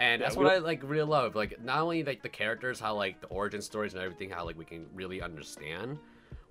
And 0.01 0.21
Yeah, 0.21 0.27
that's 0.27 0.39
what 0.39 0.47
I 0.47 0.57
like 0.57 0.81
really 0.85 1.05
love. 1.05 1.35
Like 1.35 1.63
not 1.63 1.81
only 1.81 2.03
like 2.03 2.23
the 2.23 2.31
characters, 2.31 2.81
how 2.81 2.95
like 2.95 3.21
the 3.21 3.27
origin 3.27 3.61
stories 3.61 3.93
and 3.93 4.03
everything, 4.03 4.31
how 4.31 4.47
like 4.47 4.57
we 4.57 4.65
can 4.65 4.87
really 4.95 5.21
understand. 5.21 5.99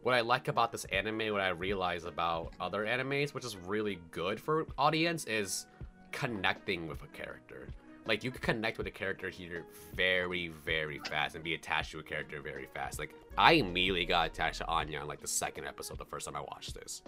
What 0.03 0.13
I 0.13 0.21
like 0.21 0.47
about 0.47 0.71
this 0.71 0.85
anime, 0.85 1.33
what 1.33 1.41
I 1.41 1.49
realize 1.49 2.05
about 2.05 2.53
other 2.59 2.85
animes, 2.85 3.33
which 3.33 3.43
is 3.43 3.57
really 3.57 3.97
good 4.11 4.39
for 4.39 4.67
audience, 4.77 5.25
is 5.25 5.65
connecting 6.11 6.87
with 6.87 7.01
a 7.01 7.07
character. 7.07 7.67
Like 8.07 8.23
you 8.23 8.29
can 8.31 8.41
connect 8.41 8.77
with 8.77 8.85
a 8.87 8.91
character 8.91 9.29
here 9.29 9.63
very, 9.95 10.49
very 10.63 10.99
fast 11.09 11.33
and 11.35 11.43
be 11.43 11.55
attached 11.55 11.91
to 11.91 11.99
a 11.99 12.03
character 12.03 12.39
very 12.41 12.67
fast. 12.73 12.99
Like 12.99 13.15
I 13.37 13.53
immediately 13.53 14.05
got 14.05 14.27
attached 14.27 14.59
to 14.59 14.67
Anya 14.67 15.01
in 15.01 15.07
like 15.07 15.21
the 15.21 15.27
second 15.27 15.65
episode, 15.65 15.97
the 15.97 16.05
first 16.05 16.25
time 16.27 16.35
I 16.35 16.41
watched 16.41 16.75
this. 16.75 17.01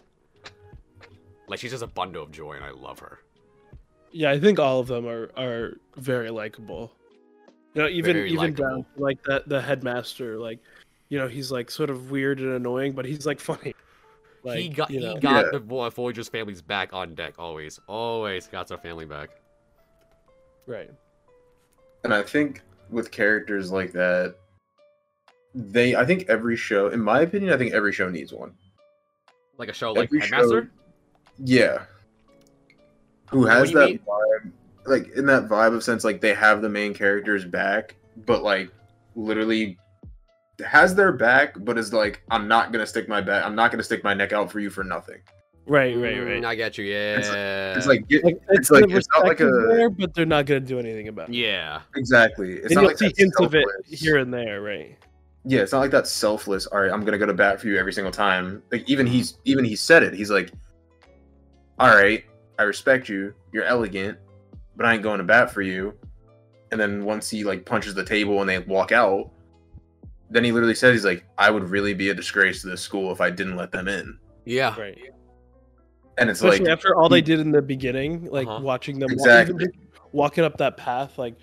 Like 1.47 1.59
she's 1.59 1.71
just 1.71 1.83
a 1.83 1.87
bundle 1.87 2.23
of 2.23 2.31
joy, 2.31 2.53
and 2.53 2.65
I 2.65 2.71
love 2.71 2.99
her. 2.99 3.19
Yeah, 4.11 4.31
I 4.31 4.39
think 4.39 4.59
all 4.59 4.79
of 4.79 4.87
them 4.87 5.07
are 5.07 5.29
are 5.37 5.77
very 5.95 6.29
likable. 6.29 6.91
You 7.73 7.83
know, 7.83 7.89
even 7.89 8.13
Very 8.13 8.27
even 8.31 8.37
likable. 8.55 8.63
down 8.69 8.85
like 8.95 9.21
that 9.25 9.47
the 9.47 9.61
headmaster, 9.61 10.37
like 10.39 10.59
you 11.09 11.19
know, 11.19 11.27
he's 11.27 11.51
like 11.51 11.69
sort 11.69 11.89
of 11.89 12.09
weird 12.11 12.39
and 12.39 12.53
annoying, 12.53 12.93
but 12.93 13.05
he's 13.05 13.25
like 13.25 13.39
funny. 13.51 13.73
Like, 14.43 14.59
he 14.59 14.69
got 14.69 14.89
you 14.89 14.99
know, 14.99 15.13
he 15.13 15.19
got 15.19 15.45
Yeah. 15.45 15.51
the 15.53 15.59
Vo- 15.59 15.89
Voyager's 15.89 16.27
family's 16.27 16.61
back 16.61 16.91
on 16.91 17.13
deck 17.15 17.35
always. 17.37 17.79
Always 17.87 18.47
got 18.47 18.67
their 18.67 18.77
family 18.79 19.05
back. 19.05 19.29
Right. 20.67 20.91
And 22.03 22.13
I 22.13 22.21
think 22.23 22.61
with 22.89 23.11
characters 23.11 23.71
like 23.71 23.91
that, 23.93 24.35
they 25.55 25.95
I 25.95 26.05
think 26.05 26.25
every 26.29 26.55
show, 26.55 26.87
in 26.89 27.01
my 27.01 27.21
opinion, 27.21 27.51
I 27.51 27.57
think 27.57 27.73
every 27.73 27.91
show 27.91 28.09
needs 28.09 28.31
one. 28.31 28.53
Like 29.57 29.69
a 29.69 29.73
show 29.73 29.91
like 29.93 30.05
Every 30.09 30.19
Headmaster. 30.21 30.63
show- 30.65 30.69
Yeah. 31.39 31.83
Who 33.31 33.45
has 33.45 33.71
that 33.73 33.89
mean? 33.89 33.99
vibe 34.07 34.51
like 34.85 35.09
in 35.17 35.25
that 35.25 35.49
vibe 35.49 35.75
of 35.75 35.83
sense 35.83 36.03
like 36.05 36.21
they 36.21 36.33
have 36.33 36.61
the 36.61 36.69
main 36.69 36.93
characters 36.93 37.43
back, 37.43 37.95
but 38.25 38.43
like 38.43 38.69
literally 39.15 39.77
has 40.65 40.95
their 40.95 41.11
back, 41.11 41.55
but 41.57 41.77
is 41.77 41.91
like, 41.91 42.21
I'm 42.31 42.47
not 42.47 42.71
gonna 42.71 42.85
stick 42.87 43.09
my 43.09 43.19
back 43.21 43.45
I'm 43.45 43.55
not 43.55 43.71
gonna 43.71 43.83
stick 43.83 44.03
my 44.03 44.13
neck 44.13 44.31
out 44.31 44.51
for 44.51 44.59
you 44.59 44.69
for 44.69 44.83
nothing. 44.83 45.19
Right, 45.67 45.95
right, 45.97 46.15
Mm, 46.15 46.25
right. 46.27 46.45
I 46.45 46.55
got 46.55 46.77
you. 46.77 46.85
Yeah. 46.85 47.17
It's 47.17 47.27
like- 47.29 47.77
It's 47.77 47.87
like 47.87 48.07
get, 48.07 48.23
Like, 48.23 48.41
it's 48.51 48.69
the 48.69 48.75
like 48.75 48.89
it's 48.89 49.07
not 49.13 49.23
like 49.25 49.39
respect 49.39 49.41
a 49.41 49.75
there, 49.75 49.89
but 49.89 50.13
they're 50.13 50.25
not 50.25 50.45
gonna 50.45 50.61
do 50.61 50.79
anything 50.79 51.09
about 51.09 51.27
it. 51.29 51.35
yeah. 51.35 51.81
exactly. 51.95 52.53
It's 52.53 52.67
and 52.67 52.75
not 52.75 52.81
you'll 52.81 52.89
like 52.91 52.97
see 52.97 53.13
hints 53.17 53.39
of 53.41 53.53
it 53.53 53.65
here 53.85 54.17
and 54.17 54.33
there, 54.33 54.61
right? 54.61 54.97
yeah, 55.43 55.59
it's 55.61 55.71
not 55.73 55.79
like 55.79 55.91
that 55.91 56.07
selfless. 56.07 56.67
All 56.67 56.79
right, 56.81 56.91
I'm 56.91 57.03
gonna 57.05 57.17
go 57.17 57.25
to 57.25 57.33
bat 57.33 57.59
for 57.61 57.67
you 57.67 57.77
every 57.77 57.93
single 57.93 58.11
time. 58.11 58.63
Like 58.71 58.89
even 58.89 59.05
he's 59.05 59.37
even 59.45 59.63
he 59.65 59.75
said 59.75 60.03
it. 60.03 60.13
He's 60.13 60.31
like, 60.31 60.51
all 61.79 61.89
right, 61.95 62.23
I 62.59 62.63
respect 62.63 63.07
you. 63.09 63.33
You're 63.51 63.63
elegant, 63.65 64.17
but 64.75 64.85
I 64.85 64.93
ain't 64.93 65.03
going 65.03 65.19
to 65.19 65.23
bat 65.23 65.51
for 65.51 65.61
you. 65.61 65.93
And 66.71 66.79
then 66.81 67.03
once 67.05 67.29
he 67.29 67.43
like 67.43 67.65
punches 67.65 67.93
the 67.93 68.03
table 68.03 68.41
and 68.41 68.49
they 68.49 68.59
walk 68.59 68.91
out, 68.91 69.31
then 70.29 70.43
he 70.43 70.51
literally 70.51 70.75
says 70.75 70.93
he's 70.93 71.05
like, 71.05 71.23
I 71.37 71.49
would 71.51 71.69
really 71.69 71.93
be 71.93 72.09
a 72.09 72.13
disgrace 72.13 72.61
to 72.61 72.67
this 72.67 72.81
school 72.81 73.11
if 73.11 73.21
I 73.21 73.29
didn't 73.29 73.55
let 73.55 73.71
them 73.71 73.87
in. 73.87 74.17
Yeah. 74.45 74.77
Right. 74.79 74.97
And 76.17 76.29
it's 76.29 76.39
Especially 76.41 76.65
like, 76.65 76.69
after 76.73 76.95
all 76.95 77.09
they 77.09 77.21
did 77.21 77.39
in 77.39 77.51
the 77.51 77.61
beginning, 77.61 78.25
like 78.31 78.47
Uh-huh. 78.47 78.59
watching 78.61 78.99
them 78.99 79.11
Exactly. 79.11 79.55
even 79.55 79.67
just 79.67 80.01
walking 80.13 80.43
up 80.43 80.57
that 80.57 80.77
path, 80.77 81.17
like 81.17 81.35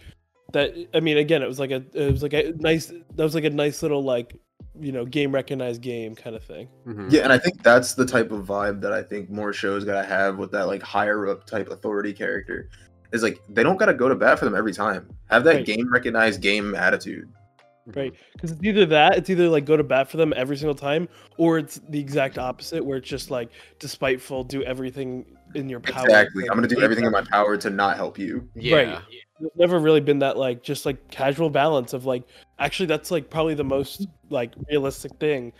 that. 0.52 0.74
I 0.94 1.00
mean, 1.00 1.18
again, 1.18 1.42
it 1.42 1.48
was 1.48 1.58
like 1.60 1.70
a, 1.70 1.84
it 1.92 2.10
was 2.12 2.22
like 2.22 2.32
a 2.32 2.52
nice, 2.58 2.86
that 2.86 3.22
was 3.22 3.34
like 3.34 3.44
a 3.44 3.50
nice 3.50 3.82
little 3.82 4.02
like, 4.02 4.34
you 4.80 4.90
know, 4.90 5.04
game 5.04 5.32
recognized 5.32 5.80
game 5.82 6.14
kind 6.16 6.34
of 6.34 6.42
thing. 6.42 6.68
Mhm. 6.86 7.10
yeah, 7.12 7.22
and 7.22 7.32
I 7.32 7.38
think 7.38 7.62
that's 7.62 7.94
the 7.94 8.04
type 8.04 8.32
of 8.32 8.44
vibe 8.46 8.80
that 8.80 8.92
I 8.92 9.02
think 9.02 9.30
more 9.30 9.52
shows 9.52 9.84
gotta 9.84 10.06
have 10.06 10.38
with 10.38 10.50
that 10.52 10.66
like 10.66 10.82
higher 10.82 11.28
up 11.28 11.46
type 11.46 11.68
authority 11.70 12.12
character. 12.12 12.68
Is 13.12 13.22
like 13.22 13.38
they 13.48 13.62
don't 13.62 13.76
gotta 13.76 13.94
go 13.94 14.08
to 14.08 14.16
bat 14.16 14.40
for 14.40 14.44
them 14.44 14.56
every 14.56 14.72
time. 14.72 15.08
Have 15.30 15.44
that 15.44 15.54
Right. 15.56 15.66
game 15.66 15.92
recognized 15.92 16.40
game 16.40 16.74
attitude. 16.74 17.28
Right. 17.86 18.12
Mm-hmm. 18.12 18.22
Because 18.32 18.52
it's 18.52 18.62
either 18.62 18.86
that, 18.86 19.18
it's 19.18 19.30
either 19.30 19.48
like 19.48 19.64
go 19.64 19.76
to 19.76 19.84
bat 19.84 20.08
for 20.08 20.16
them 20.16 20.32
every 20.36 20.56
single 20.56 20.74
time, 20.74 21.08
or 21.36 21.58
it's 21.58 21.80
the 21.88 22.00
exact 22.00 22.38
opposite, 22.38 22.84
where 22.84 22.98
it's 22.98 23.08
just 23.08 23.30
like 23.30 23.50
despiteful, 23.78 24.44
do 24.44 24.62
everything 24.62 25.26
in 25.54 25.68
your 25.68 25.80
power. 25.80 26.04
Exactly. 26.04 26.48
I'm 26.48 26.56
gonna 26.56 26.68
do 26.68 26.80
everything 26.80 27.04
in 27.04 27.12
my 27.12 27.22
power 27.22 27.56
to 27.56 27.70
not 27.70 27.96
help 27.96 28.18
you. 28.18 28.48
Yeah. 28.54 28.76
Right. 28.76 29.02
There's 29.40 29.52
never 29.56 29.78
really 29.78 30.00
been 30.00 30.20
that 30.20 30.36
like 30.36 30.62
just 30.62 30.86
like 30.86 31.10
casual 31.10 31.50
balance 31.50 31.92
of 31.92 32.06
like 32.06 32.24
actually 32.58 32.86
that's 32.86 33.10
like 33.10 33.30
probably 33.30 33.54
the 33.54 33.64
most 33.64 34.06
like 34.30 34.54
realistic 34.68 35.12
thing 35.18 35.52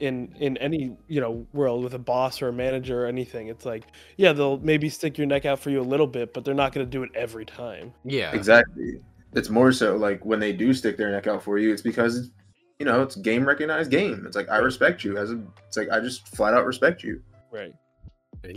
in 0.00 0.34
in 0.38 0.56
any 0.58 0.96
you 1.08 1.20
know 1.20 1.46
world 1.52 1.84
with 1.84 1.94
a 1.94 1.98
boss 1.98 2.42
or 2.42 2.48
a 2.48 2.52
manager 2.52 3.04
or 3.04 3.06
anything. 3.06 3.48
It's 3.48 3.64
like 3.64 3.84
yeah 4.16 4.32
they'll 4.32 4.58
maybe 4.58 4.88
stick 4.88 5.16
your 5.18 5.26
neck 5.26 5.46
out 5.46 5.58
for 5.58 5.70
you 5.70 5.80
a 5.80 5.82
little 5.82 6.06
bit, 6.06 6.34
but 6.34 6.44
they're 6.44 6.54
not 6.54 6.72
going 6.72 6.86
to 6.86 6.90
do 6.90 7.02
it 7.02 7.10
every 7.14 7.44
time. 7.44 7.92
Yeah. 8.04 8.34
Exactly. 8.34 9.00
It's 9.34 9.48
more 9.48 9.72
so 9.72 9.96
like 9.96 10.24
when 10.24 10.40
they 10.40 10.52
do 10.52 10.74
stick 10.74 10.96
their 10.96 11.10
neck 11.10 11.26
out 11.26 11.42
for 11.42 11.58
you, 11.58 11.72
it's 11.72 11.82
because 11.82 12.30
you 12.78 12.86
know 12.86 13.02
it's 13.02 13.16
game 13.16 13.46
recognized 13.46 13.90
game. 13.90 14.24
It's 14.26 14.36
like 14.36 14.50
I 14.50 14.58
respect 14.58 15.04
you 15.04 15.16
as 15.16 15.32
a. 15.32 15.42
It's 15.66 15.76
like 15.76 15.90
I 15.90 16.00
just 16.00 16.28
flat 16.36 16.54
out 16.54 16.66
respect 16.66 17.02
you. 17.02 17.22
Right. 17.50 17.72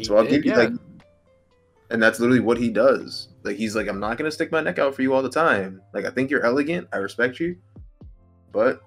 So 0.04 0.18
I'll 0.18 0.24
did, 0.24 0.32
give 0.32 0.46
you 0.46 0.52
yeah. 0.52 0.58
like, 0.58 0.74
and 1.92 2.02
that's 2.02 2.20
literally 2.20 2.42
what 2.42 2.58
he 2.58 2.70
does. 2.70 3.30
Like 3.44 3.58
he's 3.58 3.76
like 3.76 3.88
I'm 3.88 4.00
not 4.00 4.18
gonna 4.18 4.32
stick 4.32 4.52
my 4.52 4.62
neck 4.62 4.80
out 4.80 4.96
for 4.96 5.02
you 5.02 5.14
all 5.14 5.22
the 5.22 5.30
time. 5.30 5.82
Like 5.94 6.06
I 6.06 6.10
think 6.10 6.30
you're 6.30 6.44
elegant. 6.44 6.88
I 6.92 6.98
respect 6.98 7.40
you, 7.40 7.56
but 8.52 8.82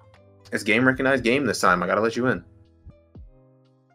it's 0.51 0.63
game 0.63 0.85
recognized 0.85 1.23
game 1.23 1.45
this 1.45 1.59
time. 1.59 1.81
I 1.81 1.87
gotta 1.87 2.01
let 2.01 2.15
you 2.15 2.27
in. 2.27 2.43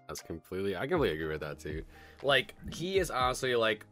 That's 0.09 0.23
completely. 0.23 0.77
I 0.77 0.87
completely 0.87 1.17
agree 1.17 1.33
with 1.33 1.41
that 1.41 1.59
too. 1.59 1.83
Like 2.23 2.55
he 2.73 2.99
is 2.99 3.11
honestly 3.11 3.55
like 3.55 3.85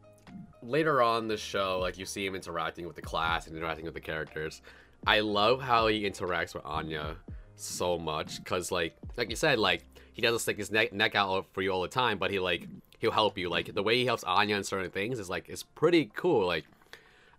later 0.62 1.03
on 1.03 1.29
the 1.29 1.37
show, 1.37 1.79
like 1.81 1.98
you 1.98 2.07
see 2.07 2.25
him 2.27 2.35
interacting 2.35 2.87
with 2.87 2.96
the 2.96 3.03
class 3.03 3.46
and 3.46 3.57
interacting 3.57 3.85
with 3.85 3.94
the 3.94 4.01
characters. 4.01 4.62
I 5.07 5.20
love 5.20 5.61
how 5.61 5.88
he 5.88 6.09
interacts 6.09 6.55
with 6.55 6.64
Anya 6.64 7.16
so 7.57 7.98
much 7.98 8.38
because, 8.38 8.70
like, 8.70 8.94
like 9.16 9.31
you 9.31 9.37
said, 9.37 9.59
like 9.59 9.85
he 10.12 10.22
doesn't 10.22 10.40
stick 10.40 10.59
his 10.59 10.70
neck 10.70 10.92
neck 10.92 11.14
out 11.14 11.46
for 11.53 11.62
you 11.62 11.70
all 11.70 11.83
the 11.83 11.88
time, 11.88 12.18
but 12.18 12.31
he 12.31 12.38
like 12.38 12.68
he'll 12.98 13.11
help 13.11 13.37
you. 13.37 13.48
Like 13.48 13.75
the 13.75 13.83
way 13.83 13.96
he 13.96 14.07
helps 14.07 14.25
Anya 14.25 14.57
in 14.57 14.64
certain 14.64 14.90
things 14.90 15.18
is 15.18 15.29
like 15.29 15.48
it's 15.48 15.62
pretty 15.62 16.11
cool. 16.14 16.46
Like 16.46 16.64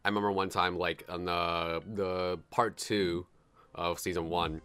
I 0.03 0.09
remember 0.09 0.31
one 0.31 0.49
time, 0.49 0.77
like 0.77 1.05
on 1.09 1.25
the 1.25 1.81
the 1.93 2.39
part 2.51 2.77
two 2.77 3.25
of 3.75 3.99
season 3.99 4.29
one, 4.29 4.61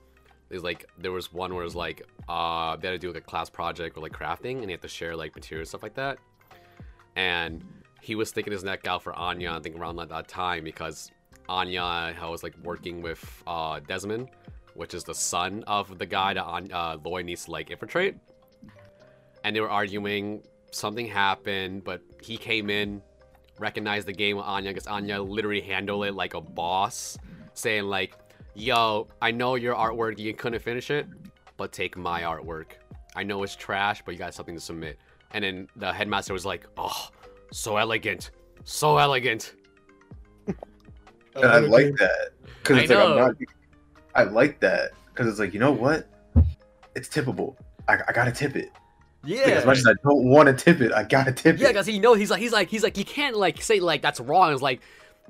is 0.51 0.63
like 0.63 0.87
there 0.99 1.13
was 1.13 1.33
one 1.33 1.55
where 1.55 1.65
it's 1.65 1.75
like 1.75 2.03
uh 2.29 2.77
they 2.77 2.89
had 2.89 2.93
to 2.93 2.99
do 2.99 3.09
like 3.13 3.23
a 3.23 3.27
class 3.27 3.49
project 3.49 3.97
or 3.97 4.01
like 4.01 4.13
crafting 4.13 4.59
and 4.59 4.69
they 4.69 4.73
had 4.73 4.83
to 4.83 4.89
share 4.89 5.15
like 5.15 5.35
material 5.35 5.65
stuff 5.65 5.83
like 5.83 5.95
that 5.95 6.19
and 7.17 7.65
he 8.01 8.15
was 8.15 8.29
sticking 8.29 8.53
his 8.53 8.65
neck 8.65 8.87
out 8.87 9.03
for 9.03 9.13
anya 9.15 9.53
i 9.53 9.61
think 9.61 9.77
around 9.77 9.97
that, 9.97 10.09
that 10.09 10.29
time 10.29 10.65
because 10.65 11.11
anya 11.49 12.15
was 12.23 12.43
like 12.43 12.55
working 12.63 13.03
with 13.03 13.43
uh 13.47 13.81
desmond 13.87 14.29
which 14.75 14.95
is 14.95 15.05
the 15.05 15.15
son 15.15 15.65
of 15.67 15.99
the 15.99 16.07
guy 16.07 16.35
that 16.35 16.45
uh, 16.45 16.97
lloyd 17.05 17.25
needs 17.25 17.45
to 17.47 17.51
like 17.51 17.71
infiltrate 17.71 18.17
and 19.45 19.55
they 19.55 19.61
were 19.61 19.71
arguing 19.71 20.43
something 20.71 21.07
happened 21.07 21.83
but 21.85 22.01
he 22.23 22.37
came 22.37 22.71
in 22.71 23.03
recognized 23.59 24.07
the 24.07 24.13
game 24.13 24.37
with 24.37 24.47
anya 24.47 24.71
because 24.71 24.87
anya 24.87 25.21
literally 25.21 25.61
handled 25.61 26.05
it 26.05 26.15
like 26.15 26.35
a 26.35 26.41
boss 26.41 27.17
saying 27.55 27.85
like 27.85 28.15
yo, 28.59 29.07
I 29.23 29.31
know 29.31 29.55
your 29.55 29.75
artwork, 29.75 30.19
you 30.19 30.35
couldn't 30.35 30.61
finish 30.61 30.91
it, 30.91 31.07
but 31.57 31.73
take 31.73 31.97
my 31.97 32.23
artwork. 32.23 32.67
I 33.15 33.23
know 33.23 33.43
it's 33.43 33.57
trash, 33.57 34.03
but 34.05 34.13
you 34.13 34.19
got 34.19 34.35
something 34.35 34.55
to 34.55 34.61
submit. 34.61 34.99
And 35.31 35.45
then 35.45 35.69
the 35.77 35.93
headmaster 35.93 36.33
was 36.33 36.45
like, 36.45 36.67
oh, 36.77 37.09
so 37.53 37.77
elegant, 37.77 38.31
so 38.65 38.99
elegant. 38.99 39.55
And 41.37 41.47
I 41.47 41.59
like 41.59 41.95
that 41.97 42.31
because 42.63 42.79
I 42.79 42.81
it's 42.83 42.91
like 42.91 42.99
I'm 42.99 43.11
know. 43.11 43.27
not. 43.29 43.37
I 44.15 44.23
like 44.25 44.59
that 44.61 44.91
because 45.09 45.29
it's 45.29 45.39
like 45.39 45.55
you 45.55 45.61
know 45.61 45.71
what, 45.73 46.09
it's 46.97 47.09
tippable. 47.09 47.57
I, 47.87 47.99
I 48.09 48.13
gotta 48.13 48.33
tip 48.33 48.57
it. 48.57 48.73
Like, 49.25 49.41
as 49.41 49.67
much 49.67 49.79
as 49.79 49.87
I 49.87 49.95
don't 50.05 50.25
want 50.25 50.47
to 50.49 50.53
tip 50.53 50.81
it, 50.81 50.93
I 50.93 51.05
gotta 51.05 51.33
tip 51.33 51.57
Yeah, 51.59 51.61
it. 51.61 51.63
Yeah, 51.63 51.69
because 51.69 51.87
he 51.87 51.99
knows 51.99 52.19
he's 52.19 52.31
like 52.31 52.41
he's 52.41 52.53
like 52.53 52.69
he's 52.69 52.83
like 52.83 52.97
you 52.99 53.05
can't 53.05 53.37
like 53.37 53.63
say 53.63 53.79
like 53.81 54.03
that's 54.03 54.21
wrong. 54.21 54.53
It's 54.53 54.63
like 54.63 54.81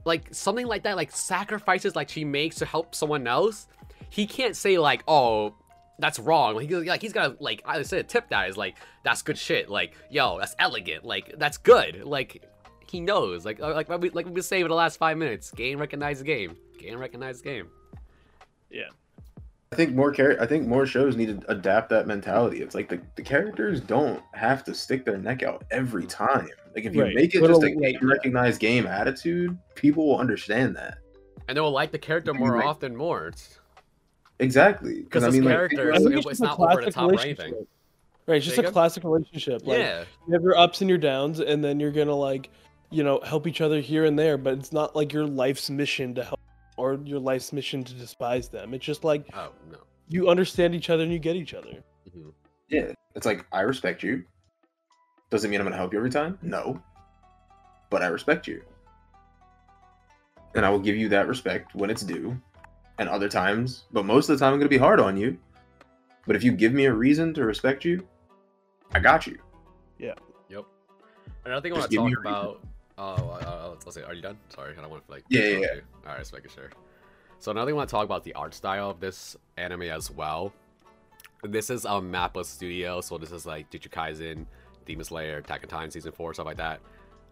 like 0.05 0.33
something 0.33 0.67
like 0.67 0.85
that, 0.85 0.97
like 0.97 1.11
sacrifices 1.13 1.95
like 1.97 2.09
she 2.09 2.25
makes 2.25 2.57
to 2.57 2.65
help 2.65 2.95
someone 2.95 3.27
else. 3.27 3.67
he 4.11 4.27
can't 4.27 4.57
say 4.57 4.79
like, 4.79 5.03
oh, 5.09 5.55
that's 5.99 6.19
wrong. 6.19 6.55
Like, 6.57 6.69
he's- 6.69 6.87
like 6.87 7.03
he's 7.03 7.13
gotta 7.13 7.37
like 7.41 7.63
I 7.67 7.83
said, 7.83 8.01
a 8.01 8.03
tip 8.05 8.29
that 8.31 8.49
is 8.49 8.57
like 8.57 8.77
that's 9.05 9.23
good 9.23 9.39
shit. 9.39 9.69
Like, 9.69 9.95
yo, 10.11 10.39
that's 10.39 10.55
elegant. 10.59 11.05
Like, 11.05 11.35
that's 11.39 11.59
good. 11.59 12.05
Like, 12.05 12.45
he 12.91 13.01
knows. 13.01 13.45
Like, 13.45 13.61
uh, 13.61 13.75
like 13.75 13.89
what 13.89 14.01
we 14.01 14.11
like 14.11 14.25
we've 14.27 14.35
been 14.35 14.43
saying 14.43 14.65
for 14.65 14.69
the 14.69 14.75
last 14.75 14.97
five 14.99 15.17
minutes. 15.19 15.51
Game 15.51 15.79
recognized 15.79 16.25
game. 16.25 16.57
Game 16.79 16.99
recognized 16.99 17.43
game. 17.45 17.69
Yeah. 18.71 18.89
I 19.71 19.77
think 19.77 19.95
more 19.95 20.11
char- 20.11 20.41
I 20.41 20.47
think 20.47 20.67
more 20.67 20.87
shows 20.87 21.15
need 21.17 21.41
to 21.43 21.51
adapt 21.51 21.91
that 21.91 22.07
mentality. 22.07 22.63
It's 22.63 22.75
like 22.75 22.89
the, 22.89 23.01
the 23.17 23.23
characters 23.23 23.81
don't 23.81 24.23
have 24.33 24.65
to 24.65 24.75
stick 24.75 25.05
their 25.05 25.19
neck 25.19 25.43
out 25.43 25.65
every 25.71 26.07
time. 26.07 26.49
Like 26.75 26.85
if 26.87 26.95
you 26.95 27.03
Right. 27.03 27.15
make 27.15 27.35
it 27.35 27.43
Little, 27.43 27.61
just 27.61 27.73
a 27.73 27.79
like, 27.79 27.99
game 28.01 28.09
recognized 28.09 28.61
game 28.61 28.87
attitude, 28.87 29.59
people 29.75 30.07
will 30.07 30.19
understand 30.19 30.75
that. 30.77 30.99
And 31.49 31.57
they 31.57 31.61
will 31.61 31.71
like 31.71 31.91
the 31.91 31.99
character 31.99 32.33
more 32.33 32.57
make- 32.57 32.67
often 32.67 32.97
more. 32.97 33.29
It's- 33.29 33.58
Exactly. 34.41 35.03
Because 35.03 35.25
I 35.25 35.27
his 35.27 35.35
mean, 35.37 35.45
like, 35.45 35.53
character 35.55 35.77
figure 35.77 35.93
think 35.95 36.07
it- 36.07 36.13
it's 36.19 36.27
it's 36.27 36.27
just 36.39 36.41
a 36.41 36.45
not 36.45 36.59
over 36.61 36.69
the 36.69 36.77
classic 36.77 36.95
top 36.95 37.05
or 37.05 37.09
relationship. 37.11 37.41
anything. 37.41 37.67
Right, 38.27 38.37
it's 38.37 38.47
just 38.47 38.59
a 38.59 38.71
classic 38.71 39.05
relationship. 39.05 39.67
Like, 39.67 39.79
yeah. 39.79 40.05
you 40.27 40.35
have 40.35 40.43
your 40.43 40.57
ups 40.59 40.81
and 40.83 40.89
your 40.91 40.99
downs, 40.99 41.41
and 41.41 41.65
then 41.65 41.81
you're 41.81 41.91
gonna 41.93 42.15
like, 42.15 42.51
you 42.91 43.03
know, 43.03 43.21
help 43.25 43.47
each 43.47 43.61
other 43.63 43.81
here 43.81 44.05
and 44.05 44.19
there. 44.19 44.37
But 44.37 44.55
it's 44.59 44.73
not 44.73 44.95
like 44.95 45.13
your 45.15 45.27
life's 45.27 45.71
mission 45.71 46.15
to 46.15 46.23
help 46.25 46.41
or 46.77 46.95
your 47.05 47.19
life's 47.21 47.53
mission 47.55 47.83
to 47.85 47.95
despise 47.95 48.49
them. 48.51 48.75
It's 48.75 48.85
just 48.85 49.03
like 49.03 49.25
Oh 49.35 49.51
no. 49.71 49.79
you 50.09 50.29
understand 50.29 50.75
each 50.75 50.91
other 50.91 51.03
and 51.05 51.13
you 51.13 51.19
get 51.19 51.37
each 51.37 51.55
other. 51.55 51.83
Mhm. 52.15 52.33
Yeah, 52.69 52.93
it's 53.15 53.25
like 53.27 53.47
I 53.51 53.63
respect 53.63 54.03
you. 54.03 54.25
Doesn't 55.31 55.51
mean 55.51 55.59
I'm 55.61 55.67
gonna 55.67 55.77
help 55.77 55.93
you 55.95 55.99
every 55.99 56.11
time. 56.11 56.39
No, 56.43 56.83
but 57.91 58.03
I 58.03 58.07
respect 58.09 58.47
you, 58.47 58.63
and 60.55 60.65
I 60.67 60.71
will 60.71 60.79
give 60.79 60.97
you 60.97 61.09
that 61.11 61.29
respect 61.29 61.75
when 61.75 61.91
it's 61.91 62.03
due, 62.03 62.39
and 62.99 63.09
other 63.09 63.29
times. 63.29 63.85
But 63.93 64.05
most 64.05 64.29
of 64.29 64.39
the 64.39 64.45
time, 64.45 64.53
I'm 64.53 64.59
gonna 64.59 64.69
be 64.69 64.79
hard 64.79 65.01
on 65.01 65.17
you. 65.17 65.39
But 66.27 66.37
if 66.37 66.45
you 66.45 66.53
give 66.53 66.73
me 66.73 66.85
a 66.85 66.93
reason 66.93 67.33
to 67.35 67.45
respect 67.45 67.85
you, 67.85 68.07
I 68.93 69.01
got 69.01 69.27
you. 69.27 69.39
Yeah. 69.99 70.15
Yep. 70.49 70.65
Another 71.45 71.63
thing 71.63 71.73
I 71.73 71.79
want 71.79 71.91
to 71.91 71.97
talk 71.97 72.13
about. 72.21 72.61
Oh, 72.99 73.05
uh, 73.05 73.69
let's, 73.71 73.87
let's 73.87 73.95
say, 73.95 74.03
are 74.03 74.13
you 74.13 74.23
done? 74.23 74.37
Sorry, 74.49 74.75
I 74.77 74.81
don't 74.81 74.91
want 74.91 75.07
to 75.07 75.11
like. 75.11 75.25
Yeah, 75.29 75.41
yeah, 75.41 75.47
interrupt 75.47 75.67
yeah. 75.67 75.75
you. 75.77 75.83
All 76.05 76.13
right, 76.13 76.19
just 76.19 76.33
making 76.33 76.51
sure. 76.51 76.71
So 77.39 77.53
another 77.53 77.69
thing 77.69 77.75
I 77.75 77.77
want 77.77 77.89
to 77.89 77.93
talk 77.93 78.05
about 78.05 78.25
the 78.25 78.35
art 78.35 78.53
style 78.55 78.91
of 78.91 78.99
this 78.99 79.37
anime 79.57 79.83
as 79.83 80.11
well. 80.11 80.53
This 81.45 81.71
is 81.71 81.85
a 81.85 82.01
Mappa 82.01 82.45
studio, 82.45 83.01
so 83.01 83.17
this 83.17 83.31
is 83.31 83.47
like 83.47 83.71
Jujutsu 83.71 83.91
Kaisen, 83.91 84.47
Demon 84.85 85.05
Slayer, 85.05 85.39
Attack 85.39 85.63
on 85.63 85.69
Titan 85.69 85.91
season 85.93 86.11
four, 86.11 86.35
stuff 86.35 86.47
like 86.47 86.57
that. 86.57 86.81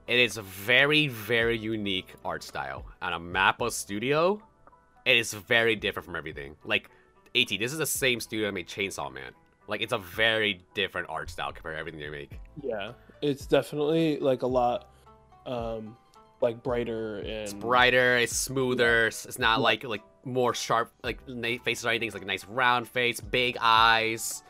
It 0.06 0.20
is 0.20 0.36
a 0.36 0.42
very, 0.42 1.08
very 1.08 1.58
unique 1.58 2.14
art 2.24 2.44
style, 2.44 2.86
and 3.02 3.14
a 3.14 3.18
Mappa 3.18 3.72
studio. 3.72 4.40
It 5.07 5.16
is 5.16 5.32
very 5.32 5.76
different 5.76 6.04
from 6.04 6.16
everything. 6.16 6.57
Like, 6.64 6.90
At, 7.34 7.48
this 7.48 7.72
is 7.72 7.78
the 7.78 7.86
same 7.86 8.20
studio 8.20 8.48
that 8.48 8.52
made 8.52 8.66
Chainsaw 8.66 9.12
Man. 9.12 9.32
Like, 9.68 9.80
it's 9.80 9.92
a 9.92 9.98
very 9.98 10.61
different 10.74 11.09
art 11.09 11.30
style 11.30 11.52
compared 11.52 11.76
to 11.76 11.78
everything 11.80 12.00
they 12.00 12.11
make. 12.11 12.38
Yeah, 12.62 12.92
it's 13.22 13.46
definitely 13.46 14.18
like 14.18 14.42
a 14.42 14.46
lot, 14.46 14.90
um, 15.46 15.96
like 16.40 16.62
brighter 16.62 17.18
and 17.18 17.28
It's 17.28 17.54
brighter, 17.54 18.16
it's 18.16 18.36
smoother. 18.36 19.07
It's 19.07 19.24
it's 19.26 19.38
not 19.38 19.61
like 19.61 19.84
like 19.84 20.02
more 20.24 20.54
sharp 20.54 20.92
like 21.02 21.20
faces 21.64 21.86
or 21.86 21.90
anything. 21.90 22.09
It's 22.09 22.14
like 22.14 22.22
a 22.22 22.26
nice 22.26 22.44
round 22.44 22.88
face, 22.88 23.20
big 23.20 23.57
eyes. 23.61 24.42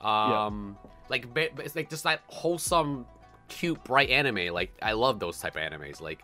Um, 0.00 0.78
like 1.08 1.32
ba- 1.34 1.50
ba- 1.54 1.64
it's 1.64 1.76
like 1.76 1.90
just 1.90 2.04
that 2.04 2.22
wholesome, 2.28 3.06
cute, 3.48 3.82
bright 3.84 4.10
anime. 4.10 4.54
Like 4.54 4.72
I 4.80 4.92
love 4.92 5.20
those 5.20 5.38
type 5.38 5.56
of 5.56 5.62
animes. 5.62 6.00
Like 6.00 6.22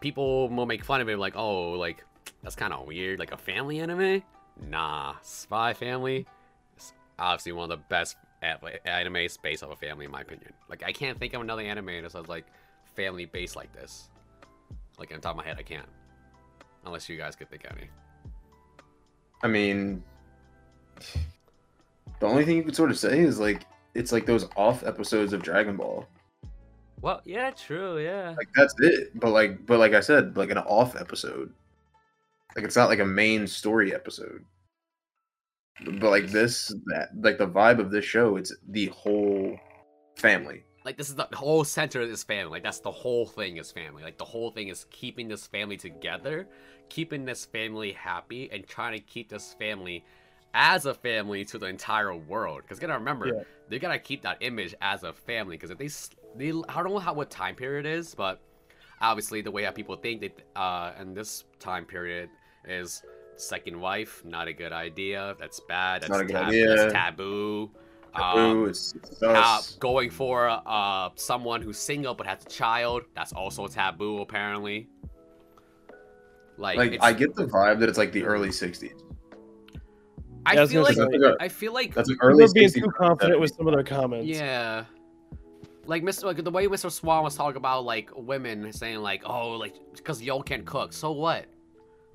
people 0.00 0.48
will 0.48 0.66
make 0.66 0.84
fun 0.84 1.00
of 1.00 1.08
it, 1.08 1.18
like 1.18 1.36
oh, 1.36 1.72
like 1.72 2.04
that's 2.42 2.56
kind 2.56 2.72
of 2.72 2.86
weird. 2.86 3.18
Like 3.18 3.32
a 3.32 3.36
family 3.36 3.80
anime? 3.80 4.22
Nah, 4.68 5.14
Spy 5.22 5.74
Family. 5.74 6.26
It's 6.76 6.92
obviously 7.18 7.52
one 7.52 7.70
of 7.70 7.78
the 7.78 7.84
best 7.88 8.16
a- 8.42 8.78
animes 8.86 9.40
based 9.40 9.62
off 9.62 9.72
a 9.72 9.76
family, 9.76 10.04
in 10.04 10.10
my 10.10 10.20
opinion. 10.20 10.52
Like 10.68 10.82
I 10.84 10.92
can't 10.92 11.18
think 11.18 11.34
of 11.34 11.40
another 11.40 11.62
anime 11.62 12.02
that 12.02 12.12
says 12.12 12.28
like 12.28 12.46
family 12.94 13.26
based 13.26 13.56
like 13.56 13.72
this. 13.72 14.08
Like 14.98 15.12
on 15.12 15.20
top 15.20 15.32
of 15.32 15.36
my 15.36 15.44
head, 15.44 15.56
I 15.58 15.62
can't. 15.62 15.88
Unless 16.84 17.08
you 17.08 17.16
guys 17.16 17.36
could 17.36 17.50
think 17.50 17.64
of 17.64 17.76
any. 17.76 17.88
I 19.42 19.48
mean, 19.48 20.02
the 22.20 22.26
only 22.26 22.44
thing 22.44 22.56
you 22.56 22.62
could 22.62 22.76
sort 22.76 22.90
of 22.90 22.98
say 22.98 23.18
is 23.20 23.38
like 23.38 23.66
it's 23.94 24.12
like 24.12 24.26
those 24.26 24.48
off 24.56 24.84
episodes 24.84 25.32
of 25.32 25.42
Dragon 25.42 25.76
Ball. 25.76 26.06
Well, 27.02 27.20
yeah, 27.24 27.50
true, 27.50 27.98
yeah. 27.98 28.34
Like 28.36 28.48
that's 28.54 28.74
it. 28.80 29.18
But 29.18 29.30
like, 29.30 29.66
but 29.66 29.78
like 29.78 29.92
I 29.94 30.00
said, 30.00 30.36
like 30.36 30.50
an 30.50 30.58
off 30.58 30.96
episode. 30.96 31.52
Like 32.56 32.64
it's 32.64 32.76
not 32.76 32.88
like 32.88 33.00
a 33.00 33.04
main 33.04 33.46
story 33.46 33.94
episode. 33.94 34.44
But 35.84 36.10
like 36.10 36.28
this, 36.28 36.74
that 36.86 37.10
like 37.20 37.36
the 37.36 37.46
vibe 37.46 37.78
of 37.78 37.90
this 37.90 38.04
show, 38.04 38.36
it's 38.36 38.54
the 38.68 38.86
whole 38.86 39.58
family. 40.16 40.64
Like 40.86 40.96
this 40.96 41.10
is 41.10 41.16
the 41.16 41.28
whole 41.34 41.64
center 41.64 42.00
of 42.00 42.08
this 42.08 42.24
family. 42.24 42.50
Like 42.52 42.62
that's 42.62 42.80
the 42.80 42.90
whole 42.90 43.26
thing 43.26 43.58
is 43.58 43.70
family. 43.72 44.02
Like 44.02 44.16
the 44.16 44.24
whole 44.24 44.50
thing 44.50 44.68
is 44.68 44.86
keeping 44.90 45.28
this 45.28 45.46
family 45.46 45.76
together, 45.76 46.48
keeping 46.88 47.26
this 47.26 47.44
family 47.44 47.92
happy, 47.92 48.48
and 48.50 48.66
trying 48.66 48.94
to 48.94 49.00
keep 49.00 49.28
this 49.28 49.54
family 49.58 50.02
as 50.54 50.86
a 50.86 50.94
family 50.94 51.44
to 51.44 51.58
the 51.58 51.66
entire 51.66 52.14
world. 52.14 52.62
Because 52.62 52.78
gotta 52.78 52.94
remember, 52.94 53.26
Yeah. 53.26 53.42
they 53.68 53.78
gotta 53.78 53.98
keep 53.98 54.22
that 54.22 54.38
image 54.40 54.74
as 54.80 55.02
a 55.02 55.12
family. 55.12 55.56
Because 55.56 55.70
if 55.70 55.76
they, 55.76 55.86
s- 55.86 56.10
they, 56.34 56.48
I 56.70 56.82
don't 56.82 56.88
know 56.88 56.98
how 56.98 57.12
what 57.12 57.30
time 57.30 57.54
period 57.54 57.84
it 57.84 57.98
is, 57.98 58.14
but 58.14 58.40
obviously 59.02 59.42
the 59.42 59.50
way 59.50 59.62
that 59.62 59.74
people 59.74 59.96
think 59.96 60.22
they, 60.22 60.32
uh, 60.54 60.92
in 60.98 61.12
this 61.12 61.44
time 61.58 61.84
period 61.84 62.30
is 62.66 63.02
second 63.36 63.78
wife, 63.80 64.22
not 64.24 64.48
a 64.48 64.52
good 64.52 64.72
idea. 64.72 65.34
That's 65.38 65.60
bad. 65.60 66.02
That's, 66.02 66.10
Not 66.10 66.20
a 66.22 66.24
good 66.24 66.32
tab- 66.32 66.48
idea. 66.48 66.76
that's 66.76 66.92
taboo. 66.92 67.70
Um, 68.14 68.38
Ooh, 68.38 68.64
it's, 68.64 68.94
it's 68.94 69.20
how 69.20 69.58
us. 69.58 69.74
going 69.76 70.08
for 70.08 70.48
uh 70.48 71.10
someone 71.16 71.60
who's 71.60 71.76
single 71.78 72.14
but 72.14 72.26
has 72.26 72.42
a 72.46 72.48
child 72.48 73.02
that's 73.14 73.34
also 73.34 73.66
taboo 73.66 74.20
apparently 74.22 74.88
like, 76.56 76.78
like 76.78 76.98
I 77.02 77.12
get 77.12 77.34
the 77.34 77.44
vibe 77.44 77.78
that 77.80 77.88
it's 77.90 77.98
like 77.98 78.12
the 78.12 78.24
early 78.24 78.48
'60s. 78.48 79.02
I 80.46 80.54
Yeah, 80.54 80.64
feel 80.66 80.82
gonna 80.82 80.84
like 80.84 80.94
say- 80.94 81.18
That's 81.18 81.22
like 81.22 81.34
I 81.40 81.48
feel 81.48 81.72
like 81.74 81.94
That's 81.94 82.08
an 82.08 82.14
People 82.14 82.28
early 82.30 82.44
are 82.44 82.52
being 82.54 82.68
60s. 82.70 82.74
too 82.84 82.90
confident 82.96 83.38
with 83.40 83.54
some 83.54 83.66
of 83.68 83.74
their 83.74 83.84
comments. 83.84 84.26
yeah 84.26 84.84
like 85.84 86.02
Mr. 86.02 86.24
Like, 86.24 86.42
the 86.42 86.50
way 86.50 86.66
Mr. 86.66 86.90
Swan 86.90 87.22
was 87.22 87.36
talking 87.36 87.58
about 87.58 87.84
like 87.84 88.10
women 88.16 88.72
saying 88.72 89.00
like 89.00 89.22
oh 89.26 89.50
like 89.50 89.74
because 89.94 90.22
y'all 90.22 90.42
can't 90.42 90.64
cook 90.64 90.92
so 90.94 91.12
what 91.12 91.44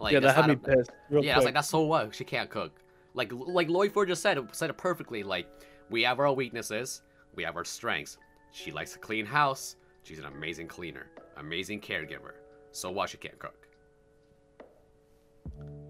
like 0.01 0.13
yeah, 0.13 0.19
that 0.19 0.35
that's 0.35 0.47
had 0.47 0.47
me 0.47 0.53
a- 0.73 0.75
pissed. 0.77 0.91
Real 1.09 1.23
yeah, 1.23 1.33
I 1.33 1.37
was 1.37 1.45
like, 1.45 1.53
that's 1.53 1.69
so 1.69 1.81
what? 1.81 2.13
She 2.15 2.23
can't 2.23 2.49
cook. 2.49 2.71
Like 3.13 3.31
like 3.33 3.69
Lloyd 3.69 3.91
Ford 3.91 4.07
just 4.07 4.21
said 4.21 4.37
it 4.37 4.43
said 4.53 4.69
it 4.69 4.77
perfectly. 4.77 5.23
Like 5.23 5.47
we 5.89 6.01
have 6.03 6.19
our 6.19 6.31
weaknesses, 6.33 7.01
we 7.35 7.43
have 7.43 7.55
our 7.55 7.65
strengths. 7.65 8.17
She 8.51 8.71
likes 8.71 8.93
to 8.93 8.99
clean 8.99 9.25
house. 9.25 9.75
She's 10.03 10.19
an 10.19 10.25
amazing 10.25 10.67
cleaner, 10.67 11.07
amazing 11.37 11.81
caregiver. 11.81 12.33
So 12.71 12.89
what? 12.91 13.09
She 13.09 13.17
can't 13.17 13.37
cook. 13.37 13.67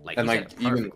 Like 0.03 0.18
And, 0.18 0.30
he 0.30 0.36
like, 0.38 0.49
said 0.49 0.59
it 0.59 0.66
even- 0.66 0.91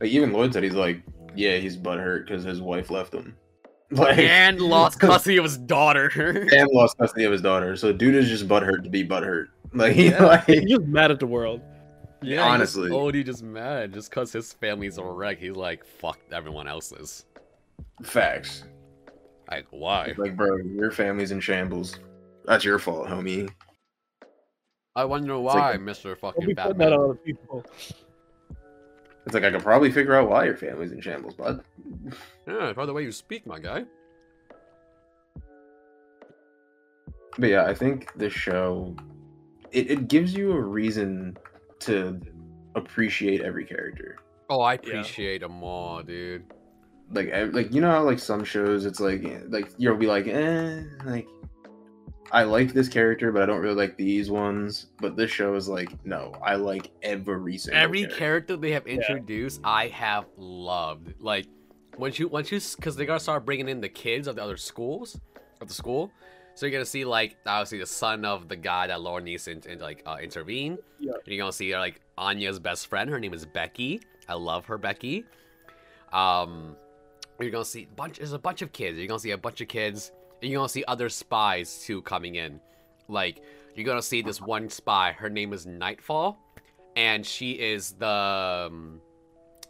Like 0.00 0.10
even 0.10 0.32
Lloyd 0.32 0.52
said 0.52 0.62
he's 0.62 0.74
like, 0.74 1.02
yeah, 1.34 1.56
he's 1.58 1.76
butthurt 1.76 2.26
because 2.26 2.42
his 2.44 2.60
wife 2.60 2.90
left 2.90 3.14
him. 3.14 3.36
Like 3.92 4.18
and 4.18 4.60
lost 4.60 5.00
custody 5.00 5.36
of 5.36 5.42
his 5.42 5.58
daughter. 5.58 6.10
and 6.16 6.68
lost 6.72 6.96
custody 6.98 7.24
of 7.24 7.32
his 7.32 7.42
daughter. 7.42 7.74
So 7.76 7.92
dude 7.92 8.14
is 8.14 8.28
just 8.28 8.46
butthurt 8.46 8.84
to 8.84 8.88
be 8.90 9.04
butthurt. 9.04 9.46
Like, 9.72 9.96
Yeah. 9.96 10.24
like 10.24 10.44
He's 10.46 10.64
just 10.64 10.82
mad 10.82 11.10
at 11.10 11.18
the 11.18 11.26
world. 11.26 11.60
Yeah, 12.22 12.46
honestly. 12.46 12.90
He's, 12.90 12.92
oh, 12.92 13.10
just 13.10 13.42
mad 13.42 13.92
just 13.92 14.10
cause 14.10 14.32
his 14.32 14.52
family's 14.52 14.98
a 14.98 15.04
wreck. 15.04 15.38
He's 15.38 15.56
like, 15.56 15.84
fuck 15.84 16.18
everyone 16.32 16.68
else's. 16.68 17.24
facts. 18.02 18.64
Like 19.50 19.66
why? 19.70 20.14
Like, 20.16 20.36
bro, 20.36 20.56
your 20.58 20.90
family's 20.90 21.32
in 21.32 21.40
shambles. 21.40 21.98
That's 22.44 22.64
your 22.64 22.78
fault, 22.78 23.08
homie. 23.08 23.50
I 24.96 25.04
wonder 25.04 25.38
why, 25.38 25.74
a- 25.74 25.78
Mister 25.78 26.16
Fucking 26.16 26.46
be 26.46 26.54
putting 26.54 26.78
Batman. 26.78 26.90
that 26.90 26.96
on 26.96 27.04
other 27.04 27.14
people. 27.14 27.64
It's 29.26 29.34
like 29.34 29.44
I 29.44 29.50
could 29.50 29.62
probably 29.62 29.92
figure 29.92 30.14
out 30.14 30.28
why 30.28 30.44
your 30.44 30.56
family's 30.56 30.92
in 30.92 31.00
shambles, 31.00 31.34
bud. 31.34 31.62
Yeah, 32.48 32.72
by 32.72 32.86
the 32.86 32.92
way 32.92 33.02
you 33.02 33.12
speak, 33.12 33.46
my 33.46 33.58
guy. 33.58 33.84
But 37.38 37.50
yeah, 37.50 37.64
I 37.64 37.74
think 37.74 38.12
this 38.16 38.32
show 38.32 38.96
it, 39.70 39.90
it 39.90 40.08
gives 40.08 40.34
you 40.34 40.52
a 40.52 40.60
reason 40.60 41.36
to 41.80 42.20
appreciate 42.74 43.40
every 43.42 43.64
character. 43.64 44.16
Oh, 44.48 44.60
I 44.60 44.74
appreciate 44.74 45.40
them 45.40 45.62
all, 45.62 46.02
dude. 46.02 46.44
Like 47.12 47.32
like 47.52 47.72
you 47.72 47.80
know 47.80 47.90
how 47.90 48.02
like 48.04 48.18
some 48.20 48.44
shows 48.44 48.86
it's 48.86 49.00
like 49.00 49.24
eh, 49.24 49.40
like 49.48 49.70
you'll 49.78 49.96
be 49.96 50.06
like 50.06 50.28
eh 50.28 50.82
like 51.04 51.26
I 52.30 52.44
like 52.44 52.72
this 52.72 52.88
character 52.88 53.32
but 53.32 53.42
I 53.42 53.46
don't 53.46 53.60
really 53.60 53.74
like 53.74 53.96
these 53.96 54.30
ones. 54.30 54.86
But 55.00 55.16
this 55.16 55.30
show 55.30 55.54
is 55.56 55.68
like 55.68 56.04
no, 56.04 56.32
I 56.44 56.54
like 56.54 56.90
every 57.02 57.58
single 57.58 57.82
Every 57.82 58.00
character. 58.02 58.18
character 58.18 58.56
they 58.56 58.70
have 58.72 58.86
introduced, 58.86 59.60
I 59.64 59.88
have 59.88 60.26
loved. 60.36 61.14
Like, 61.18 61.46
once 61.98 62.18
you, 62.20 62.28
once 62.28 62.52
you, 62.52 62.60
because 62.76 62.94
they 62.94 63.06
gotta 63.06 63.18
start 63.20 63.44
bringing 63.44 63.68
in 63.68 63.80
the 63.80 63.88
kids 63.88 64.28
of 64.28 64.36
the 64.36 64.42
other 64.44 64.56
schools, 64.56 65.20
of 65.60 65.66
the 65.66 65.74
school. 65.74 66.12
So 66.60 66.66
you're 66.66 66.72
gonna 66.72 66.84
see 66.84 67.06
like 67.06 67.38
obviously 67.46 67.78
the 67.78 67.86
son 67.86 68.26
of 68.26 68.46
the 68.46 68.54
guy 68.54 68.86
that 68.88 69.00
Laura 69.00 69.22
needs 69.22 69.44
to 69.44 69.52
in, 69.52 69.62
in- 69.66 69.78
like 69.78 70.02
uh, 70.04 70.18
intervene. 70.20 70.76
Yeah. 70.98 71.12
And 71.14 71.22
You're 71.26 71.38
gonna 71.38 71.54
see 71.54 71.74
like 71.74 72.02
Anya's 72.18 72.58
best 72.58 72.88
friend. 72.88 73.08
Her 73.08 73.18
name 73.18 73.32
is 73.32 73.46
Becky. 73.46 74.02
I 74.28 74.34
love 74.34 74.66
her, 74.66 74.76
Becky. 74.76 75.24
Um, 76.12 76.76
you're 77.40 77.50
gonna 77.50 77.64
see 77.64 77.88
bunch. 77.96 78.18
There's 78.18 78.34
a 78.34 78.38
bunch 78.38 78.60
of 78.60 78.74
kids. 78.74 78.98
You're 78.98 79.06
gonna 79.06 79.18
see 79.20 79.30
a 79.30 79.38
bunch 79.38 79.62
of 79.62 79.68
kids. 79.68 80.12
And 80.42 80.50
you're 80.50 80.58
gonna 80.58 80.68
see 80.68 80.84
other 80.86 81.08
spies 81.08 81.82
too 81.82 82.02
coming 82.02 82.34
in. 82.34 82.60
Like 83.08 83.42
you're 83.74 83.86
gonna 83.86 84.02
see 84.02 84.20
this 84.20 84.38
one 84.38 84.68
spy. 84.68 85.12
Her 85.12 85.30
name 85.30 85.54
is 85.54 85.64
Nightfall, 85.64 86.38
and 86.94 87.24
she 87.24 87.52
is 87.52 87.92
the 87.92 88.68
um, 88.70 89.00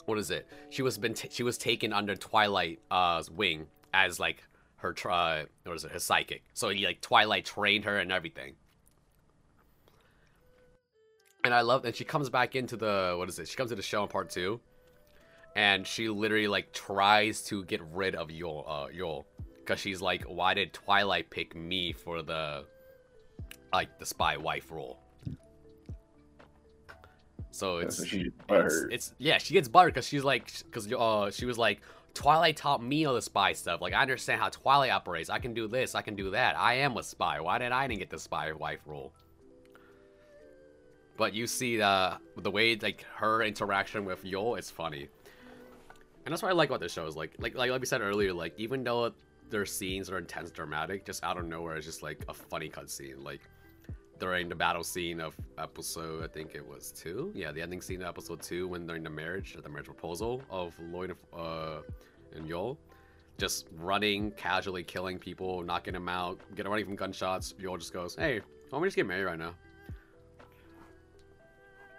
what 0.07 0.19
is 0.19 0.33
it? 0.33 0.45
She 0.71 0.83
was 0.83 0.99
been 0.99 1.15
t- 1.15 1.29
she 1.31 1.45
was 1.45 1.57
taken 1.57 1.93
under 1.93 2.17
Twilight 2.17 2.81
uh 2.91 3.23
wing 3.31 3.69
as 3.95 4.19
like 4.19 4.43
her 4.81 4.93
try 4.93 5.43
uh, 5.43 5.45
what 5.65 5.77
is 5.77 5.85
it? 5.85 5.93
Her 5.93 5.99
psychic. 5.99 6.43
So 6.55 6.69
he 6.69 6.85
like 6.85 7.01
Twilight 7.01 7.45
trained 7.45 7.85
her 7.85 7.99
and 7.99 8.11
everything. 8.11 8.55
And 11.45 11.55
I 11.55 11.63
love 11.63 11.83
that 11.83 11.97
she 11.97 12.05
comes 12.05 12.29
back 12.29 12.55
into 12.55 12.77
the 12.77 13.15
what 13.17 13.29
is 13.29 13.39
it? 13.39 13.49
She 13.49 13.57
comes 13.57 13.71
to 13.71 13.77
the 13.77 13.83
show 13.83 14.03
in 14.03 14.09
part 14.09 14.31
two, 14.31 14.61
and 15.57 15.87
she 15.87 16.09
literally 16.09 16.49
like 16.49 16.73
tries 16.73 17.43
to 17.45 17.65
get 17.65 17.81
rid 17.93 18.15
of 18.15 18.31
Yor, 18.31 18.65
uh, 18.69 18.89
Yor, 18.93 19.25
because 19.59 19.81
she's 19.81 20.03
like, 20.03 20.23
why 20.25 20.55
did 20.55 20.73
Twilight 20.73 21.31
pick 21.31 21.55
me 21.55 21.93
for 21.93 22.23
the 22.23 22.65
like 23.73 23.99
the 23.99 24.07
spy 24.07 24.37
wife 24.37 24.71
role? 24.71 24.99
So 27.53 27.79
it's 27.79 27.97
so 27.97 28.05
she 28.05 28.31
it's, 28.49 28.87
it's 28.91 29.15
yeah, 29.19 29.39
she 29.39 29.55
gets 29.55 29.69
buttered 29.69 29.95
because 29.95 30.07
she's 30.07 30.25
like 30.25 30.53
because 30.65 30.91
uh 30.93 31.31
she 31.31 31.47
was 31.47 31.59
like 31.59 31.81
Twilight 32.15 32.57
taught 32.57 32.83
me 32.83 33.05
all 33.05 33.15
the 33.15 33.23
spy 33.23 33.53
stuff. 33.53 33.81
Like 33.81 33.95
I 33.95 34.03
understand 34.03 34.41
how 34.41 34.49
Twilight 34.49 34.91
operates. 34.91 35.31
I 35.31 35.39
can 35.39 35.55
do 35.55 35.69
this. 35.69 35.95
I 35.95 36.03
can 36.03 36.17
do 36.17 36.31
that. 36.31 36.59
I 36.59 36.75
am 36.75 36.97
a 36.97 37.03
spy. 37.03 37.41
Why 37.41 37.59
did 37.59 37.73
I 37.73 37.87
didn't 37.87 38.01
get 38.01 38.11
the 38.11 38.19
spy 38.19 38.53
wife 38.53 38.81
role? 38.87 39.13
But 41.17 41.35
you 41.35 41.47
see 41.47 41.81
uh, 41.81 42.17
the 42.37 42.51
way 42.51 42.77
like 42.77 43.05
her 43.17 43.43
interaction 43.43 44.05
with 44.05 44.25
Yor 44.25 44.59
is 44.59 44.71
funny, 44.71 45.09
and 46.25 46.33
that's 46.33 46.43
what 46.43 46.51
I 46.51 46.55
like 46.55 46.71
about 46.71 46.81
this 46.81 46.93
show. 46.93 47.07
Is 47.07 47.17
like 47.17 47.35
like 47.39 47.55
like 47.55 47.71
like 47.71 47.81
we 47.81 47.87
said 47.87 48.01
earlier. 48.01 48.33
Like 48.33 48.55
even 48.59 48.83
though 48.83 49.13
their 49.51 49.67
scenes 49.67 50.11
are 50.11 50.19
intense, 50.19 50.51
dramatic, 50.51 51.05
just 51.05 51.23
out 51.23 51.37
of 51.37 51.45
nowhere, 51.45 51.77
it's 51.77 51.87
just 51.87 52.03
like 52.03 52.25
a 52.29 52.35
funny 52.35 52.71
cutscene. 52.71 53.23
Like 53.23 53.41
during 54.21 54.49
the 54.49 54.55
battle 54.55 54.85
scene 54.85 55.19
of 55.19 55.35
episode, 55.59 56.23
I 56.23 56.29
think 56.29 56.55
it 56.55 56.65
was 56.67 56.93
two. 56.93 57.33
Yeah, 57.35 57.51
the 57.51 57.63
ending 57.63 57.81
scene 57.81 58.03
of 58.03 58.09
episode 58.09 58.43
two 58.43 58.69
when 58.69 58.87
during 58.87 59.03
the 59.03 59.11
marriage, 59.11 59.57
the 59.61 59.69
marriage 59.69 59.87
proposal 59.87 60.43
of 60.51 60.75
Lloyd 60.79 61.17
uh, 61.37 61.79
and 62.37 62.47
Yor, 62.47 62.77
just 63.39 63.69
running 63.79 64.31
casually, 64.33 64.85
killing 64.85 65.19
people, 65.19 65.63
knocking 65.63 65.95
them 65.95 66.09
out, 66.09 66.39
getting 66.55 66.71
running 66.71 66.85
from 66.85 66.97
gunshots. 66.97 67.55
Yor 67.59 67.79
just 67.79 67.95
goes, 67.95 68.15
"Hey, 68.15 68.41
why 68.41 68.45
don't 68.73 68.83
we 68.83 68.89
just 68.89 68.97
get 68.97 69.07
married 69.07 69.25
right 69.25 69.39
now?" 69.39 69.55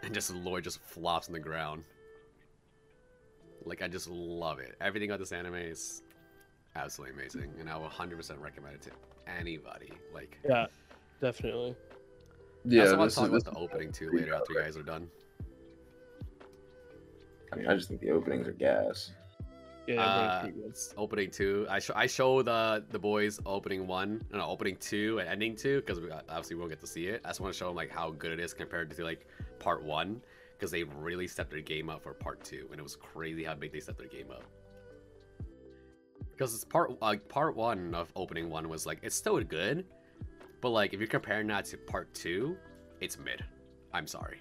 And 0.03 0.13
just 0.13 0.33
Lloyd 0.33 0.63
just 0.63 0.79
flops 0.81 1.27
on 1.27 1.33
the 1.33 1.39
ground. 1.39 1.83
Like 3.65 3.81
I 3.81 3.87
just 3.87 4.09
love 4.09 4.59
it. 4.59 4.75
Everything 4.79 5.09
about 5.09 5.19
this 5.19 5.31
anime 5.31 5.55
is 5.55 6.03
absolutely 6.75 7.15
amazing, 7.15 7.51
and 7.59 7.69
I 7.69 7.77
will 7.77 7.89
100% 7.89 8.39
recommend 8.39 8.75
it 8.75 8.81
to 8.83 8.91
anybody. 9.27 9.91
Like, 10.13 10.39
Yeah, 10.47 10.67
definitely. 11.19 11.75
I 12.63 12.67
Yeah, 12.69 12.81
also 12.83 12.97
want 12.97 13.07
this 13.07 13.15
to 13.15 13.19
talk 13.21 13.29
about 13.29 13.43
the 13.43 13.59
opening 13.59 13.91
too 13.91 14.11
later 14.11 14.35
after 14.35 14.53
you 14.53 14.59
guys 14.59 14.77
are 14.77 14.83
done. 14.83 15.09
I 17.51 17.55
mean, 17.55 17.67
I 17.67 17.75
just 17.75 17.89
think 17.89 18.01
the 18.01 18.11
openings 18.11 18.47
are 18.47 18.53
gas. 18.53 19.11
Yeah, 19.87 20.01
Uh. 20.01 20.49
Opening 20.95 21.31
two, 21.31 21.65
I 21.69 21.79
show 21.79 21.93
I 21.95 22.05
show 22.05 22.43
the 22.43 22.85
the 22.91 22.99
boys 22.99 23.39
opening 23.45 23.87
one, 23.87 24.21
no, 24.31 24.45
opening 24.45 24.77
two 24.77 25.19
and 25.19 25.27
ending 25.27 25.55
two 25.55 25.81
because 25.81 25.99
we 25.99 26.07
got- 26.07 26.25
obviously 26.29 26.55
we 26.55 26.59
won't 26.59 26.71
get 26.71 26.79
to 26.81 26.87
see 26.87 27.07
it. 27.07 27.21
I 27.25 27.29
just 27.29 27.39
want 27.41 27.51
to 27.53 27.57
show 27.57 27.67
them 27.67 27.75
like 27.75 27.89
how 27.89 28.11
good 28.11 28.31
it 28.31 28.39
is 28.39 28.53
compared 28.53 28.91
to 28.91 29.03
like 29.03 29.25
part 29.59 29.83
one 29.83 30.21
because 30.53 30.69
they 30.69 30.83
really 30.83 31.27
stepped 31.27 31.49
their 31.49 31.61
game 31.61 31.89
up 31.89 32.03
for 32.03 32.13
part 32.13 32.43
two, 32.43 32.67
and 32.69 32.79
it 32.79 32.83
was 32.83 32.95
crazy 32.95 33.43
how 33.43 33.55
big 33.55 33.73
they 33.73 33.79
stepped 33.79 33.97
their 33.97 34.07
game 34.07 34.29
up. 34.29 34.43
Because 36.31 36.53
it's 36.53 36.63
part 36.63 37.01
like 37.01 37.27
part 37.27 37.55
one 37.55 37.95
of 37.95 38.11
opening 38.15 38.49
one 38.51 38.69
was 38.69 38.85
like 38.85 38.99
it's 39.01 39.15
still 39.15 39.41
good, 39.43 39.83
but 40.61 40.69
like 40.69 40.93
if 40.93 40.99
you're 40.99 41.07
comparing 41.07 41.47
that 41.47 41.65
to 41.65 41.77
part 41.77 42.13
two, 42.13 42.55
it's 42.99 43.17
mid. 43.17 43.43
I'm 43.93 44.07
sorry. 44.07 44.39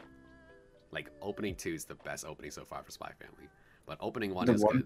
Like 0.93 1.11
opening 1.23 1.55
two 1.55 1.75
is 1.75 1.85
the 1.85 1.95
best 1.97 2.25
opening 2.25 2.51
so 2.51 2.65
far 2.65 2.83
for 2.83 2.91
Spy 2.91 3.11
Family, 3.21 3.49
but 3.87 3.99
opening 4.01 4.35
one 4.35 4.47
The 4.47 4.55
is 4.55 4.63
one- 4.65 4.85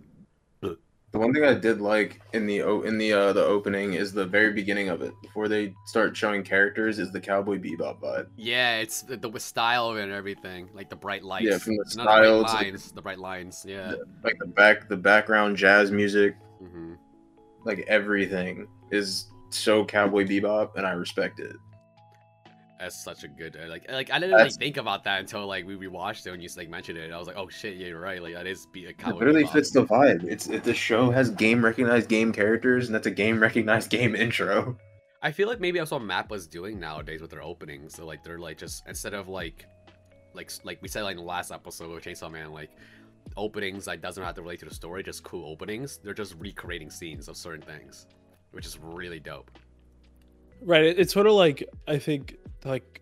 good. 0.60 0.78
The 1.12 1.20
one 1.20 1.32
thing 1.32 1.44
I 1.44 1.54
did 1.54 1.80
like 1.80 2.20
in 2.32 2.44
the 2.44 2.58
in 2.80 2.98
the 2.98 3.12
uh, 3.12 3.32
the 3.32 3.44
opening 3.44 3.94
is 3.94 4.12
the 4.12 4.26
very 4.26 4.52
beginning 4.52 4.88
of 4.88 5.00
it 5.00 5.12
before 5.22 5.46
they 5.46 5.72
start 5.86 6.16
showing 6.16 6.42
characters 6.42 6.98
is 6.98 7.12
the 7.12 7.20
Cowboy 7.20 7.58
Bebop 7.58 8.00
vibe. 8.00 8.26
Yeah, 8.36 8.78
it's 8.78 9.02
the, 9.02 9.16
the 9.16 9.38
style 9.38 9.90
of 9.90 9.96
it 9.96 10.02
and 10.02 10.12
everything, 10.12 10.70
like 10.74 10.90
the 10.90 10.96
bright 10.96 11.22
lights. 11.22 11.44
Yeah, 11.46 11.58
from 11.58 11.76
the 11.76 11.84
bright 11.84 11.90
style 11.92 12.44
to- 12.44 12.52
lines, 12.52 12.90
the 12.90 13.00
bright 13.00 13.20
lines. 13.20 13.64
Yeah. 13.68 13.92
The- 13.92 14.06
like 14.24 14.36
the 14.40 14.46
back 14.48 14.88
the 14.88 14.96
background 14.96 15.56
jazz 15.56 15.92
music, 15.92 16.34
hmm 16.58 16.94
like 17.64 17.84
everything 17.86 18.66
is 18.90 19.26
so 19.56 19.84
Cowboy 19.84 20.24
Bebop, 20.26 20.76
and 20.76 20.86
I 20.86 20.92
respect 20.92 21.40
it. 21.40 21.56
That's 22.80 23.02
such 23.02 23.22
a 23.24 23.28
good 23.28 23.56
uh, 23.56 23.68
like 23.68 23.90
like 23.90 24.10
I 24.10 24.18
didn't 24.18 24.34
really 24.34 24.50
think 24.50 24.76
about 24.76 25.04
that 25.04 25.20
until 25.20 25.46
like 25.46 25.64
we 25.64 25.76
rewatched 25.76 26.26
it 26.26 26.32
when 26.32 26.40
you 26.40 26.48
like 26.56 26.68
mentioned 26.68 26.98
it. 26.98 27.12
I 27.12 27.18
was 27.18 27.26
like, 27.28 27.36
oh 27.36 27.48
shit, 27.48 27.76
yeah, 27.76 27.86
you're 27.86 28.00
right. 28.00 28.20
Like 28.22 28.34
that 28.34 28.46
is 28.46 28.66
be 28.72 28.86
a 28.86 28.92
It 28.98 28.98
cowboy. 28.98 29.20
literally 29.20 29.44
bebop. 29.44 29.52
fits 29.52 29.70
the 29.70 29.84
vibe. 29.86 30.24
It's 30.24 30.48
it, 30.48 30.64
the 30.64 30.74
show 30.74 31.10
has 31.10 31.30
game 31.30 31.64
recognized 31.64 32.08
game 32.08 32.32
characters, 32.32 32.86
and 32.86 32.94
that's 32.94 33.06
a 33.06 33.10
game 33.12 33.40
recognized 33.40 33.90
game 33.90 34.14
intro. 34.14 34.76
I 35.22 35.32
feel 35.32 35.48
like 35.48 35.60
maybe 35.60 35.78
that's 35.78 35.92
what 35.92 36.02
Mappa's 36.02 36.46
doing 36.46 36.78
nowadays 36.78 37.22
with 37.22 37.30
their 37.30 37.42
openings. 37.42 37.94
So 37.94 38.04
like 38.04 38.22
they're 38.24 38.38
like 38.38 38.58
just 38.58 38.82
instead 38.86 39.14
of 39.14 39.28
like 39.28 39.66
like 40.34 40.50
like 40.64 40.82
we 40.82 40.88
said 40.88 41.02
like 41.04 41.12
in 41.12 41.18
the 41.18 41.28
last 41.28 41.52
episode 41.52 41.90
of 41.90 42.02
Chainsaw 42.02 42.30
Man, 42.30 42.52
like 42.52 42.70
openings 43.36 43.86
like 43.86 44.02
doesn't 44.02 44.22
have 44.22 44.34
to 44.34 44.42
relate 44.42 44.58
to 44.58 44.66
the 44.66 44.74
story, 44.74 45.02
just 45.02 45.22
cool 45.22 45.48
openings. 45.50 45.98
They're 46.02 46.12
just 46.12 46.34
recreating 46.38 46.90
scenes 46.90 47.28
of 47.28 47.36
certain 47.36 47.62
things, 47.62 48.06
which 48.54 48.66
is 48.66 48.78
really 48.80 49.20
dope. 49.20 49.50
Right. 50.62 50.84
It's 50.84 51.12
sort 51.12 51.26
of 51.26 51.32
like 51.34 51.68
I 51.86 51.98
think 51.98 52.36
like 52.64 53.00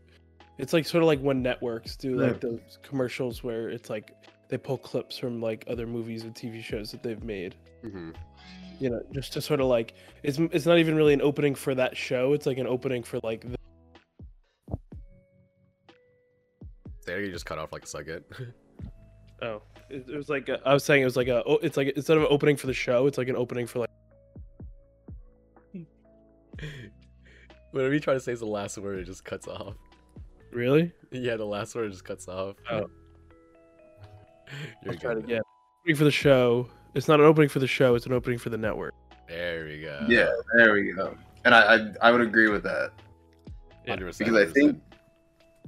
it's 0.59 0.73
like 0.73 0.85
sort 0.87 1.03
of 1.03 1.07
like 1.07 1.21
when 1.21 1.43
networks 1.43 1.97
do 1.97 2.11
Yeah. 2.19 2.29
like 2.29 2.41
those 2.41 2.79
commercials 2.83 3.43
where 3.45 3.69
it's 3.71 3.89
like 3.91 4.13
they 4.49 4.59
pull 4.59 4.79
clips 4.79 5.17
from 5.17 5.41
like 5.41 5.65
other 5.69 5.87
movies 5.87 6.25
and 6.25 6.35
TV 6.35 6.63
shows 6.63 6.91
that 6.93 7.03
they've 7.03 7.23
made. 7.23 7.55
hmm 7.83 8.11
You 8.81 8.91
know, 8.91 9.03
just 9.13 9.33
to 9.35 9.41
sort 9.41 9.61
of 9.61 9.67
like 9.67 9.95
it's 10.23 10.39
it's 10.39 10.67
not 10.67 10.79
even 10.79 10.97
really 10.97 11.13
an 11.15 11.23
opening 11.23 11.55
for 11.55 11.75
that 11.75 11.97
show. 11.97 12.33
It's 12.33 12.47
like 12.47 12.59
an 12.59 12.67
opening 12.67 13.03
for 13.03 13.21
like 13.23 13.43
the, 13.49 13.57
There 17.07 17.21
you 17.21 17.33
just 17.33 17.47
cut 17.47 17.59
off 17.59 17.73
like 17.73 17.85
a 17.85 17.87
second. 17.99 18.25
oh, 19.43 19.63
it, 19.91 20.09
it 20.09 20.17
was 20.17 20.29
like 20.29 20.49
a, 20.49 20.61
I 20.67 20.73
was 20.75 20.85
saying 20.85 21.03
it 21.03 21.05
was 21.05 21.17
like 21.17 21.29
a 21.29 21.43
oh, 21.45 21.59
it's 21.63 21.77
like 21.77 21.93
instead 21.97 22.17
of 22.17 22.23
an 22.25 22.29
opening 22.31 22.57
for 22.57 22.67
the 22.67 22.75
show, 22.75 23.07
it's 23.07 23.19
like 23.19 23.29
an 23.29 23.37
opening 23.37 23.67
for 23.67 23.81
like 23.81 23.91
Whenever 27.73 27.93
you 27.95 28.01
try 28.01 28.15
to 28.15 28.21
say 28.21 28.33
is 28.33 28.41
the 28.41 28.47
last 28.47 28.79
word, 28.79 28.99
it 28.99 29.05
just 29.05 29.25
cuts 29.25 29.49
off. 29.49 29.75
really. 30.53 30.93
Yeah, 31.11 31.37
the 31.37 31.45
last 31.45 31.75
word 31.75 31.91
just 31.91 32.05
cuts 32.05 32.29
off. 32.29 32.57
Oh. 32.71 32.77
You're 34.83 34.93
I'll 34.93 34.99
try 34.99 35.13
it 35.13 35.15
good. 35.17 35.25
again. 35.25 35.43
Opening 35.83 35.97
for 35.97 36.05
the 36.05 36.11
show. 36.11 36.69
It's 36.95 37.09
not 37.09 37.21
an 37.21 37.27
opening 37.27 37.49
for 37.49 37.59
the 37.59 37.67
show. 37.67 37.95
It's 37.95 38.07
an 38.07 38.13
opening 38.13 38.39
for 38.39 38.51
the 38.51 38.59
network. 38.59 38.95
There 39.29 39.65
we 39.65 39.81
go. 39.81 40.05
yeah, 40.09 40.31
there 40.57 40.75
we 40.75 40.93
go. 40.93 41.17
And 41.45 41.55
I, 41.55 41.75
I 41.77 42.09
I 42.09 42.11
would 42.13 42.21
agree 42.21 42.49
with 42.51 42.63
that. 42.65 42.93
Yeah, 43.87 43.97
100%, 43.97 44.19
because 44.19 44.37
I 44.37 44.45
think 44.45 44.81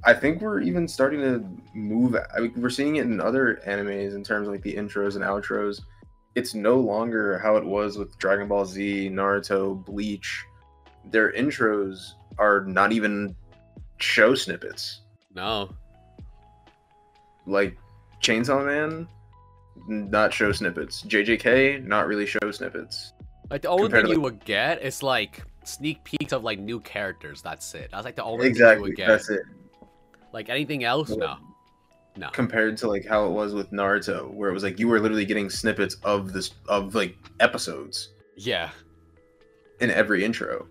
I 0.03 0.13
think 0.13 0.41
we're 0.41 0.61
even 0.61 0.87
starting 0.87 1.19
to 1.21 1.43
move. 1.73 2.15
I 2.35 2.39
mean, 2.41 2.53
we're 2.55 2.69
seeing 2.69 2.97
it 2.97 3.05
in 3.05 3.19
other 3.19 3.59
animes 3.67 4.13
in 4.15 4.23
terms 4.23 4.47
of 4.47 4.53
like 4.53 4.61
the 4.61 4.75
intros 4.75 5.15
and 5.15 5.23
outros. 5.23 5.81
It's 6.35 6.53
no 6.53 6.75
longer 6.79 7.39
how 7.39 7.55
it 7.57 7.65
was 7.65 7.97
with 7.97 8.15
Dragon 8.19 8.47
Ball 8.47 8.65
Z, 8.65 9.09
Naruto, 9.11 9.83
Bleach. 9.83 10.45
Their 11.11 11.31
intros 11.33 12.13
are 12.37 12.61
not 12.65 12.91
even 12.91 13.35
show 13.97 14.35
snippets. 14.35 15.01
No. 15.33 15.69
Like 17.45 17.77
Chainsaw 18.21 18.65
Man, 18.65 19.07
not 19.87 20.33
show 20.33 20.51
snippets. 20.51 21.03
JJK, 21.03 21.85
not 21.85 22.07
really 22.07 22.25
show 22.25 22.51
snippets. 22.51 23.13
Like 23.49 23.61
the 23.61 23.69
only 23.69 23.89
thing 23.89 24.05
to, 24.05 24.11
you 24.11 24.21
would 24.21 24.43
get 24.43 24.81
is 24.81 25.03
like 25.03 25.43
sneak 25.63 26.03
peeks 26.03 26.33
of 26.33 26.43
like 26.43 26.59
new 26.59 26.79
characters. 26.79 27.41
That's 27.41 27.73
it. 27.75 27.89
That's 27.91 28.05
like 28.05 28.15
the 28.15 28.23
only 28.23 28.53
thing 28.53 28.75
you 28.77 28.81
would 28.81 28.95
get. 28.95 29.07
that's 29.07 29.29
it. 29.29 29.41
Like 30.33 30.49
anything 30.49 30.83
else, 30.83 31.09
Yeah. 31.09 31.15
no. 31.17 31.35
No. 32.17 32.29
Compared 32.29 32.77
to 32.77 32.87
like 32.87 33.05
how 33.05 33.25
it 33.27 33.31
was 33.31 33.53
with 33.53 33.71
Naruto, 33.71 34.31
where 34.33 34.49
it 34.49 34.53
was 34.53 34.63
like 34.63 34.79
you 34.79 34.87
were 34.87 35.01
literally 35.01 35.25
getting 35.25 35.49
snippets 35.49 35.95
of 36.03 36.31
this 36.31 36.51
of 36.69 36.95
like 36.95 37.15
episodes. 37.41 38.13
Yeah. 38.37 38.69
in 39.81 39.91
every 39.91 40.23
intro. 40.23 40.65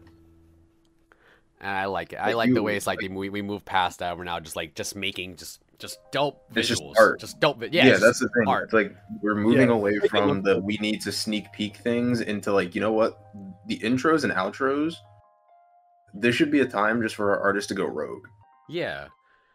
And 1.64 1.74
I 1.74 1.86
like 1.86 2.12
it. 2.12 2.16
I 2.16 2.26
Like 2.34 2.48
like 2.48 2.54
the 2.54 2.62
way 2.62 2.76
it's 2.76 2.86
like, 2.86 3.00
we 3.00 3.30
we 3.30 3.40
move 3.42 3.64
past 3.64 4.00
that. 4.00 4.16
We're 4.18 4.24
now 4.24 4.38
just 4.38 4.54
like 4.54 4.74
just 4.74 4.94
making 4.94 5.36
just 5.36 5.60
just 5.78 5.98
dope 6.12 6.42
It's 6.54 6.68
just 6.68 6.82
visuals. 6.82 6.92
art. 6.98 7.24
dope. 7.40 7.58
vi- 7.60 7.68
Yeah, 7.72 7.86
Yeah, 7.86 7.96
that's 7.96 8.20
the 8.20 8.28
thing. 8.28 8.46
art. 8.46 8.64
It's 8.64 8.72
like 8.74 8.94
we're 9.22 9.34
moving 9.34 9.68
Yeah. 9.68 9.74
away 9.74 9.98
from 10.10 10.42
the 10.42 10.60
we 10.60 10.76
need 10.76 11.00
to 11.00 11.10
sneak 11.10 11.50
peek 11.52 11.76
things 11.78 12.20
into 12.20 12.52
like, 12.52 12.74
you 12.74 12.80
know 12.80 12.92
what? 12.92 13.18
The 13.66 13.78
intros 13.78 14.24
and 14.24 14.32
outros, 14.32 14.94
there 16.12 16.32
should 16.32 16.50
be 16.50 16.60
a 16.60 16.66
time 16.66 17.00
just 17.02 17.14
for 17.16 17.30
our 17.32 17.40
artists 17.40 17.68
to 17.68 17.74
go 17.74 17.86
rogue. 17.86 18.26
Yeah. 18.68 19.06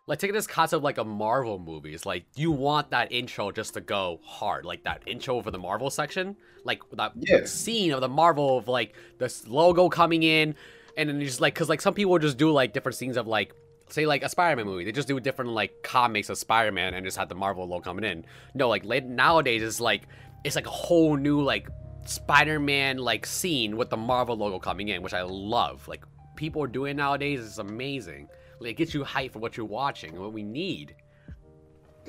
like 0.07 0.17
taking 0.17 0.33
this 0.33 0.47
concept 0.47 0.81
like 0.83 0.97
a 0.97 1.03
Marvel 1.03 1.59
movie. 1.59 1.93
It's 1.93 2.03
like 2.07 2.25
you 2.35 2.49
want 2.51 2.89
that 2.89 3.11
intro 3.11 3.51
just 3.51 3.75
to 3.75 3.81
go 3.81 4.19
hard, 4.25 4.65
like 4.65 4.83
that 4.85 5.03
intro 5.05 5.39
for 5.43 5.51
the 5.51 5.59
Marvel 5.59 5.91
section, 5.91 6.35
like 6.63 6.81
that 6.93 7.11
Yeah. 7.15 7.45
scene 7.45 7.91
of 7.93 8.01
the 8.01 8.09
Marvel 8.09 8.57
of 8.57 8.67
like 8.67 8.95
this 9.19 9.47
logo 9.47 9.87
coming 9.87 10.23
in, 10.23 10.55
and 10.99 11.09
then 11.09 11.19
you 11.19 11.25
just 11.25 11.41
like 11.41 11.53
because 11.53 11.69
like 11.69 11.81
some 11.81 11.93
people 11.93 12.17
just 12.19 12.37
do 12.37 12.51
like 12.51 12.73
different 12.73 12.95
scenes 12.97 13.15
of 13.15 13.25
like 13.25 13.53
say 13.87 14.05
like 14.05 14.21
a 14.21 14.29
Spider-Man 14.29 14.65
movie. 14.65 14.83
They 14.83 14.91
just 14.91 15.07
do 15.07 15.19
different 15.19 15.51
like 15.51 15.81
comics 15.81 16.29
of 16.29 16.37
Spider-Man 16.37 16.93
and 16.93 17.05
just 17.05 17.17
have 17.17 17.29
the 17.29 17.35
Marvel 17.35 17.67
logo 17.67 17.81
coming 17.81 18.03
in. 18.03 18.25
No, 18.53 18.67
like 18.67 18.83
late 18.83 19.05
nowadays 19.05 19.63
it's 19.63 19.79
like 19.79 20.03
it's 20.43 20.55
like 20.55 20.67
a 20.67 20.71
whole 20.71 21.15
new 21.15 21.41
like 21.41 21.69
Spider-Man 22.05 22.97
like 22.97 23.25
scene 23.25 23.77
with 23.77 23.89
the 23.89 23.97
Marvel 23.97 24.35
logo 24.35 24.59
coming 24.59 24.89
in, 24.89 25.01
which 25.01 25.13
I 25.13 25.21
love. 25.21 25.87
Like 25.87 26.03
people 26.35 26.61
are 26.61 26.67
doing 26.67 26.97
nowadays 26.97 27.39
is 27.39 27.59
amazing. 27.59 28.27
Like, 28.59 28.71
it 28.71 28.77
gets 28.77 28.93
you 28.93 29.03
hyped 29.03 29.31
for 29.31 29.39
what 29.39 29.55
you're 29.55 29.65
watching, 29.65 30.19
what 30.19 30.33
we 30.33 30.43
need. 30.43 30.95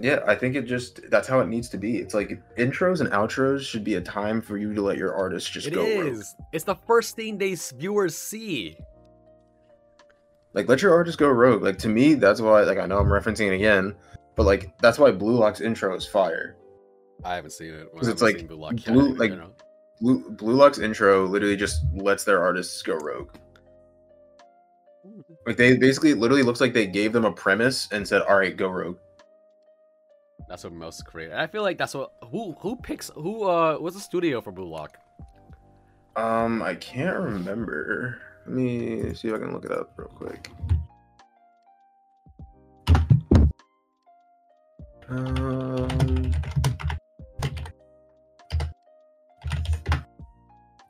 Yeah, 0.00 0.20
I 0.26 0.34
think 0.34 0.56
it 0.56 0.62
just 0.62 1.10
that's 1.10 1.28
how 1.28 1.40
it 1.40 1.48
needs 1.48 1.68
to 1.70 1.76
be. 1.78 1.98
It's 1.98 2.14
like 2.14 2.40
intros 2.56 3.00
and 3.00 3.10
outros 3.10 3.60
should 3.60 3.84
be 3.84 3.96
a 3.96 4.00
time 4.00 4.40
for 4.40 4.56
you 4.56 4.72
to 4.74 4.80
let 4.82 4.96
your 4.96 5.14
artist 5.14 5.52
just 5.52 5.66
It 5.66 5.74
go. 5.74 5.82
rogue. 5.82 6.22
It's 6.52 6.64
the 6.64 6.74
first 6.74 7.16
thing 7.16 7.36
they 7.38 7.52
s- 7.52 7.72
viewers 7.72 8.16
see. 8.16 8.78
Like 10.54 10.68
let 10.68 10.82
your 10.82 10.92
artist 10.94 11.18
go 11.18 11.28
rogue. 11.28 11.62
Like 11.62 11.78
to 11.78 11.88
me, 11.88 12.14
that's 12.14 12.40
why 12.40 12.62
like 12.62 12.78
I 12.78 12.86
know 12.86 12.98
I'm 12.98 13.06
referencing 13.08 13.48
it 13.52 13.54
again, 13.54 13.94
but 14.36 14.46
like 14.46 14.76
that's 14.78 14.98
why 14.98 15.10
Blue 15.10 15.36
Lock's 15.36 15.60
intro 15.60 15.94
is 15.94 16.06
fire. 16.06 16.56
I 17.24 17.34
haven't 17.34 17.50
seen 17.50 17.74
it. 17.74 17.92
'Cause 17.94 18.08
I 18.08 18.12
it's 18.12 18.22
like 18.22 18.48
Blue 18.48 18.56
Lock 18.56 18.76
blue- 18.86 19.14
like-. 19.14 19.32
Blue 20.00 20.30
Blue 20.30 20.54
Lock's 20.54 20.78
intro 20.78 21.26
literally 21.26 21.56
just 21.56 21.82
lets 21.94 22.24
their 22.24 22.42
artists 22.42 22.80
go 22.82 22.94
rogue. 22.96 23.28
Hmm. 25.02 25.20
Like 25.46 25.56
they 25.58 25.76
basically 25.76 26.14
literally 26.14 26.42
looks 26.42 26.60
like 26.60 26.72
they 26.72 26.86
gave 26.86 27.12
them 27.12 27.24
a 27.26 27.32
premise 27.32 27.86
and 27.92 28.08
said, 28.08 28.22
"All 28.22 28.38
right, 28.38 28.56
go 28.56 28.68
rogue." 28.70 28.96
That's 30.50 30.64
what 30.64 30.72
most 30.72 31.04
create. 31.06 31.30
I 31.30 31.46
feel 31.46 31.62
like 31.62 31.78
that's 31.78 31.94
what 31.94 32.10
who 32.32 32.56
who 32.58 32.74
picks 32.74 33.08
who 33.14 33.44
uh 33.44 33.76
what's 33.76 33.94
the 33.94 34.02
studio 34.02 34.40
for 34.40 34.50
Blue 34.50 34.68
Lock? 34.68 34.98
Um, 36.16 36.60
I 36.60 36.74
can't 36.74 37.16
remember. 37.16 38.20
Let 38.46 38.56
me 38.56 39.14
see 39.14 39.28
if 39.28 39.34
I 39.34 39.38
can 39.38 39.52
look 39.52 39.64
it 39.64 39.70
up 39.70 39.92
real 39.96 40.08
quick. 40.08 40.50
Um, 45.08 46.32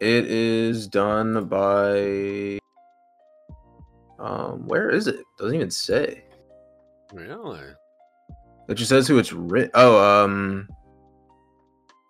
it 0.01 0.25
is 0.25 0.89
done 0.89 1.45
by. 1.45 2.59
Um, 4.19 4.67
where 4.67 4.89
is 4.89 5.07
it? 5.07 5.21
Doesn't 5.37 5.55
even 5.55 5.71
say. 5.71 6.25
Really? 7.13 7.61
It 8.71 8.77
just 8.77 8.89
says 8.89 9.09
who 9.09 9.19
it's 9.19 9.33
written. 9.33 9.73
Oh, 9.75 10.01
um, 10.01 10.69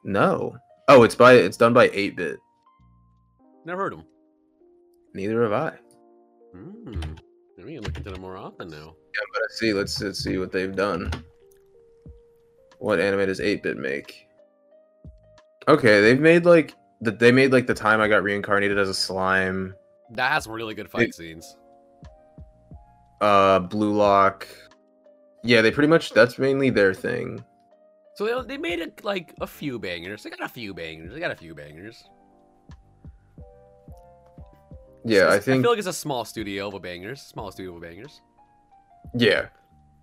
no. 0.05 0.55
Oh, 0.89 1.05
it's 1.05 1.15
by 1.15 1.33
it's 1.33 1.57
done 1.57 1.73
by 1.73 1.89
8-bit. 1.89 2.39
Never 3.65 3.83
heard 3.83 3.93
of 3.95 4.01
them. 4.01 4.09
Neither 5.15 5.43
have 5.43 5.53
I. 5.53 5.79
Hmm. 6.53 7.15
We 7.57 7.75
can 7.75 7.83
look 7.83 7.97
into 7.97 8.11
them 8.11 8.21
more 8.21 8.37
often 8.37 8.69
now. 8.69 8.95
Yeah, 9.15 9.27
but 9.33 9.43
let's 9.43 9.59
see. 9.59 9.73
Let's 9.73 10.01
let's 10.03 10.23
see 10.23 10.37
what 10.37 10.53
they've 10.53 10.75
done. 10.75 11.11
What 12.79 13.01
anime 13.01 13.27
does 13.27 13.41
8-bit 13.41 13.77
make? 13.77 14.27
Okay, 15.69 16.01
they've 16.01 16.21
made 16.21 16.45
like 16.45 16.75
the 17.01 17.11
they 17.11 17.33
made 17.33 17.53
like 17.53 17.67
the 17.67 17.75
time 17.75 18.01
I 18.01 18.09
got 18.09 18.23
reincarnated 18.23 18.79
as 18.79 18.89
a 18.89 18.95
slime. 18.95 19.75
That 20.13 20.33
has 20.33 20.47
really 20.47 20.75
good 20.75 20.91
fight 20.91 21.15
scenes. 21.15 21.57
Uh, 23.21 23.61
Blue 23.61 23.95
Lock. 23.95 24.47
Yeah, 25.43 25.63
they 25.63 25.71
pretty 25.71 25.89
much 25.89 26.13
that's 26.13 26.39
mainly 26.39 26.71
their 26.71 26.93
thing. 26.95 27.45
So 28.15 28.25
they, 28.43 28.49
they 28.57 28.59
made 28.59 28.81
it 28.81 29.05
like 29.05 29.35
a 29.41 29.47
few 29.47 29.79
bangers. 29.79 30.23
They 30.23 30.31
got 30.31 30.43
a 30.43 30.49
few 30.49 30.75
bangers. 30.75 31.13
They 31.15 31.21
got 31.21 31.31
a 31.31 31.37
few 31.37 31.55
bangers. 31.55 32.05
Yeah, 35.05 35.19
It's- 35.23 35.37
I 35.37 35.39
think 35.39 35.61
I 35.61 35.63
feel 35.63 35.71
like 35.71 35.79
it's 35.79 35.89
a 35.89 35.93
small 35.93 36.25
studio 36.25 36.69
with 36.69 36.83
bangers. 36.83 37.23
Small 37.23 37.51
studio 37.51 37.75
of 37.77 37.81
bangers. 37.83 38.21
yeah, 39.15 39.47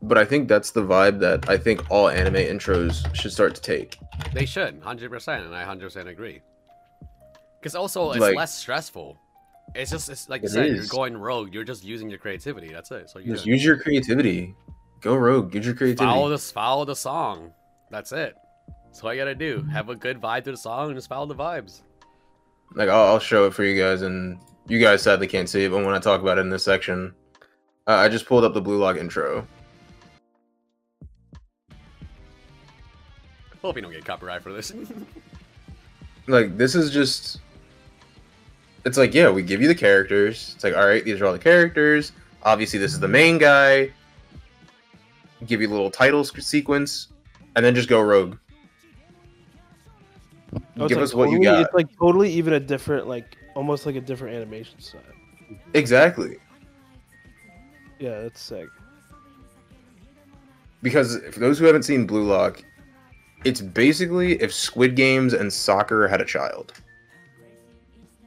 but 0.02 0.18
I 0.18 0.26
think 0.26 0.48
that's 0.48 0.72
the 0.72 0.82
vibe 0.82 1.20
that 1.20 1.48
I 1.50 1.58
think 1.58 1.90
all 1.92 2.10
anime 2.10 2.36
intros 2.36 3.14
should 3.16 3.32
start 3.32 3.54
to 3.56 3.62
take. 3.62 4.00
They 4.34 4.46
should, 4.46 4.82
hundred 4.82 5.12
percent, 5.12 5.46
and 5.46 5.56
I 5.56 5.64
hundred 5.64 5.86
percent 5.86 6.10
agree. 6.10 6.42
Because 7.60 7.76
also 7.76 8.12
it's 8.12 8.20
Like- 8.20 8.36
less 8.36 8.56
stressful. 8.56 9.20
It's 9.76 9.92
just 9.92 10.10
it's 10.10 10.30
like 10.30 10.42
you 10.42 10.48
It 10.48 10.52
said, 10.52 10.68
you're 10.68 10.86
going 10.86 11.16
rogue. 11.18 11.54
You're 11.54 11.66
just 11.66 11.84
using 11.84 12.10
your 12.10 12.20
creativity. 12.20 12.70
That's 12.72 12.90
it. 12.90 13.10
So 13.10 13.20
you 13.20 13.34
Just 13.34 13.46
use 13.46 13.64
your 13.64 13.78
creativity. 13.78 14.56
Go 15.02 15.16
rogue. 15.16 15.54
Use 15.54 15.66
your 15.66 15.76
creativity. 15.76 16.06
follow 16.06 16.30
this, 16.30 16.52
follow 16.52 16.86
the 16.86 16.96
song. 16.96 17.52
That's 17.92 18.12
it. 18.12 18.36
That's 18.86 19.04
all 19.04 19.14
you 19.14 19.22
gotta 19.22 19.36
do. 19.36 19.62
Have 19.72 19.90
a 19.90 19.96
good 19.96 20.20
vibe 20.20 20.44
to 20.46 20.52
the 20.52 20.58
song 20.58 20.88
and 20.88 20.96
just 20.98 21.08
follow 21.08 21.26
the 21.28 21.36
vibes. 21.36 21.82
like 22.74 22.90
I'll, 22.90 23.08
I'll 23.14 23.20
show 23.20 23.46
it 23.46 23.54
for 23.54 23.64
you 23.64 23.80
guys 23.82 24.02
and 24.02 24.40
you 24.68 24.80
guys 24.80 25.02
sadly 25.04 25.28
can't 25.28 25.48
see 25.48 25.64
it 25.64 25.72
but 25.72 25.86
when 25.86 25.94
i 25.96 26.00
talk 26.00 26.20
about 26.20 26.38
it 26.38 26.42
in 26.42 26.50
this 26.50 26.64
section 26.66 27.14
uh, 27.88 27.94
i 27.94 28.10
just 28.10 28.26
pulled 28.26 28.44
up 28.44 28.54
the 28.54 28.60
blue 28.60 28.78
Lock 28.78 28.98
intro 28.98 29.48
Hope 33.62 33.76
you 33.78 33.82
don't 33.82 33.92
get 33.92 34.04
copyright 34.06 34.42
for 34.44 34.54
this. 34.54 34.72
like 36.28 36.58
this 36.58 36.76
is 36.76 36.92
just 36.92 37.40
it's 38.86 38.98
like 38.98 39.14
yeah 39.14 39.30
we 39.30 39.42
give 39.42 39.62
you 39.62 39.68
the 39.70 39.76
characters 39.76 40.52
it's 40.56 40.64
like 40.64 40.76
all 40.76 40.86
right 40.86 41.04
these 41.06 41.22
are 41.22 41.26
all 41.26 41.34
the 41.34 41.40
characters 41.40 42.12
obviously 42.44 42.78
this 42.80 42.92
is 42.94 43.00
the 43.00 43.08
main 43.08 43.38
guy 43.38 43.90
give 45.46 45.62
you 45.62 45.68
a 45.68 45.72
little 45.72 45.92
title 45.92 46.24
sequence 46.24 47.10
and 47.56 47.64
then 47.66 47.76
just 47.76 47.88
go 47.90 48.02
rogue 48.02 48.38
it's 50.54 50.64
give 50.88 50.98
like 50.98 50.98
us 51.04 51.14
what 51.14 51.30
you 51.30 51.38
totally- 51.38 51.44
got 51.46 51.62
It's 51.62 51.74
like 51.74 51.98
totally 51.98 52.32
even 52.32 52.54
a 52.54 52.60
different, 52.60 53.08
like 53.08 53.38
almost 53.56 53.86
like 53.86 53.96
a 53.96 54.02
different 54.02 54.36
animation 54.36 54.80
style. 54.80 55.02
exactly 55.74 56.38
Yeah, 58.00 58.22
that's 58.22 58.42
sick. 58.42 58.68
because 60.82 61.18
for 61.32 61.40
those 61.40 61.60
who 61.60 61.66
haven't 61.66 61.84
seen 61.84 62.08
blue 62.08 62.24
lock 62.24 62.64
it's 63.46 63.62
basically 63.62 64.42
if 64.42 64.54
squid 64.54 64.96
games 64.96 65.34
and 65.34 65.52
soccer 65.52 66.08
had 66.08 66.22
a 66.22 66.26
child 66.26 66.74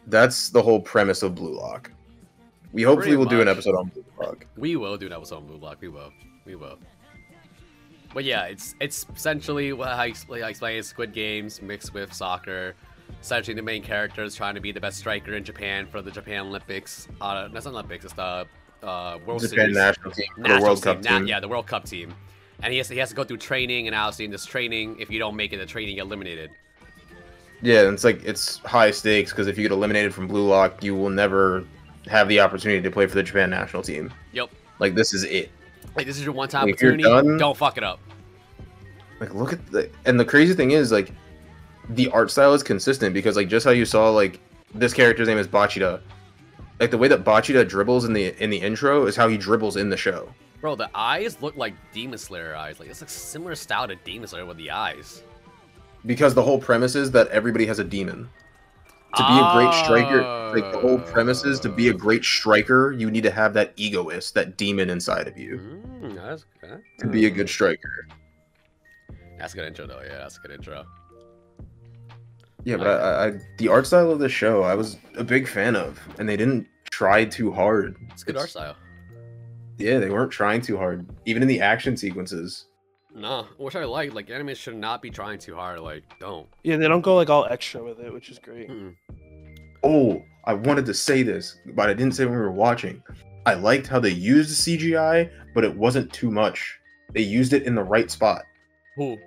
that's 0.07 0.49
the 0.51 0.63
whole 0.63 0.81
premise 0.81 1.23
of 1.23 1.35
blue 1.35 1.57
lock 1.57 1.91
we 2.73 2.83
hopefully 2.83 3.09
Pretty 3.09 3.17
will 3.17 3.25
do 3.27 3.41
an 3.41 3.49
episode 3.49 3.75
on 3.75 3.87
blue 3.89 4.05
lock 4.21 4.47
we 4.57 4.77
will 4.77 4.97
do 4.97 5.07
an 5.07 5.13
episode 5.13 5.37
on 5.37 5.47
Blue 5.47 5.57
Lock. 5.57 5.79
We 5.81 5.89
will. 5.89 6.13
We 6.45 6.55
will. 6.55 6.79
But 8.13 8.25
yeah, 8.25 8.45
it's 8.45 8.75
it's 8.81 9.07
essentially 9.15 9.73
what 9.73 9.89
I, 9.89 10.13
like 10.29 10.43
I 10.43 10.51
explained: 10.51 10.85
Squid 10.85 11.13
Games 11.13 11.63
mixed 11.63 11.95
with 11.95 12.13
soccer. 12.13 12.75
Essentially, 13.21 13.55
the 13.55 13.63
main 13.63 13.83
character 13.83 14.23
is 14.23 14.35
trying 14.35 14.55
to 14.55 14.61
be 14.61 14.73
the 14.73 14.81
best 14.81 14.99
striker 14.99 15.35
in 15.35 15.45
Japan 15.45 15.87
for 15.87 16.01
the 16.01 16.11
Japan 16.11 16.47
Olympics. 16.47 17.09
Uh, 17.21 17.49
that's 17.49 17.67
not 17.67 17.75
Olympics. 17.75 18.05
It's 18.05 18.15
the 18.15 18.47
uh, 18.83 19.19
World 19.27 19.43
japan 19.43 19.51
Series. 19.51 19.77
national 19.77 20.11
team 20.13 20.27
the 20.37 20.43
National 20.43 20.63
world 20.63 20.83
cup 20.83 21.03
team, 21.03 21.13
na- 21.13 21.19
team 21.19 21.27
yeah, 21.27 21.41
the 21.41 21.49
World 21.49 21.67
Cup 21.67 21.85
team. 21.85 22.15
And 22.63 22.73
he 22.73 22.79
has, 22.79 22.89
to, 22.89 22.95
he 22.95 23.01
has 23.01 23.09
to 23.09 23.15
go 23.15 23.25
through 23.25 23.39
training, 23.39 23.87
and 23.87 23.97
obviously 23.97 24.27
in 24.27 24.31
this 24.31 24.45
training, 24.45 25.01
if 25.01 25.11
you 25.11 25.19
don't 25.19 25.35
make 25.35 25.53
it, 25.53 25.57
the 25.57 25.67
training, 25.67 25.97
eliminated. 25.97 26.51
Yeah, 27.63 27.85
and 27.85 27.95
it's 27.95 28.05
like 28.05 28.23
it's 28.25 28.59
high 28.59 28.91
stakes 28.91 29.31
because 29.31 29.47
if 29.47 29.57
you 29.57 29.63
get 29.63 29.73
eliminated 29.73 30.15
from 30.15 30.27
Blue 30.27 30.47
Lock, 30.47 30.83
you 30.83 30.95
will 30.95 31.11
never 31.11 31.65
have 32.07 32.29
the 32.29 32.41
opportunity 32.41 32.83
to 32.83 32.91
play 32.91 33.07
for 33.07 33.15
the 33.15 33.23
Japan 33.23 33.51
national 33.51 33.83
team. 33.83 34.13
Yep. 34.33 34.51
Like 34.79 34.95
this 34.95 35.13
is 35.13 35.25
it. 35.25 35.51
Like 35.97 36.07
this 36.07 36.17
is 36.19 36.25
your 36.25 36.33
one-time 36.35 36.69
If 36.69 36.81
you're 36.81 36.93
opportunity. 36.93 37.29
done- 37.29 37.39
Don't 37.39 37.57
fuck 37.57 37.77
it 37.77 37.85
up. 37.85 38.01
Like 39.21 39.35
look 39.35 39.53
at 39.53 39.67
the 39.71 39.91
and 40.07 40.19
the 40.19 40.25
crazy 40.25 40.55
thing 40.55 40.71
is 40.71 40.91
like 40.91 41.13
the 41.91 42.09
art 42.11 42.31
style 42.31 42.55
is 42.55 42.63
consistent 42.63 43.13
because 43.13 43.37
like 43.37 43.49
just 43.49 43.65
how 43.67 43.73
you 43.73 43.85
saw 43.85 44.09
like 44.11 44.41
this 44.75 44.95
character's 44.95 45.29
name 45.29 45.37
is 45.39 45.47
Bachira. 45.49 46.01
Like 46.79 46.91
the 46.91 46.97
way 46.99 47.09
that 47.09 47.25
Bachira 47.25 47.69
dribbles 47.69 48.05
in 48.07 48.13
the 48.15 48.35
in 48.43 48.49
the 48.51 48.57
intro 48.57 49.07
is 49.07 49.17
how 49.17 49.29
he 49.29 49.37
dribbles 49.37 49.77
in 49.77 49.91
the 49.91 49.97
show. 49.97 50.33
Bro, 50.63 50.77
the 50.77 50.89
eyes 50.95 51.41
look 51.43 51.57
like 51.57 51.75
Demon 51.93 52.19
Slayer 52.19 52.55
eyes. 52.55 52.81
Like 52.81 52.89
it's 52.89 53.01
like 53.03 53.11
similar 53.11 53.55
style 53.55 53.89
to 53.89 53.97
Demon 53.97 54.27
Slayer 54.29 54.47
with 54.47 54.57
the 54.57 54.71
eyes. 54.71 55.23
Because 56.07 56.33
the 56.33 56.43
whole 56.43 56.59
premise 56.59 56.95
is 56.95 57.11
that 57.11 57.29
everybody 57.29 57.67
has 57.67 57.79
a 57.79 57.85
demon. 57.85 58.29
To 59.17 59.27
be 59.27 59.39
a 59.41 59.51
great 59.51 59.73
striker, 59.75 60.53
like 60.55 60.71
the 60.73 60.79
whole 60.79 60.99
premise 61.01 61.45
is 61.45 61.59
to 61.61 61.69
be 61.69 61.89
a 61.89 61.93
great 61.93 62.25
striker, 62.25 62.93
you 62.93 63.11
need 63.11 63.25
to 63.25 63.31
have 63.31 63.55
that 63.55 63.73
egoist, 63.77 64.35
that 64.35 64.57
demon 64.57 64.89
inside 64.91 65.27
of 65.27 65.37
you 65.37 65.57
Mm, 65.59 66.15
that's 66.15 66.45
good. 66.61 66.81
to 66.99 67.07
be 67.09 67.27
a 67.27 67.31
good 67.31 67.49
striker. 67.49 68.07
That's 69.39 69.53
a 69.53 69.57
good 69.57 69.67
intro 69.67 69.87
though. 69.87 70.01
Yeah, 70.01 70.19
that's 70.19 70.39
a 70.39 70.41
good 70.41 70.53
intro. 70.53 70.87
Yeah, 72.65 72.77
but 72.77 72.87
I, 72.87 72.93
I, 72.93 73.27
I 73.29 73.33
the 73.59 73.69
art 73.69 73.87
style 73.87 74.11
of 74.11 74.19
the 74.19 74.29
show 74.29 74.63
I 74.63 74.75
was 74.75 74.97
a 75.17 75.25
big 75.25 75.49
fan 75.49 75.77
of, 75.77 75.99
and 76.19 76.29
they 76.29 76.37
didn't 76.37 76.67
try 76.91 77.25
too 77.25 77.51
hard. 77.53 77.97
It's 78.13 78.23
good 78.23 78.37
art 78.37 78.51
style. 78.51 78.77
Yeah, 79.79 79.99
they 79.99 80.11
weren't 80.11 80.31
trying 80.31 80.61
too 80.61 80.77
hard, 80.77 81.07
even 81.25 81.43
in 81.43 81.49
the 81.49 81.61
action 81.61 81.97
sequences. 81.97 82.67
No, 83.15 83.47
which 83.59 83.77
I 83.77 83.85
like. 83.85 84.15
Like 84.15 84.31
anime 84.31 84.55
should 84.55 84.77
not 84.77 85.03
be 85.03 85.11
trying 85.11 85.39
too 85.39 85.55
hard. 85.55 85.81
Like 85.81 86.05
don't. 86.21 86.47
Yeah, 86.63 86.77
they 86.77 86.89
don't 86.89 87.01
go 87.01 87.17
like 87.17 87.31
all 87.31 87.47
extra 87.47 87.83
with 87.83 87.99
it, 88.01 88.13
which 88.13 88.31
is 88.31 88.39
great. 88.39 88.69
Mm-mm. 88.69 88.95
Oh, 89.83 90.23
I 90.45 90.55
wanted 90.55 90.87
to 90.87 90.95
say 90.95 91.23
this, 91.23 91.59
but 91.75 91.89
I 91.91 91.95
didn't 91.95 92.15
say 92.15 92.25
when 92.25 92.35
we 92.35 92.41
were 92.41 92.53
watching. 92.53 93.03
I 93.47 93.55
liked 93.55 93.87
how 93.87 93.99
they 93.99 94.11
used 94.11 94.51
the 94.51 94.77
CGI 94.79 95.31
but 95.55 95.65
it 95.65 95.77
wasn't 95.77 96.13
too 96.13 96.31
much. 96.31 96.79
They 97.13 97.23
used 97.23 97.53
it 97.53 97.65
in 97.65 97.75
the 97.75 97.83
right 97.83 98.11
spot. 98.11 98.43
Who? 98.97 99.19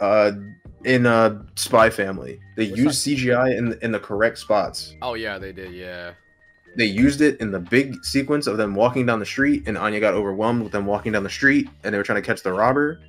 Uh, 0.00 0.32
in 0.84 1.06
uh, 1.06 1.42
Spy 1.56 1.90
Family, 1.90 2.38
they 2.56 2.68
What's 2.68 3.06
used 3.06 3.06
CGI 3.06 3.56
in 3.56 3.78
in 3.82 3.92
the 3.92 4.00
correct 4.00 4.38
spots. 4.38 4.94
Oh 5.02 5.14
yeah, 5.14 5.38
they 5.38 5.52
did. 5.52 5.72
Yeah. 5.72 6.12
They 6.76 6.84
used 6.84 7.22
it 7.22 7.40
in 7.40 7.50
the 7.50 7.58
big 7.58 8.04
sequence 8.04 8.46
of 8.46 8.58
them 8.58 8.74
walking 8.74 9.06
down 9.06 9.18
the 9.18 9.26
street, 9.26 9.66
and 9.66 9.78
Anya 9.78 9.98
got 9.98 10.14
overwhelmed 10.14 10.62
with 10.62 10.72
them 10.72 10.84
walking 10.84 11.12
down 11.12 11.22
the 11.22 11.30
street, 11.30 11.68
and 11.82 11.92
they 11.92 11.98
were 11.98 12.04
trying 12.04 12.22
to 12.22 12.26
catch 12.26 12.42
the 12.42 12.52
robber. 12.52 13.00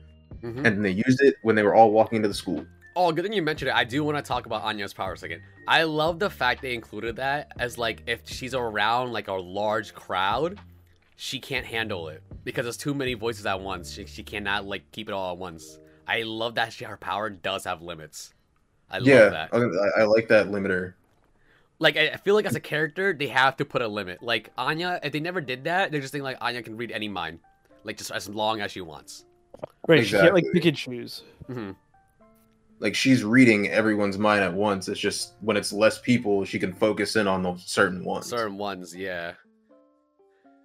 Mhm. 0.41 0.65
And 0.65 0.85
they 0.85 0.91
used 0.91 1.21
it 1.21 1.35
when 1.41 1.55
they 1.55 1.63
were 1.63 1.75
all 1.75 1.91
walking 1.91 2.21
to 2.21 2.27
the 2.27 2.33
school. 2.33 2.65
Oh, 2.95 3.11
good 3.11 3.23
thing 3.23 3.33
you 3.33 3.41
mentioned 3.41 3.69
it. 3.69 3.75
I 3.75 3.83
do 3.83 4.03
want 4.03 4.17
to 4.17 4.23
talk 4.23 4.45
about 4.45 4.63
Anya's 4.63 4.93
power 4.93 5.13
a 5.13 5.17
second. 5.17 5.41
I 5.67 5.83
love 5.83 6.17
the 6.17 6.29
fact 6.29 6.61
they 6.61 6.73
included 6.73 7.17
that 7.17 7.51
as 7.59 7.77
like 7.77 8.03
if 8.07 8.21
she's 8.25 8.55
around 8.55 9.11
like 9.11 9.27
a 9.27 9.33
large 9.33 9.93
crowd, 9.93 10.59
she 11.15 11.39
can't 11.39 11.65
handle 11.65 12.07
it 12.07 12.23
because 12.43 12.65
there's 12.65 12.77
too 12.77 12.93
many 12.93 13.13
voices 13.13 13.45
at 13.45 13.59
once. 13.59 13.91
She, 13.91 14.05
she 14.05 14.23
cannot 14.23 14.65
like 14.65 14.89
keep 14.91 15.09
it 15.09 15.11
all 15.11 15.33
at 15.33 15.37
once. 15.37 15.79
I 16.07 16.23
love 16.23 16.55
that 16.55 16.73
she, 16.73 16.85
her 16.85 16.97
power 16.97 17.29
does 17.29 17.65
have 17.65 17.81
limits. 17.81 18.33
I 18.89 18.99
yeah, 18.99 19.29
that. 19.29 19.49
I, 19.53 20.01
I 20.01 20.03
like 20.05 20.29
that 20.29 20.47
limiter. 20.47 20.93
Like 21.79 21.95
I 21.97 22.09
I 22.09 22.17
feel 22.17 22.33
like 22.35 22.45
as 22.45 22.55
a 22.55 22.59
character, 22.59 23.13
they 23.13 23.27
have 23.27 23.57
to 23.57 23.65
put 23.65 23.81
a 23.81 23.87
limit. 23.87 24.23
Like 24.23 24.51
Anya, 24.57 24.99
if 25.03 25.11
they 25.13 25.19
never 25.19 25.41
did 25.41 25.63
that, 25.65 25.91
they're 25.91 26.01
just 26.01 26.11
thinking 26.11 26.23
like 26.23 26.37
Anya 26.41 26.63
can 26.63 26.75
read 26.77 26.91
any 26.91 27.07
mind, 27.07 27.39
like 27.83 27.97
just 27.97 28.11
as 28.11 28.27
long 28.29 28.61
as 28.61 28.71
she 28.71 28.81
wants. 28.81 29.25
Right, 29.87 30.05
she 30.05 30.11
can't 30.11 30.33
like 30.33 30.43
Exactly. 30.43 30.59
pick 30.59 30.65
and 30.67 30.77
choose. 30.77 31.23
hmm 31.47 31.71
Like 32.79 32.95
she's 32.95 33.23
reading 33.23 33.69
everyone's 33.69 34.17
mind 34.17 34.43
at 34.43 34.53
once. 34.53 34.87
It's 34.87 34.99
just 34.99 35.33
when 35.41 35.55
it's 35.57 35.71
less 35.71 35.99
people, 35.99 36.45
she 36.45 36.59
can 36.59 36.73
focus 36.73 37.15
in 37.15 37.27
on 37.27 37.43
those 37.43 37.63
certain 37.65 38.03
ones. 38.03 38.27
certain 38.27 38.57
ones 38.57 38.95
yeah 38.95 39.33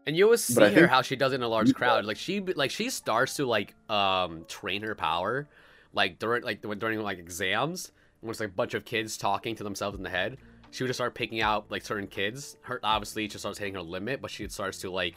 and 0.06 0.16
you 0.16 0.24
always 0.24 0.42
see 0.42 0.60
her 0.60 0.68
think- 0.70 0.88
how 0.88 1.00
she 1.02 1.14
does 1.14 1.32
it 1.32 1.36
in 1.36 1.42
a 1.42 1.48
large 1.48 1.72
crowd 1.74 2.04
like 2.04 2.16
she 2.16 2.40
like 2.40 2.72
she 2.72 2.90
starts 2.90 3.36
to 3.36 3.46
like 3.46 3.74
um 3.88 4.44
train 4.48 4.82
her 4.82 4.96
power 4.96 5.48
like 5.92 6.18
during 6.18 6.42
like 6.42 6.60
during 6.80 7.00
like 7.00 7.18
exams 7.18 7.92
when 8.20 8.30
it's 8.32 8.40
like 8.40 8.48
a 8.48 8.52
bunch 8.52 8.74
of 8.74 8.84
kids 8.84 9.16
talking 9.16 9.54
to 9.54 9.62
themselves 9.62 9.96
in 9.96 10.02
the 10.02 10.10
head 10.10 10.38
she 10.72 10.82
would 10.82 10.88
just 10.88 10.96
start 10.98 11.14
picking 11.14 11.40
out 11.40 11.70
like 11.70 11.82
certain 11.84 12.08
kids 12.08 12.56
her 12.62 12.80
obviously 12.82 13.28
she 13.28 13.38
starts 13.38 13.58
hitting 13.58 13.74
her 13.74 13.82
limit 13.82 14.20
but 14.20 14.30
she 14.30 14.48
starts 14.48 14.78
to 14.78 14.90
like 14.90 15.14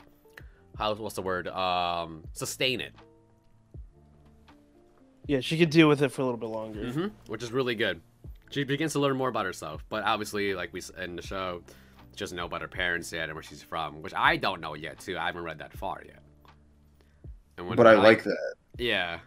how 0.78 0.94
what's 0.94 1.16
the 1.16 1.22
word 1.24 1.48
um 1.48 2.24
sustain 2.34 2.80
it 2.82 2.94
Yeah, 5.28 5.40
she 5.40 5.58
could 5.58 5.72
deal 5.72 5.88
with 5.90 6.02
it 6.04 6.10
for 6.12 6.22
a 6.22 6.26
little 6.26 6.38
bit 6.40 6.50
longer. 6.50 6.92
hmm 6.92 7.08
which 7.28 7.42
is 7.42 7.52
really 7.52 7.74
good. 7.76 8.00
She 8.52 8.64
begins 8.64 8.94
to 8.94 9.00
learn 9.00 9.18
more 9.18 9.30
about 9.30 9.46
herself, 9.46 9.84
but 9.90 10.04
obviously, 10.04 10.54
like 10.54 10.72
we 10.72 10.80
s- 10.80 10.92
in 11.02 11.16
the 11.16 11.22
show, 11.24 11.64
just 12.16 12.32
know 12.34 12.46
about 12.46 12.62
her 12.62 12.68
parents 12.68 13.12
yet 13.12 13.24
and 13.24 13.34
where 13.34 13.42
she's 13.44 13.64
from, 13.64 14.02
which 14.04 14.14
I 14.16 14.38
don't 14.38 14.62
know 14.62 14.76
yet 14.76 15.00
too. 15.00 15.18
I 15.18 15.26
haven't 15.26 15.44
read 15.44 15.58
that 15.60 15.74
far 15.74 16.04
yet. 16.06 16.20
And 17.58 17.68
when 17.68 17.76
But 17.76 17.88
I 17.88 17.96
like 17.96 18.24
that. 18.24 18.54
yeah, 18.78 19.20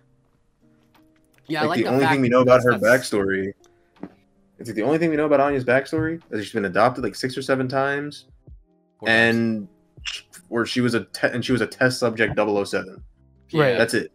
yeah. 1.48 1.62
I 1.62 1.66
like, 1.66 1.68
like 1.70 1.78
the, 1.78 1.82
the 1.84 1.88
only 1.90 2.04
fact 2.04 2.12
thing 2.14 2.20
we 2.22 2.28
know 2.28 2.42
about 2.42 2.62
her 2.62 2.74
backstory. 2.74 3.52
It's 4.58 4.68
like 4.68 4.76
the 4.76 4.82
only 4.82 4.98
thing 4.98 5.10
we 5.10 5.16
know 5.16 5.26
about 5.26 5.40
Anya's 5.40 5.64
backstory 5.64 6.20
is 6.30 6.44
she's 6.44 6.52
been 6.52 6.64
adopted 6.64 7.04
like 7.04 7.14
six 7.14 7.36
or 7.36 7.42
seven 7.42 7.68
times, 7.68 8.26
Four 8.98 9.08
times. 9.08 9.36
and 9.36 9.68
where 10.48 10.66
she 10.66 10.80
was 10.80 10.94
a 10.94 11.04
te- 11.06 11.28
and 11.28 11.44
she 11.44 11.52
was 11.52 11.60
a 11.60 11.66
test 11.66 12.00
subject 12.00 12.34
007. 12.36 13.02
Right. 13.54 13.78
That's 13.78 13.94
it. 13.94 14.12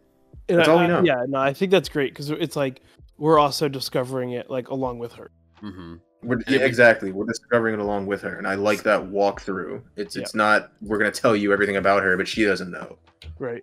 And 0.48 0.58
That's 0.58 0.68
I- 0.68 0.72
all 0.72 0.78
we 0.78 0.84
I- 0.84 0.88
know. 0.88 1.02
yeah, 1.02 1.24
no, 1.26 1.38
I 1.38 1.54
think 1.54 1.70
that's 1.70 1.88
great 1.88 2.12
because 2.12 2.30
it's 2.30 2.56
like 2.56 2.82
we're 3.16 3.38
also 3.38 3.68
discovering 3.68 4.32
it 4.32 4.50
like 4.50 4.68
along 4.68 4.98
with 4.98 5.12
her. 5.14 5.30
Mm-hmm. 5.62 5.94
We're, 6.22 6.34
And 6.36 6.42
if 6.48 6.60
we- 6.60 6.62
exactly. 6.66 7.12
We're 7.12 7.26
discovering 7.26 7.74
it 7.74 7.80
along 7.80 8.06
with 8.06 8.20
her, 8.22 8.36
and 8.36 8.46
I 8.46 8.54
like 8.54 8.82
that 8.82 9.00
walkthrough. 9.00 9.82
It's 9.96 10.16
it's 10.16 10.34
not 10.34 10.72
we're 10.82 10.98
gonna 10.98 11.10
tell 11.10 11.34
you 11.34 11.52
everything 11.52 11.76
about 11.76 12.02
her, 12.02 12.16
but 12.16 12.28
she 12.28 12.44
doesn't 12.44 12.70
know. 12.70 12.98
Right. 13.38 13.62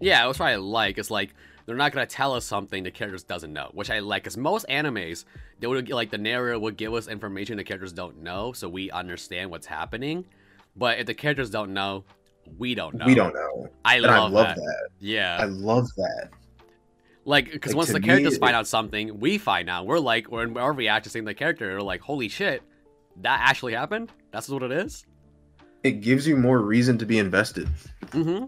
Yeah, 0.00 0.26
that's 0.26 0.38
what 0.38 0.48
I 0.48 0.56
like. 0.56 0.98
It's 0.98 1.10
like 1.10 1.34
they're 1.64 1.76
not 1.76 1.92
gonna 1.92 2.06
tell 2.06 2.34
us 2.34 2.44
something 2.44 2.82
the 2.82 2.90
characters 2.90 3.22
doesn't 3.24 3.52
know, 3.52 3.70
which 3.72 3.90
I 3.90 4.00
like. 4.00 4.24
Cause 4.24 4.36
most 4.36 4.66
animes, 4.68 5.24
they 5.60 5.66
would 5.66 5.88
like 5.88 6.10
the 6.10 6.18
narrator 6.18 6.58
would 6.58 6.76
give 6.76 6.92
us 6.94 7.08
information 7.08 7.56
the 7.56 7.64
characters 7.64 7.92
don't 7.92 8.22
know, 8.22 8.52
so 8.52 8.68
we 8.68 8.90
understand 8.90 9.50
what's 9.50 9.66
happening. 9.66 10.24
But 10.76 10.98
if 10.98 11.06
the 11.06 11.14
characters 11.14 11.50
don't 11.50 11.72
know, 11.72 12.04
we 12.58 12.74
don't 12.74 12.94
know. 12.94 13.06
We 13.06 13.14
don't 13.14 13.34
know, 13.34 13.68
I 13.84 13.98
love, 13.98 14.10
I 14.10 14.18
love 14.18 14.32
that. 14.48 14.56
that. 14.56 14.88
Yeah, 15.00 15.38
I 15.40 15.44
love 15.46 15.88
that. 15.96 16.28
like 17.24 17.50
because 17.50 17.72
like, 17.72 17.76
once 17.78 17.92
the 17.92 18.00
me, 18.00 18.06
characters 18.06 18.34
it- 18.34 18.40
find 18.40 18.54
out 18.54 18.66
something, 18.66 19.18
we 19.18 19.38
find 19.38 19.68
out. 19.70 19.86
We're 19.86 19.98
like, 19.98 20.30
when 20.30 20.56
our 20.58 20.72
reaction 20.72 21.10
seeing 21.10 21.24
the 21.24 21.34
character, 21.34 21.74
we're 21.74 21.80
like, 21.82 22.02
holy 22.02 22.28
shit, 22.28 22.62
that 23.22 23.40
actually 23.48 23.72
happened. 23.72 24.12
That's 24.32 24.48
what 24.48 24.62
it 24.62 24.72
is. 24.72 25.06
It 25.82 26.00
gives 26.02 26.26
you 26.26 26.36
more 26.36 26.60
reason 26.60 26.98
to 26.98 27.06
be 27.06 27.18
invested. 27.18 27.68
Mm-hmm. 28.06 28.46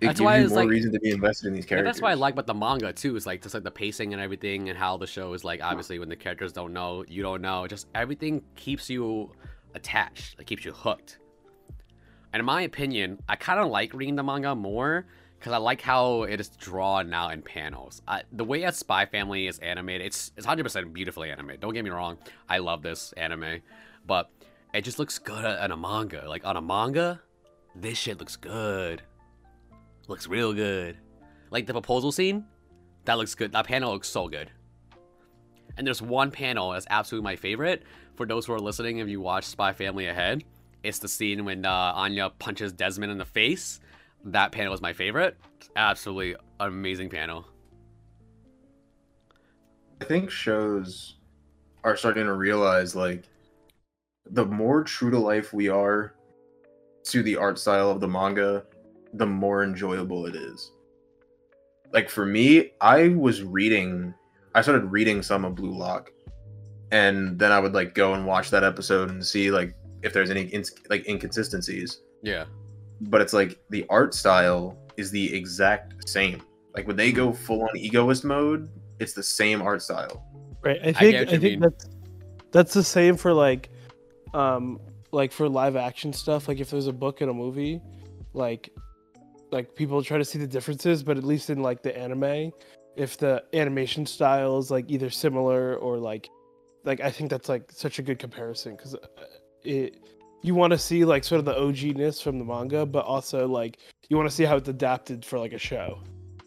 It 0.00 0.06
That's 0.06 0.18
gives 0.18 0.24
why 0.24 0.38
you 0.38 0.48
more 0.48 0.56
like- 0.60 0.68
reason 0.68 0.92
to 0.92 1.00
be 1.00 1.10
invested 1.10 1.48
in 1.48 1.54
these 1.54 1.64
Yeah, 1.64 1.68
characters. 1.70 1.88
that's 1.96 2.02
what 2.02 2.10
I 2.10 2.14
like 2.14 2.32
about 2.34 2.46
the 2.46 2.54
manga 2.54 2.92
too. 2.92 3.16
Is 3.16 3.26
like 3.26 3.42
just 3.42 3.54
like 3.54 3.64
the 3.64 3.70
pacing 3.70 4.12
and 4.14 4.22
everything, 4.22 4.68
and 4.70 4.78
how 4.78 4.96
the 4.96 5.06
show 5.06 5.34
is 5.34 5.44
like 5.44 5.62
obviously 5.62 5.98
when 5.98 6.08
the 6.08 6.16
characters 6.16 6.52
don't 6.52 6.72
know, 6.72 7.04
you 7.06 7.22
don't 7.22 7.42
know. 7.42 7.66
Just 7.66 7.86
everything 7.94 8.42
keeps 8.56 8.88
you 8.88 9.32
attached. 9.74 10.36
It 10.40 10.46
keeps 10.46 10.64
you 10.64 10.72
hooked. 10.72 11.18
And 12.32 12.40
in 12.40 12.46
my 12.46 12.62
opinion, 12.62 13.18
I 13.28 13.36
kind 13.36 13.60
of 13.60 13.68
like 13.68 13.92
reading 13.92 14.14
the 14.16 14.22
manga 14.22 14.54
more 14.54 15.04
because 15.38 15.52
I 15.52 15.56
like 15.58 15.80
how 15.82 16.22
it 16.22 16.40
is 16.40 16.48
drawn 16.48 17.12
out 17.12 17.32
in 17.32 17.42
panels. 17.42 18.00
I, 18.06 18.22
the 18.32 18.44
way 18.44 18.62
a 18.62 18.72
Spy 18.72 19.04
Family 19.06 19.48
is 19.48 19.58
animated, 19.58 20.06
it's 20.06 20.32
it's 20.36 20.46
hundred 20.46 20.62
percent 20.62 20.92
beautifully 20.94 21.30
animated. 21.30 21.60
Don't 21.60 21.74
get 21.74 21.84
me 21.84 21.90
wrong, 21.90 22.16
I 22.48 22.58
love 22.58 22.82
this 22.82 23.12
anime, 23.18 23.60
but 24.06 24.30
it 24.72 24.82
just 24.82 24.98
looks 24.98 25.18
good 25.18 25.44
on 25.44 25.70
a 25.72 25.76
manga. 25.76 26.26
Like 26.28 26.46
on 26.46 26.56
a 26.56 26.62
manga, 26.62 27.20
this 27.74 27.98
shit 27.98 28.18
looks 28.18 28.36
good. 28.36 29.02
Looks 30.10 30.26
real 30.26 30.52
good. 30.52 30.98
Like 31.52 31.68
the 31.68 31.72
proposal 31.72 32.10
scene, 32.10 32.44
that 33.04 33.16
looks 33.16 33.36
good. 33.36 33.52
That 33.52 33.68
panel 33.68 33.92
looks 33.92 34.08
so 34.08 34.26
good. 34.26 34.50
And 35.76 35.86
there's 35.86 36.02
one 36.02 36.32
panel 36.32 36.72
that's 36.72 36.88
absolutely 36.90 37.22
my 37.22 37.36
favorite. 37.36 37.84
For 38.16 38.26
those 38.26 38.44
who 38.44 38.52
are 38.54 38.58
listening, 38.58 38.98
if 38.98 39.08
you 39.08 39.20
watch 39.20 39.44
Spy 39.44 39.72
Family 39.72 40.08
Ahead, 40.08 40.42
it's 40.82 40.98
the 40.98 41.06
scene 41.06 41.44
when 41.44 41.64
uh, 41.64 41.92
Anya 41.94 42.30
punches 42.40 42.72
Desmond 42.72 43.12
in 43.12 43.18
the 43.18 43.24
face. 43.24 43.78
That 44.24 44.50
panel 44.50 44.74
is 44.74 44.80
my 44.80 44.92
favorite. 44.92 45.36
Absolutely 45.76 46.34
amazing 46.58 47.08
panel. 47.08 47.46
I 50.00 50.06
think 50.06 50.28
shows 50.28 51.18
are 51.84 51.96
starting 51.96 52.24
to 52.24 52.32
realize 52.32 52.96
like 52.96 53.28
the 54.28 54.44
more 54.44 54.82
true 54.82 55.12
to 55.12 55.18
life 55.20 55.52
we 55.52 55.68
are 55.68 56.16
to 57.04 57.22
the 57.22 57.36
art 57.36 57.60
style 57.60 57.92
of 57.92 58.00
the 58.00 58.08
manga, 58.08 58.64
the 59.14 59.26
more 59.26 59.64
enjoyable 59.64 60.26
it 60.26 60.34
is. 60.34 60.72
Like 61.92 62.08
for 62.08 62.26
me, 62.26 62.72
I 62.80 63.08
was 63.08 63.42
reading 63.42 64.14
I 64.54 64.62
started 64.62 64.84
reading 64.86 65.22
some 65.22 65.44
of 65.44 65.54
Blue 65.54 65.72
Lock 65.72 66.10
and 66.90 67.38
then 67.38 67.52
I 67.52 67.60
would 67.60 67.72
like 67.72 67.94
go 67.94 68.14
and 68.14 68.26
watch 68.26 68.50
that 68.50 68.64
episode 68.64 69.10
and 69.10 69.24
see 69.24 69.50
like 69.50 69.74
if 70.02 70.12
there's 70.12 70.30
any 70.30 70.42
ins- 70.42 70.74
like 70.88 71.06
inconsistencies. 71.06 72.00
Yeah. 72.22 72.46
But 73.02 73.20
it's 73.20 73.32
like 73.32 73.60
the 73.70 73.86
art 73.88 74.14
style 74.14 74.76
is 74.96 75.10
the 75.10 75.34
exact 75.34 76.08
same. 76.08 76.42
Like 76.74 76.86
when 76.86 76.96
they 76.96 77.12
go 77.12 77.32
full 77.32 77.62
on 77.62 77.76
egoist 77.76 78.24
mode, 78.24 78.68
it's 78.98 79.12
the 79.12 79.22
same 79.22 79.62
art 79.62 79.82
style. 79.82 80.24
Right. 80.62 80.78
I 80.82 80.92
think 80.92 81.14
what 81.14 81.28
I, 81.28 81.30
think 81.30 81.42
mean. 81.42 81.60
that's 81.60 81.88
that's 82.50 82.74
the 82.74 82.84
same 82.84 83.16
for 83.16 83.32
like 83.32 83.70
um 84.34 84.80
like 85.12 85.32
for 85.32 85.48
live 85.48 85.76
action 85.76 86.12
stuff. 86.12 86.48
Like 86.48 86.60
if 86.60 86.70
there's 86.70 86.86
a 86.86 86.92
book 86.92 87.20
and 87.20 87.30
a 87.30 87.34
movie, 87.34 87.80
like 88.34 88.70
like 89.50 89.74
people 89.74 90.02
try 90.02 90.18
to 90.18 90.24
see 90.24 90.38
the 90.38 90.46
differences, 90.46 91.02
but 91.02 91.16
at 91.16 91.24
least 91.24 91.50
in 91.50 91.62
like 91.62 91.82
the 91.82 91.96
anime, 91.96 92.52
if 92.96 93.16
the 93.16 93.42
animation 93.52 94.06
style 94.06 94.58
is 94.58 94.70
like 94.70 94.84
either 94.88 95.10
similar 95.10 95.76
or 95.76 95.98
like 95.98 96.28
like 96.84 97.00
I 97.00 97.10
think 97.10 97.30
that's 97.30 97.48
like 97.48 97.70
such 97.72 97.98
a 97.98 98.02
good 98.02 98.18
comparison 98.18 98.76
because 98.76 98.96
it 99.62 99.98
you 100.42 100.54
want 100.54 100.72
to 100.72 100.78
see 100.78 101.04
like 101.04 101.24
sort 101.24 101.38
of 101.38 101.44
the 101.44 101.58
OG-ness 101.58 102.20
from 102.20 102.38
the 102.38 102.44
manga, 102.44 102.86
but 102.86 103.04
also 103.04 103.46
like 103.46 103.78
you 104.08 104.16
want 104.16 104.28
to 104.28 104.34
see 104.34 104.44
how 104.44 104.56
it's 104.56 104.68
adapted 104.68 105.24
for 105.24 105.38
like 105.38 105.52
a 105.52 105.58
show. 105.58 106.02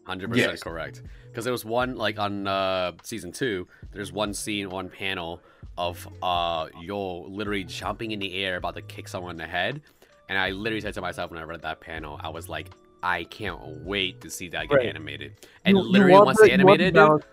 Hundred 0.06 0.32
percent 0.32 0.60
correct. 0.62 1.04
Because 1.30 1.46
there 1.46 1.54
was 1.54 1.66
one 1.66 1.96
like 1.96 2.20
on 2.20 2.48
uh, 2.48 2.94
season 3.04 3.32
two. 3.32 3.68
There's 3.92 4.12
one 4.12 4.34
scene, 4.34 4.70
one 4.70 4.90
panel 4.90 5.42
of 5.78 6.08
uh 6.22 6.68
Yo 6.82 7.22
literally 7.22 7.64
jumping 7.64 8.12
in 8.12 8.20
the 8.20 8.44
air 8.44 8.58
about 8.58 8.76
to 8.76 8.82
kick 8.84 9.08
someone 9.08 9.32
in 9.32 9.38
the 9.38 9.48
head, 9.48 9.82
and 10.30 10.38
I 10.38 10.52
literally 10.52 10.82
said 10.82 10.94
to 10.96 11.02
myself 11.02 11.32
when 11.32 11.40
I 11.40 11.44
read 11.44 11.62
that 11.62 11.80
panel, 11.80 12.20
I 12.22 12.30
was 12.30 12.50
like, 12.50 12.70
I 13.04 13.26
can't 13.26 13.60
wait 13.84 14.22
to 14.22 14.30
see 14.30 14.48
that 14.50 14.70
get 14.70 14.76
Right. 14.76 14.88
animated. 14.88 15.34
And 15.66 15.78
You- 15.78 15.84
literally 15.84 16.14
once 16.14 16.38
the- 16.38 16.48
they 16.48 16.54
you 16.58 16.66
want 16.66 16.80
the 16.80 16.86
animated, 16.86 16.94
dude, 16.96 17.24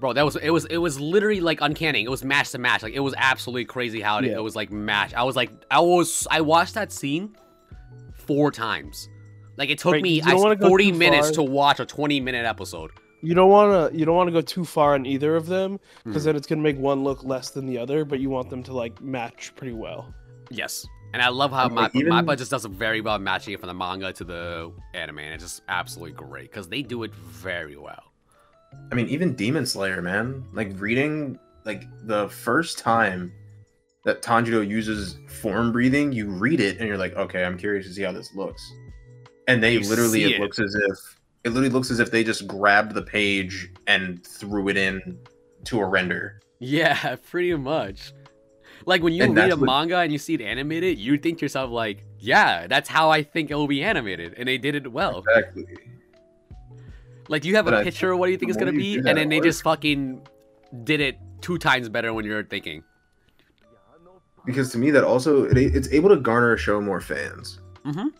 bro, 0.00 0.12
that 0.14 0.24
was 0.24 0.36
it 0.36 0.50
was 0.50 0.64
it 0.66 0.78
was 0.78 0.98
literally 0.98 1.40
like 1.40 1.60
uncanny. 1.60 2.02
It 2.02 2.10
was 2.10 2.24
match 2.24 2.50
to 2.52 2.58
match. 2.58 2.82
Like 2.82 2.94
it 2.94 3.00
was 3.00 3.14
absolutely 3.16 3.66
crazy 3.66 4.00
how 4.00 4.18
it, 4.18 4.24
Yeah. 4.26 4.36
it 4.38 4.42
was 4.42 4.56
like 4.56 4.70
match. 4.72 5.12
I 5.14 5.22
was 5.24 5.36
like, 5.36 5.50
I 5.70 5.80
was 5.80 6.26
I 6.30 6.40
watched 6.40 6.74
that 6.74 6.92
scene 6.92 7.36
four 8.14 8.50
times. 8.50 9.08
Like 9.56 9.70
it 9.70 9.78
took 9.78 9.92
Right, 9.94 10.02
me 10.02 10.22
I, 10.22 10.36
40 10.36 10.92
minutes 10.92 11.28
far. 11.28 11.34
to 11.34 11.42
watch 11.42 11.80
a 11.80 11.86
20 11.86 12.20
minute 12.20 12.46
episode. 12.46 12.90
You 13.22 13.34
don't 13.34 13.50
want 13.50 13.92
to 13.92 13.98
you 13.98 14.04
don't 14.04 14.14
want 14.16 14.28
to 14.28 14.32
go 14.32 14.40
too 14.40 14.64
far 14.64 14.94
on 14.94 15.04
either 15.04 15.34
of 15.34 15.46
them 15.46 15.80
because 16.04 16.22
Hmm. 16.22 16.26
then 16.28 16.36
it's 16.36 16.46
gonna 16.46 16.62
make 16.62 16.78
one 16.78 17.02
look 17.02 17.24
less 17.24 17.50
than 17.50 17.66
the 17.66 17.76
other. 17.78 18.04
But 18.04 18.20
you 18.20 18.30
want 18.30 18.48
them 18.50 18.62
to 18.64 18.72
like 18.72 19.00
match 19.02 19.52
pretty 19.56 19.72
well. 19.74 20.14
Yes, 20.50 20.86
And 21.14 21.22
I 21.22 21.28
love 21.28 21.50
how 21.52 21.68
like, 21.68 21.92
Mappa, 21.92 21.96
even- 22.00 22.12
Mappa 22.12 22.36
just 22.36 22.50
does 22.50 22.64
a 22.64 22.68
very 22.68 23.00
well 23.00 23.18
matching 23.18 23.54
it 23.54 23.60
from 23.60 23.68
the 23.68 23.74
manga 23.74 24.12
to 24.12 24.24
the 24.24 24.72
anime, 24.94 25.18
and 25.20 25.34
it's 25.34 25.42
just 25.42 25.62
absolutely 25.68 26.12
great 26.12 26.50
because 26.50 26.68
they 26.68 26.82
do 26.82 27.02
it 27.02 27.14
very 27.14 27.76
well. 27.76 28.02
I 28.92 28.94
mean, 28.94 29.08
even 29.08 29.34
Demon 29.34 29.64
Slayer, 29.64 30.02
man. 30.02 30.44
Like 30.52 30.72
reading, 30.78 31.38
like 31.64 31.84
the 32.06 32.28
first 32.28 32.78
time 32.78 33.32
that 34.04 34.22
Tanjiro 34.22 34.66
uses 34.66 35.18
form 35.40 35.72
breathing, 35.72 36.12
you 36.12 36.28
read 36.28 36.60
it 36.60 36.78
and 36.78 36.86
you're 36.86 36.98
like, 36.98 37.14
okay, 37.16 37.44
I'm 37.44 37.56
curious 37.56 37.86
to 37.86 37.92
see 37.92 38.02
how 38.02 38.12
this 38.12 38.34
looks. 38.34 38.62
And 39.46 39.62
they 39.62 39.74
You 39.74 39.80
literally, 39.80 40.24
it, 40.24 40.32
it. 40.32 40.40
looks 40.40 40.58
as 40.58 40.74
if 40.74 41.18
it 41.44 41.48
literally 41.50 41.70
looks 41.70 41.90
as 41.90 42.00
if 42.00 42.10
they 42.10 42.22
just 42.22 42.46
grabbed 42.46 42.92
the 42.92 43.02
page 43.02 43.70
and 43.86 44.22
threw 44.26 44.68
it 44.68 44.76
in 44.76 45.18
to 45.64 45.80
a 45.80 45.86
render. 45.86 46.40
Yeah, 46.58 47.16
pretty 47.30 47.54
much. 47.54 48.12
Like 48.86 49.02
when 49.02 49.12
you 49.12 49.24
And 49.24 49.36
read 49.36 49.50
a 49.50 49.56
what- 49.56 49.66
manga 49.66 49.98
and 49.98 50.12
you 50.12 50.18
see 50.18 50.34
it 50.34 50.40
animated, 50.40 50.98
you 50.98 51.18
think 51.18 51.38
to 51.38 51.44
yourself 51.44 51.70
like, 51.70 52.04
"Yeah, 52.18 52.66
that's 52.66 52.88
how 52.88 53.10
I 53.10 53.22
think 53.22 53.50
it 53.50 53.54
will 53.54 53.66
be 53.66 53.82
animated," 53.82 54.34
and 54.36 54.48
they 54.48 54.58
did 54.58 54.74
it 54.74 54.90
well. 54.92 55.24
Exactly. 55.28 55.66
Like 57.28 57.44
you 57.44 57.56
have 57.56 57.66
But 57.66 57.74
a 57.74 57.78
I 57.78 57.84
picture 57.84 58.12
of 58.12 58.18
what 58.18 58.30
you 58.30 58.36
think 58.38 58.50
the 58.52 58.58
it's 58.58 58.64
gonna 58.64 58.72
be, 58.76 58.96
and 58.96 59.18
then 59.18 59.28
they 59.28 59.36
work- 59.36 59.44
just 59.44 59.62
fucking 59.62 60.22
did 60.84 61.00
it 61.00 61.18
two 61.40 61.58
times 61.58 61.88
better 61.88 62.12
when 62.14 62.24
you're 62.24 62.44
thinking. 62.44 62.82
Because 64.46 64.70
to 64.72 64.78
me, 64.78 64.90
that 64.92 65.04
also 65.04 65.44
it, 65.44 65.58
it's 65.58 65.88
able 65.92 66.08
to 66.08 66.16
garner 66.16 66.54
a 66.54 66.58
show 66.58 66.80
more 66.80 67.00
fans. 67.00 67.60
Mhm. 67.84 68.12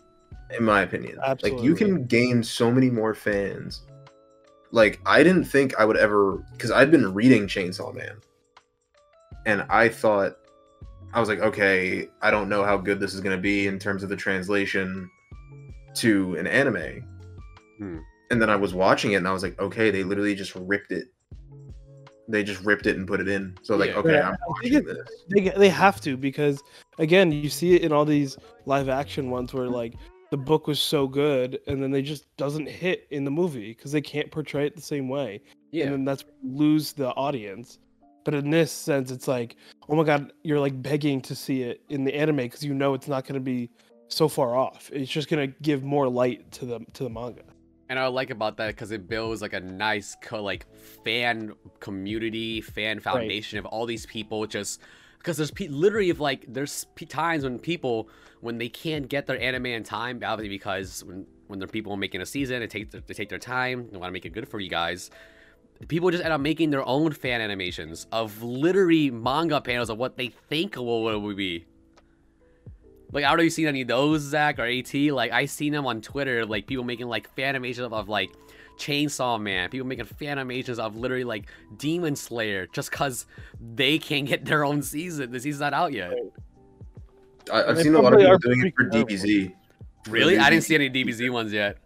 In 0.57 0.63
my 0.63 0.81
opinion, 0.81 1.17
like 1.41 1.61
you 1.61 1.73
can 1.75 2.05
gain 2.05 2.43
so 2.43 2.71
many 2.71 2.89
more 2.89 3.13
fans. 3.13 3.81
Like 4.71 4.99
I 5.05 5.23
didn't 5.23 5.45
think 5.45 5.73
I 5.79 5.85
would 5.85 5.97
ever, 5.97 6.43
because 6.53 6.69
I'd 6.71 6.91
been 6.91 7.13
reading 7.13 7.47
Chainsaw 7.47 7.93
Man, 7.95 8.17
and 9.45 9.63
I 9.69 9.89
thought 9.89 10.37
I 11.13 11.19
was 11.19 11.29
like, 11.29 11.39
okay, 11.39 12.07
I 12.21 12.31
don't 12.31 12.49
know 12.49 12.63
how 12.63 12.77
good 12.77 12.99
this 12.99 13.13
is 13.13 13.21
going 13.21 13.35
to 13.35 13.41
be 13.41 13.67
in 13.67 13.79
terms 13.79 14.03
of 14.03 14.09
the 14.09 14.15
translation 14.15 15.09
to 15.95 16.35
an 16.35 16.47
anime. 16.47 17.03
Hmm. 17.77 17.97
And 18.31 18.41
then 18.41 18.49
I 18.49 18.55
was 18.55 18.73
watching 18.73 19.13
it, 19.13 19.15
and 19.15 19.27
I 19.27 19.33
was 19.33 19.41
like, 19.41 19.59
okay, 19.59 19.89
they 19.89 20.03
literally 20.03 20.35
just 20.35 20.53
ripped 20.55 20.91
it. 20.91 21.07
They 22.27 22.43
just 22.43 22.63
ripped 22.63 22.85
it 22.85 22.95
and 22.95 23.07
put 23.07 23.19
it 23.19 23.27
in. 23.27 23.57
So 23.63 23.75
like, 23.75 23.89
Yeah. 23.89 23.97
okay, 23.97 24.13
Yeah, 24.13 24.27
I'm 24.29 24.33
I 24.33 24.61
think 24.61 24.85
watching 24.85 24.85
this. 24.85 25.09
They 25.29 25.49
they 25.57 25.69
have 25.69 25.99
to 26.01 26.15
because 26.15 26.61
again, 26.99 27.31
you 27.31 27.49
see 27.49 27.73
it 27.73 27.81
in 27.81 27.91
all 27.91 28.05
these 28.05 28.37
live 28.65 28.87
action 28.87 29.31
ones 29.31 29.51
where 29.51 29.67
like 29.67 29.95
the 30.29 30.37
book 30.37 30.67
was 30.67 30.79
so 30.79 31.07
good 31.07 31.59
and 31.65 31.81
then 31.81 31.89
they 31.89 32.03
just 32.03 32.25
doesn't 32.37 32.69
hit 32.69 33.07
in 33.09 33.23
the 33.23 33.31
movie 33.31 33.73
because 33.73 33.91
they 33.91 34.01
can't 34.01 34.29
portray 34.29 34.67
it 34.67 34.75
the 34.75 34.81
same 34.81 35.09
way. 35.09 35.41
Yeah. 35.71 35.85
And 35.85 35.93
then 35.93 36.05
that's 36.05 36.23
lose 36.43 36.93
the 36.93 37.09
audience. 37.15 37.79
But 38.23 38.33
in 38.33 38.49
this 38.49 38.71
sense, 38.71 39.11
it's 39.11 39.27
like, 39.27 39.55
oh 39.87 39.95
my 39.95 40.03
god, 40.03 40.33
you're 40.43 40.59
like 40.59 40.81
begging 40.81 41.21
to 41.21 41.35
see 41.35 41.63
it 41.63 41.81
in 41.89 42.03
the 42.03 42.13
anime 42.13 42.37
because 42.37 42.63
you 42.63 42.73
know 42.73 42.93
it's 42.93 43.07
not 43.07 43.23
going 43.25 43.35
to 43.35 43.39
be 43.39 43.69
so 44.07 44.27
far 44.27 44.55
off. 44.55 44.89
It's 44.93 45.09
just 45.09 45.29
going 45.29 45.49
to 45.49 45.55
give 45.61 45.83
more 45.83 46.07
light 46.09 46.51
to 46.53 46.65
the 46.65 46.79
to 46.93 47.03
the 47.03 47.09
manga. 47.09 47.43
And 47.89 47.97
I 47.97 48.05
like 48.07 48.29
about 48.29 48.57
that 48.57 48.67
because 48.67 48.91
it 48.91 49.09
builds 49.09 49.41
like 49.41 49.53
a 49.53 49.59
nice 49.59 50.15
co- 50.21 50.43
like 50.43 50.67
fan 51.03 51.53
community, 51.79 52.61
fan 52.61 52.99
foundation 52.99 53.57
of 53.57 53.65
all 53.65 53.87
these 53.87 54.05
people. 54.05 54.45
Just 54.45 54.81
because 55.17 55.37
there's 55.37 55.51
pe- 55.51 55.69
literally 55.69 56.11
of 56.11 56.19
like 56.19 56.45
there's 56.47 56.85
p- 56.95 57.05
times 57.05 57.43
when 57.43 57.57
people 57.57 58.09
when 58.41 58.57
they 58.57 58.69
can't 58.69 59.09
get 59.09 59.25
their 59.25 59.41
anime 59.41 59.67
in 59.67 59.83
time, 59.83 60.21
obviously 60.23 60.49
because 60.49 61.03
when 61.03 61.25
when 61.47 61.57
there 61.57 61.65
are 61.65 61.71
people 61.71 61.97
making 61.97 62.21
a 62.21 62.25
season, 62.25 62.61
it 62.61 62.69
takes 62.69 62.93
they 62.93 63.13
take 63.13 63.29
their 63.29 63.39
time. 63.39 63.89
They 63.91 63.97
want 63.97 64.09
to 64.09 64.13
make 64.13 64.25
it 64.25 64.33
good 64.33 64.47
for 64.47 64.59
you 64.59 64.69
guys. 64.69 65.09
People 65.87 66.11
just 66.11 66.23
end 66.23 66.33
up 66.33 66.41
making 66.41 66.71
their 66.71 66.85
own 66.85 67.11
fan 67.13 67.41
animations 67.41 68.05
of 68.11 68.43
literally 68.43 69.09
manga 69.09 69.61
panels 69.61 69.89
of 69.89 69.97
what 69.97 70.17
they 70.17 70.27
think 70.27 70.75
will, 70.75 71.03
will 71.03 71.33
be. 71.33 71.65
Like, 73.11 73.23
I 73.23 73.29
don't 73.29 73.37
know 73.37 73.41
if 73.41 73.45
you've 73.45 73.53
seen 73.53 73.67
any 73.67 73.81
of 73.81 73.87
those, 73.87 74.21
Zach 74.21 74.59
or 74.59 74.65
AT. 74.65 74.93
Like, 74.93 75.31
I 75.31 75.45
seen 75.45 75.73
them 75.73 75.87
on 75.87 76.01
Twitter, 76.01 76.45
like 76.45 76.67
people 76.67 76.83
making 76.83 77.07
like 77.07 77.33
fan 77.35 77.49
animations 77.49 77.85
of, 77.85 77.93
of 77.93 78.09
like 78.09 78.31
Chainsaw 78.77 79.41
Man, 79.41 79.69
people 79.69 79.87
making 79.87 80.05
fan 80.05 80.37
animations 80.37 80.79
of 80.79 80.95
literally 80.95 81.23
like 81.23 81.45
Demon 81.77 82.15
Slayer, 82.15 82.67
just 82.67 82.91
cause 82.91 83.25
they 83.59 83.97
can't 83.97 84.27
get 84.27 84.45
their 84.45 84.63
own 84.63 84.81
season. 84.81 85.31
The 85.31 85.39
season's 85.39 85.61
not 85.61 85.73
out 85.73 85.93
yet. 85.93 86.13
I, 87.51 87.63
I've 87.63 87.77
They 87.77 87.83
seen 87.83 87.95
a 87.95 88.01
lot 88.01 88.13
of 88.13 88.19
people 88.19 88.37
doing 88.37 88.67
it 88.67 88.73
for 88.75 88.89
pretty 88.89 89.05
terrible. 89.05 89.11
DBZ. 89.11 89.53
For 90.05 90.11
Really? 90.11 90.37
I 90.37 90.49
didn't 90.49 90.63
see 90.63 90.75
any 90.75 90.89
DBZ 90.89 91.29
ones 91.31 91.51
yet. 91.51 91.77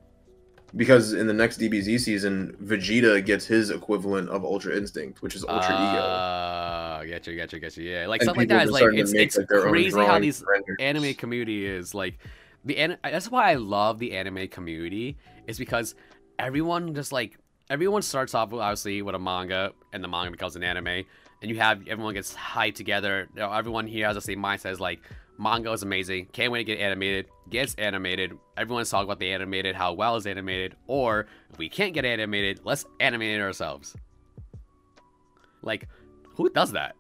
Because 0.76 1.14
in 1.14 1.28
the 1.28 1.34
next 1.34 1.60
DBZ 1.60 2.00
season, 2.00 2.56
Vegeta 2.64 3.24
gets 3.24 3.46
his 3.46 3.70
equivalent 3.70 4.30
of 4.30 4.44
Ultra 4.44 4.76
Instinct, 4.76 5.22
which 5.22 5.36
is 5.36 5.44
Ultra 5.44 5.74
Ego. 5.76 6.00
Uh, 6.00 7.04
get 7.04 7.24
Gotcha, 7.24 7.36
get 7.36 7.54
you, 7.54 7.60
get 7.60 7.78
you. 7.78 7.90
Yeah, 7.90 8.08
like 8.08 8.22
And 8.22 8.28
stuff 8.28 8.38
like 8.38 8.50
people 8.50 8.62
are 8.62 8.66
like 8.66 8.94
it's 8.96 9.14
make, 9.14 9.28
it's 9.28 9.38
like, 9.38 9.48
crazy 9.48 10.00
how 10.00 10.20
these 10.20 10.44
renders. 10.48 10.78
anime 10.80 11.14
community 11.14 11.66
is 11.66 11.94
like 11.94 12.18
the 12.66 12.78
an- 12.78 12.98
that's 13.04 13.30
why 13.30 13.52
I 13.52 13.56
love 13.56 14.00
the 14.00 14.14
anime 14.14 14.48
community 14.48 15.18
is 15.48 15.58
because 15.58 15.96
everyone 16.40 16.96
just 16.96 17.12
like 17.12 17.38
everyone 17.70 18.02
starts 18.02 18.34
off 18.34 18.54
obviously 18.54 19.02
with 19.02 19.16
a 19.16 19.20
manga 19.20 19.72
and 19.94 20.04
the 20.04 20.08
manga 20.08 20.32
becomes 20.32 20.56
an 20.56 20.64
anime 20.64 20.88
and 20.88 21.06
you 21.52 21.60
have 21.60 21.88
everyone 21.88 22.14
gets 22.14 22.34
hyped 22.34 22.76
together 22.76 23.30
you 23.34 23.42
know, 23.42 23.52
everyone 23.52 23.88
here 23.88 24.08
has 24.08 24.16
the 24.16 24.22
same 24.22 24.40
mindset 24.40 24.72
as 24.72 24.80
like 24.80 25.02
manga 25.38 25.72
is 25.72 25.84
amazing. 25.84 26.28
Can't 26.28 26.52
wait 26.52 26.60
to 26.60 26.64
get 26.64 26.80
animated. 26.80 27.28
Gets 27.50 27.76
animated. 27.76 28.38
Everyone's 28.58 28.90
talking 28.90 29.06
about 29.06 29.20
the 29.20 29.32
animated 29.32 29.76
how 29.76 29.94
well 29.94 30.16
is 30.16 30.26
animated 30.26 30.76
or 30.88 31.28
if 31.52 31.58
we 31.58 31.70
can't 31.70 31.94
get 31.94 32.06
animated 32.06 32.62
let's 32.64 32.86
animate 33.00 33.40
it 33.40 33.42
ourselves. 33.42 33.96
Like 35.62 35.88
who 36.36 36.50
does 36.50 36.72
that? 36.72 36.96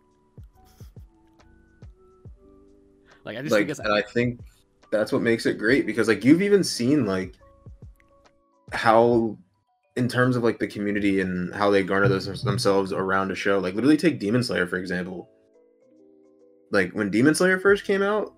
Like 3.25 3.37
i 3.37 3.41
just 3.41 3.51
like, 3.51 3.61
think 3.61 3.69
it's 3.69 3.79
and 3.79 3.93
I 3.93 4.01
think 4.01 4.41
that's 4.91 5.11
what 5.11 5.21
makes 5.21 5.45
it 5.45 5.57
great 5.57 5.85
because 5.85 6.07
like 6.07 6.25
you've 6.25 6.41
even 6.41 6.63
seen 6.63 7.05
like 7.05 7.35
how 8.73 9.37
in 9.95 10.07
terms 10.07 10.35
of 10.35 10.43
like 10.43 10.59
the 10.59 10.67
community 10.67 11.21
and 11.21 11.53
how 11.53 11.69
they 11.69 11.83
garner 11.83 12.07
those 12.07 12.43
themselves 12.43 12.91
around 12.91 13.31
a 13.31 13.35
show. 13.35 13.59
Like 13.59 13.75
literally 13.75 13.97
take 13.97 14.19
demon 14.19 14.43
slayer 14.43 14.67
for 14.67 14.77
example 14.77 15.29
like 16.73 16.91
when 16.91 17.09
demon 17.09 17.33
slayer 17.33 17.59
first 17.59 17.85
came 17.85 18.01
out 18.01 18.33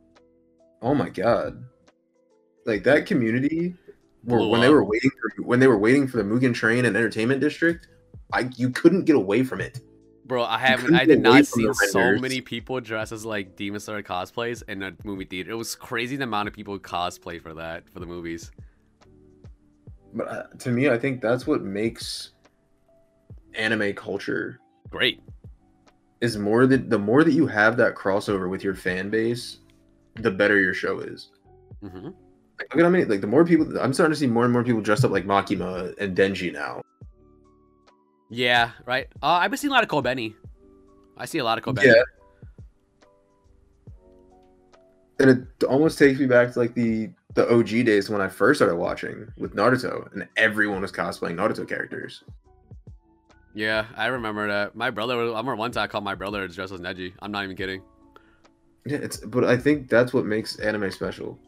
oh 0.82 0.94
my 0.94 1.10
god 1.10 1.66
like 2.66 2.84
that 2.84 3.06
community 3.06 3.74
were, 4.26 4.48
when 4.48 4.62
they 4.62 4.70
were 4.70 4.84
waiting 4.84 5.10
for 5.10 5.44
when 5.44 5.60
they 5.60 5.68
were 5.68 5.78
waiting 5.78 6.08
for 6.08 6.18
the 6.18 6.24
mugen 6.24 6.54
train 6.54 6.86
and 6.86 6.96
entertainment 6.96 7.42
district 7.42 7.88
i 8.34 8.50
you 8.58 8.70
couldn't 8.70 9.06
get 9.06 9.16
away 9.16 9.44
from 9.44 9.60
it 9.62 9.80
Bro, 10.28 10.46
I 10.46 10.58
haven't. 10.58 10.96
I 10.96 11.06
did 11.06 11.22
not 11.22 11.46
see 11.46 11.72
so 11.72 12.18
many 12.18 12.42
people 12.42 12.82
dressed 12.82 13.12
as 13.12 13.24
like 13.28 13.56
Demon 13.56 13.80
Slayer 13.80 14.02
cosplays 14.02 14.64
in 14.68 14.82
a 14.82 14.92
movie 15.04 15.26
theater. 15.26 15.52
It 15.52 15.54
was 15.54 15.76
crazy 15.76 16.16
the 16.16 16.24
amount 16.24 16.48
of 16.48 16.54
people 16.56 16.80
cosplay 16.80 17.40
for 17.40 17.54
that 17.54 17.88
for 17.92 18.00
the 18.00 18.08
movies. 18.08 18.50
but 20.16 20.28
uh, 20.28 20.44
to 20.58 20.72
me 20.72 20.90
i 20.90 20.98
think 20.98 21.22
that's 21.22 21.46
what 21.46 21.62
makes 21.62 22.32
anime 23.54 23.94
culture 23.94 24.60
Great. 24.90 25.22
Is 26.26 26.38
more 26.38 26.68
that 26.68 26.90
the 26.90 27.00
more 27.00 27.24
that 27.24 27.34
you 27.34 27.48
have 27.48 27.78
that 27.78 27.96
crossover 27.96 28.50
with 28.50 28.64
your 28.64 28.76
fan 28.76 29.10
base, 29.10 29.60
the 30.16 30.32
better 30.32 30.60
your 30.60 30.74
show 30.74 31.00
is. 31.00 31.30
hmm 31.82 32.10
Like, 32.58 32.68
look 32.74 32.80
at 32.80 32.84
how 32.84 32.90
many 32.90 33.06
like 33.06 33.22
the 33.22 33.28
more 33.28 33.46
people 33.46 33.78
I'm 33.80 33.94
starting 33.94 34.14
to 34.14 34.20
see 34.20 34.28
more 34.28 34.44
and 34.44 34.54
more 34.54 34.64
people 34.64 34.82
dressed 34.82 35.06
up 35.06 35.12
like 35.12 35.26
Makima 35.26 35.98
and 36.00 36.18
Denji 36.18 36.52
now. 36.52 36.82
Yeah, 38.30 38.72
right. 38.86 39.08
Uh, 39.22 39.40
I've 39.42 39.52
been 39.52 39.58
seeing 39.58 39.72
a 39.72 39.74
lot 39.74 39.84
of 39.84 39.90
Kobeni. 39.90 40.34
I 41.18 41.26
see 41.26 41.38
a 41.38 41.44
lot 41.44 41.58
of 41.58 41.64
Kobeni. 41.64 41.86
Yeah. 41.86 42.04
And 45.20 45.30
it 45.30 45.64
almost 45.64 45.98
takes 45.98 46.20
me 46.20 46.26
back 46.26 46.52
to 46.54 46.60
like 46.60 46.74
the 46.74 47.10
the 47.36 47.50
OG 47.54 47.86
days 47.86 48.10
when 48.10 48.22
I 48.22 48.28
first 48.28 48.60
started 48.60 48.76
watching 48.76 49.28
with 49.38 49.56
Naruto 49.56 50.12
and 50.14 50.28
everyone 50.38 50.82
was 50.82 50.92
cosplaying 50.92 51.36
Naruto 51.36 51.68
characters. 51.68 52.24
Yeah, 53.56 53.86
I 53.96 54.08
remember 54.08 54.50
that. 54.50 54.76
My 54.76 54.92
brother. 54.92 55.14
I 55.14 55.26
remember 55.26 55.56
one 55.56 55.72
time 55.72 55.86
I 55.86 55.88
called 55.88 56.04
my 56.04 56.14
brother 56.14 56.46
dressed 56.48 56.74
as 56.74 56.82
Neji. 56.82 57.14
I'm 57.20 57.32
not 57.32 57.46
even 57.46 57.56
kidding. 57.56 57.82
Yeah, 58.86 58.98
it's 58.98 59.18
but 59.18 59.46
I 59.46 59.58
think 59.58 59.90
that's 59.90 60.14
what 60.14 60.26
makes 60.26 60.60
anime 60.60 60.92
special. 60.92 61.40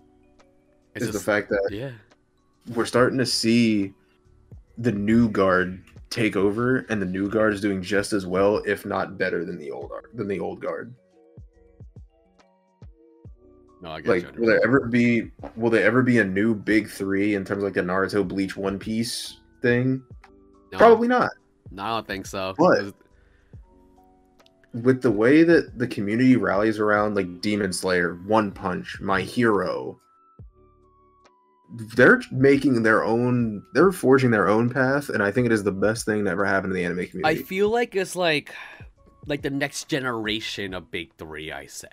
It's 0.95 1.03
is 1.05 1.11
just 1.11 1.25
the 1.25 1.31
fact 1.31 1.49
that 1.49 1.67
yeah. 1.69 1.91
we're 2.73 2.85
starting 2.85 3.17
to 3.19 3.25
see 3.25 3.93
the 4.77 4.91
new 4.91 5.27
guard 5.29 5.83
take 6.09 6.37
over, 6.37 6.85
and 6.89 7.01
the 7.01 7.05
new 7.05 7.29
guard 7.29 7.53
is 7.53 7.59
doing 7.59 7.81
just 7.81 8.13
as 8.13 8.25
well, 8.25 8.63
if 8.65 8.85
not 8.85 9.17
better, 9.17 9.43
than 9.43 9.57
the 9.57 9.69
old 9.69 9.91
than 10.13 10.29
the 10.29 10.39
old 10.39 10.61
guard. 10.61 10.95
No, 13.81 13.91
I 13.91 13.99
get 13.99 14.09
Like, 14.09 14.37
will 14.37 14.47
there 14.47 14.63
ever 14.63 14.87
be 14.87 15.29
will 15.57 15.69
there 15.69 15.85
ever 15.85 16.01
be 16.01 16.19
a 16.19 16.25
new 16.25 16.55
big 16.55 16.89
three 16.89 17.35
in 17.35 17.43
terms 17.43 17.59
of 17.59 17.65
like 17.65 17.73
the 17.73 17.81
Naruto, 17.81 18.25
Bleach, 18.25 18.55
One 18.55 18.79
Piece 18.79 19.41
thing? 19.61 20.01
No, 20.71 20.77
Probably 20.77 21.09
not. 21.09 21.31
No, 21.71 21.83
I 21.83 21.87
don't 21.89 22.07
think 22.07 22.25
so. 22.25 22.55
Was- 22.57 22.93
With 24.73 25.01
the 25.01 25.11
way 25.11 25.43
that 25.43 25.77
the 25.77 25.87
community 25.87 26.35
rallies 26.35 26.79
around 26.79 27.15
like 27.15 27.41
Demon 27.41 27.73
Slayer, 27.73 28.15
One 28.25 28.51
Punch, 28.51 28.99
My 29.01 29.21
Hero, 29.21 29.99
they're 31.95 32.21
making 32.31 32.83
their 32.83 33.03
own. 33.03 33.63
They're 33.73 33.91
forging 33.91 34.31
their 34.31 34.47
own 34.47 34.69
path, 34.69 35.09
and 35.09 35.21
I 35.21 35.31
think 35.31 35.45
it 35.47 35.51
is 35.51 35.63
the 35.63 35.71
best 35.71 36.05
thing 36.05 36.23
that 36.23 36.31
ever 36.31 36.45
happened 36.45 36.71
to 36.71 36.75
the 36.75 36.85
anime 36.85 37.07
community 37.07 37.41
I 37.41 37.43
feel 37.43 37.69
like 37.69 37.95
it's 37.95 38.15
like, 38.15 38.53
like 39.25 39.41
the 39.41 39.49
next 39.49 39.89
generation 39.89 40.73
of 40.73 40.89
Big 40.91 41.13
Three. 41.17 41.51
I 41.51 41.65
say, 41.65 41.87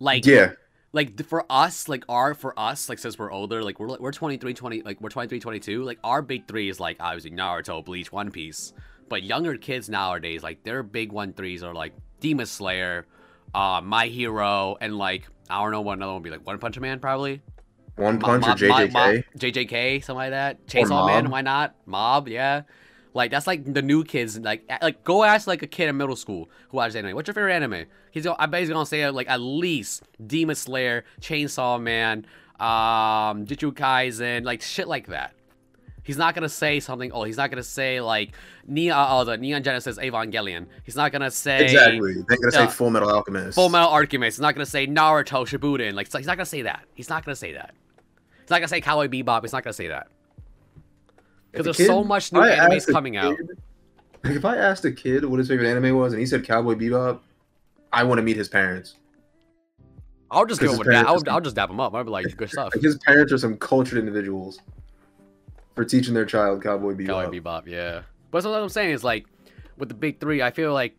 like 0.00 0.26
yeah, 0.26 0.52
like 0.92 1.24
for 1.26 1.44
us, 1.48 1.88
like 1.88 2.04
our 2.08 2.34
for 2.34 2.58
us, 2.58 2.88
like 2.88 2.98
since 2.98 3.18
we're 3.18 3.32
older, 3.32 3.62
like 3.62 3.80
we're 3.80 3.88
like, 3.88 4.00
we're 4.00 4.12
23, 4.12 4.54
20, 4.54 4.82
like 4.82 5.00
we're 5.00 5.08
23, 5.08 5.40
22, 5.40 5.82
like 5.84 5.98
our 6.04 6.22
big 6.22 6.46
three 6.46 6.68
is 6.68 6.78
like 6.78 6.96
obviously 7.00 7.30
Naruto, 7.30 7.84
Bleach, 7.84 8.12
One 8.12 8.30
Piece. 8.30 8.72
But 9.08 9.22
younger 9.22 9.56
kids 9.56 9.88
nowadays, 9.88 10.42
like 10.42 10.62
their 10.64 10.82
big 10.82 11.12
one 11.12 11.32
threes 11.32 11.62
are 11.62 11.74
like 11.74 11.92
Demon 12.20 12.46
Slayer, 12.46 13.06
uh, 13.54 13.80
My 13.82 14.06
Hero, 14.06 14.76
and 14.80 14.96
like 14.96 15.26
I 15.50 15.62
don't 15.62 15.70
know 15.70 15.80
what 15.80 15.94
another 15.94 16.12
one 16.12 16.22
would 16.22 16.24
be 16.24 16.30
like 16.30 16.46
One 16.46 16.58
Punch 16.58 16.78
Man 16.78 16.98
probably. 17.00 17.42
One 17.96 18.18
Punch 18.18 18.62
or 18.62 18.68
Mob- 18.68 18.90
Mob- 18.92 19.14
JJK. 19.14 19.24
JJK, 19.38 20.04
something 20.04 20.16
like 20.16 20.30
that. 20.30 20.66
Chainsaw 20.66 21.06
Man, 21.06 21.30
why 21.30 21.42
not? 21.42 21.74
Mob, 21.84 22.26
yeah. 22.28 22.62
Like 23.14 23.30
that's 23.30 23.46
like 23.46 23.72
the 23.72 23.82
new 23.82 24.04
kids. 24.04 24.38
Like 24.38 24.70
like 24.80 25.04
go 25.04 25.22
ask 25.22 25.46
like 25.46 25.62
a 25.62 25.66
kid 25.66 25.88
in 25.88 25.96
middle 25.96 26.16
school 26.16 26.48
who 26.68 26.78
watches 26.78 26.96
anime. 26.96 27.14
What's 27.14 27.28
your 27.28 27.34
favorite 27.34 27.54
anime? 27.54 27.86
He's 28.10 28.24
gonna, 28.24 28.36
I 28.38 28.46
bet 28.46 28.60
he's 28.60 28.70
gonna 28.70 28.86
say 28.86 29.08
like 29.10 29.28
at 29.28 29.40
least 29.40 30.04
Demon 30.26 30.56
Slayer, 30.56 31.04
Chainsaw 31.20 31.80
Man, 31.80 32.26
um, 32.58 33.46
Jujutsu 33.46 33.72
Kaisen, 33.72 34.44
like 34.44 34.62
shit 34.62 34.88
like 34.88 35.08
that. 35.08 35.34
He's 36.04 36.16
not 36.16 36.34
gonna 36.34 36.48
say 36.48 36.80
something. 36.80 37.12
Oh, 37.12 37.24
he's 37.24 37.36
not 37.36 37.50
gonna 37.50 37.62
say 37.62 38.00
like 38.00 38.32
Neon, 38.66 39.06
oh, 39.10 39.24
the 39.24 39.36
Neon 39.36 39.62
Genesis 39.62 39.98
Evangelion. 39.98 40.66
He's 40.84 40.96
not 40.96 41.12
gonna 41.12 41.30
say 41.30 41.64
Exactly. 41.64 42.14
They're 42.28 42.38
gonna 42.38 42.50
say 42.50 42.66
Full 42.66 42.90
Metal 42.90 43.10
Alchemist. 43.10 43.54
Full 43.54 43.68
Metal 43.68 43.88
Alchemist. 43.88 44.36
He's 44.36 44.42
not 44.42 44.54
gonna 44.54 44.66
say 44.66 44.86
Naruto 44.86 45.46
Shippuden. 45.46 45.92
Like 45.92 46.10
he's 46.12 46.26
not 46.26 46.36
gonna 46.36 46.46
say 46.46 46.62
that. 46.62 46.84
He's 46.94 47.08
not 47.08 47.24
gonna 47.24 47.36
say 47.36 47.52
that. 47.52 47.74
He's 48.40 48.50
not 48.50 48.58
gonna 48.58 48.68
say 48.68 48.80
Cowboy 48.80 49.08
Bebop. 49.08 49.42
He's 49.42 49.52
not 49.52 49.62
gonna 49.62 49.74
say 49.74 49.88
that. 49.88 50.08
Because 51.52 51.64
there's 51.76 51.80
a 51.80 51.84
so 51.86 52.02
much 52.02 52.32
new 52.32 52.40
animes 52.40 52.88
a 52.88 52.92
coming 52.92 53.16
out. 53.16 53.36
Like 54.24 54.36
if 54.36 54.44
I 54.44 54.56
asked 54.56 54.84
a 54.84 54.92
kid 54.92 55.24
what 55.24 55.38
his 55.38 55.48
favorite 55.48 55.68
anime 55.68 55.96
was 55.96 56.12
and 56.12 56.20
he 56.20 56.26
said 56.26 56.44
Cowboy 56.44 56.74
Bebop, 56.74 57.20
I 57.92 58.04
want 58.04 58.18
to 58.18 58.22
meet 58.22 58.36
his 58.36 58.48
parents. 58.48 58.96
I'll 60.30 60.46
just 60.46 60.62
with 60.62 60.70
his 60.70 60.80
that. 60.80 61.06
I'll, 61.06 61.22
I'll 61.28 61.42
just 61.42 61.56
dap 61.56 61.68
him 61.68 61.78
up. 61.78 61.94
I'll 61.94 62.04
be 62.04 62.10
like, 62.10 62.34
good 62.36 62.50
stuff. 62.50 62.74
Like 62.74 62.82
his 62.82 62.96
parents 62.98 63.32
are 63.32 63.38
some 63.38 63.56
cultured 63.58 63.98
individuals 63.98 64.60
for 65.74 65.84
teaching 65.84 66.14
their 66.14 66.24
child 66.24 66.62
Cowboy 66.62 66.94
Bebop. 66.94 67.06
Cowboy 67.06 67.38
Bebop, 67.38 67.66
yeah. 67.66 68.02
But 68.30 68.42
so 68.42 68.50
what 68.50 68.62
I'm 68.62 68.68
saying 68.70 68.92
is 68.92 69.04
like, 69.04 69.26
with 69.76 69.88
the 69.88 69.94
big 69.94 70.20
three, 70.20 70.42
I 70.42 70.50
feel 70.50 70.72
like 70.72 70.96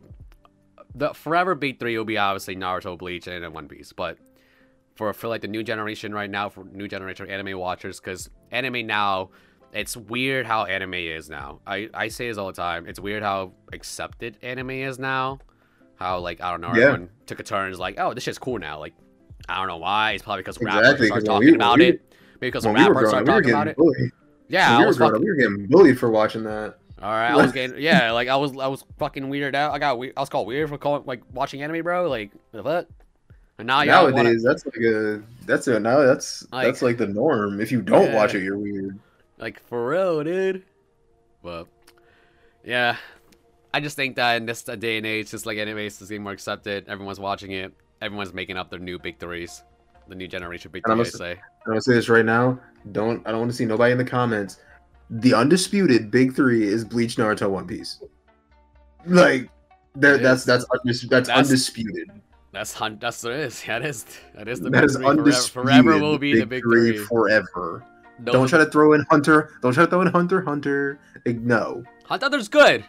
the 0.94 1.12
forever 1.14 1.54
big 1.54 1.80
three 1.80 1.98
will 1.98 2.04
be 2.04 2.18
obviously 2.18 2.54
Naruto, 2.54 2.96
Bleach, 2.96 3.26
and 3.26 3.52
One 3.52 3.66
Piece. 3.66 3.92
But 3.92 4.18
for 4.94 5.12
for 5.12 5.28
like 5.28 5.40
the 5.40 5.48
new 5.48 5.62
generation 5.62 6.14
right 6.14 6.30
now, 6.30 6.48
for 6.48 6.64
new 6.64 6.86
generation 6.86 7.28
anime 7.28 7.58
watchers, 7.58 7.98
because 7.98 8.30
anime 8.52 8.86
now, 8.86 9.30
it's 9.74 9.96
weird 9.96 10.46
how 10.46 10.64
anime 10.64 10.94
is 10.94 11.28
now. 11.28 11.60
I 11.66 11.88
I 11.92 12.08
say 12.08 12.28
this 12.28 12.38
all 12.38 12.46
the 12.46 12.52
time. 12.52 12.86
It's 12.86 13.00
weird 13.00 13.22
how 13.22 13.52
accepted 13.72 14.36
anime 14.42 14.70
is 14.70 14.98
now. 14.98 15.38
How 15.96 16.18
like 16.20 16.40
I 16.40 16.50
don't 16.50 16.60
know, 16.60 16.68
Yeah. 16.74 16.84
everyone 16.88 17.10
took 17.26 17.40
a 17.40 17.42
turn. 17.42 17.70
Is 17.72 17.78
like, 17.78 17.96
oh, 17.98 18.14
this 18.14 18.24
shit's 18.24 18.38
cool 18.38 18.58
now. 18.58 18.78
Like 18.78 18.94
I 19.48 19.58
don't 19.58 19.68
know 19.68 19.76
why. 19.76 20.12
It's 20.12 20.22
probably 20.22 20.40
because 20.42 20.58
rappers 20.60 20.80
Exactly, 20.80 21.06
start 21.08 21.20
'cause 21.20 21.28
when 21.28 21.34
talking 21.36 21.48
we- 21.50 21.54
about 21.56 21.78
we- 21.78 21.84
it. 21.88 22.14
Maybe 22.40 22.48
because 22.50 22.64
When 22.66 22.74
we 22.74 22.82
were 22.84 22.94
rappers 22.94 23.08
start 23.10 23.26
we 23.26 23.32
were 23.32 23.40
talking 23.40 23.50
about 23.54 23.68
it. 23.68 23.76
bullied. 23.76 24.10
Yeah, 24.48 24.78
we 24.78 24.86
were 24.86 24.92
fucking. 24.92 25.14
up, 25.16 25.20
we 25.20 25.26
were 25.30 25.36
getting 25.36 25.66
bullied 25.66 25.98
for 25.98 26.10
watching 26.10 26.44
that. 26.44 26.76
All 27.02 27.10
right, 27.10 27.30
I 27.30 27.36
was 27.36 27.52
getting 27.52 27.78
yeah, 27.80 28.10
like 28.12 28.28
I 28.28 28.36
was 28.36 28.56
I 28.58 28.66
was 28.68 28.84
fucking 28.98 29.24
weirded 29.24 29.54
out. 29.54 29.72
I 29.72 29.78
got 29.78 29.98
we- 29.98 30.12
I 30.16 30.20
was 30.20 30.28
called 30.28 30.46
weird 30.46 30.68
for 30.68 30.78
calling 30.78 31.02
like 31.06 31.22
watching 31.32 31.62
anime, 31.62 31.82
bro. 31.82 32.08
Like 32.08 32.30
the 32.52 32.62
fuck. 32.62 32.86
And 33.58 33.68
now 33.68 33.82
y'all 33.82 34.04
wanna, 34.04 34.16
Nowadays, 34.24 34.42
that's 34.42 34.66
like 34.66 34.76
a 34.84 35.22
that's 35.46 35.68
a 35.68 35.78
now 35.78 36.00
that's 36.00 36.46
Like- 36.52 36.66
that's 36.66 36.82
like 36.82 36.96
the 36.98 37.06
norm. 37.06 37.60
If 37.60 37.70
you 37.70 37.82
don't 37.82 38.06
Yeah. 38.06 38.16
watch 38.16 38.34
it, 38.34 38.42
you're 38.42 38.58
weird. 38.58 38.98
Like 39.38 39.60
for 39.68 39.88
real, 39.88 40.22
dude. 40.24 40.64
But 41.42 41.66
yeah, 42.64 42.96
I 43.72 43.80
just 43.80 43.96
think 43.96 44.16
that 44.16 44.36
in 44.36 44.46
this 44.46 44.62
day 44.62 44.96
and 44.96 45.06
age, 45.06 45.30
just 45.30 45.46
like 45.46 45.58
anime 45.58 45.78
is 45.78 45.98
getting 45.98 46.22
more 46.22 46.32
accepted. 46.32 46.88
Everyone's 46.88 47.20
watching 47.20 47.52
it. 47.52 47.72
Everyone's 48.00 48.32
making 48.34 48.56
up 48.56 48.70
their 48.70 48.78
new 48.78 48.98
big 48.98 49.18
threes, 49.18 49.62
the 50.08 50.14
new 50.14 50.28
generation 50.28 50.70
big 50.70 50.82
And 50.86 50.92
I'm 51.00 51.04
three. 51.04 51.08
I 51.14 51.18
say. 51.18 51.32
Eh? 51.32 51.36
I'm 51.66 51.70
gonna 51.72 51.80
say 51.82 51.94
this 51.94 52.08
right 52.08 52.24
now. 52.24 52.58
Don't 52.92 53.26
I 53.26 53.30
don't 53.30 53.40
want 53.40 53.50
to 53.50 53.56
see 53.56 53.64
nobody 53.64 53.92
in 53.92 53.98
the 53.98 54.04
comments. 54.04 54.60
The 55.10 55.34
undisputed 55.34 56.10
big 56.10 56.34
three 56.34 56.64
is 56.66 56.84
Bleach, 56.84 57.16
Naruto, 57.16 57.48
One 57.50 57.66
Piece. 57.66 58.00
Like 59.06 59.48
that, 59.96 60.22
that's 60.22 60.44
that's 60.44 60.64
undis- 60.66 61.08
that's, 61.08 61.28
That's- 61.28 61.46
undisputed. 61.46 62.10
That's 62.52 62.72
hun- 62.72 62.98
that's 63.00 63.22
what 63.24 63.32
it 63.32 63.40
is. 63.40 63.62
That 63.66 63.84
is 63.84 64.04
that 64.34 64.48
is 64.48 64.60
the 64.60 64.70
That 64.70 64.80
big 64.82 64.90
is 64.90 64.96
three. 64.96 65.04
Forever, 65.04 65.18
undisputed. 65.20 65.52
forever 65.68 65.98
will 65.98 66.18
be 66.18 66.38
the 66.38 66.46
big 66.46 66.62
three. 66.62 66.96
forever. 66.98 67.84
No, 68.18 68.32
Don't 68.32 68.48
try 68.48 68.58
to 68.58 68.66
throw 68.70 68.92
in 68.92 69.04
Hunter. 69.10 69.50
Don't 69.62 69.72
try 69.72 69.84
to 69.84 69.90
throw 69.90 70.00
in 70.02 70.08
Hunter. 70.08 70.42
Hunter. 70.42 70.98
Like, 71.26 71.38
no, 71.40 71.82
Hunter 72.04 72.26
Hunter's 72.26 72.48
good, 72.48 72.84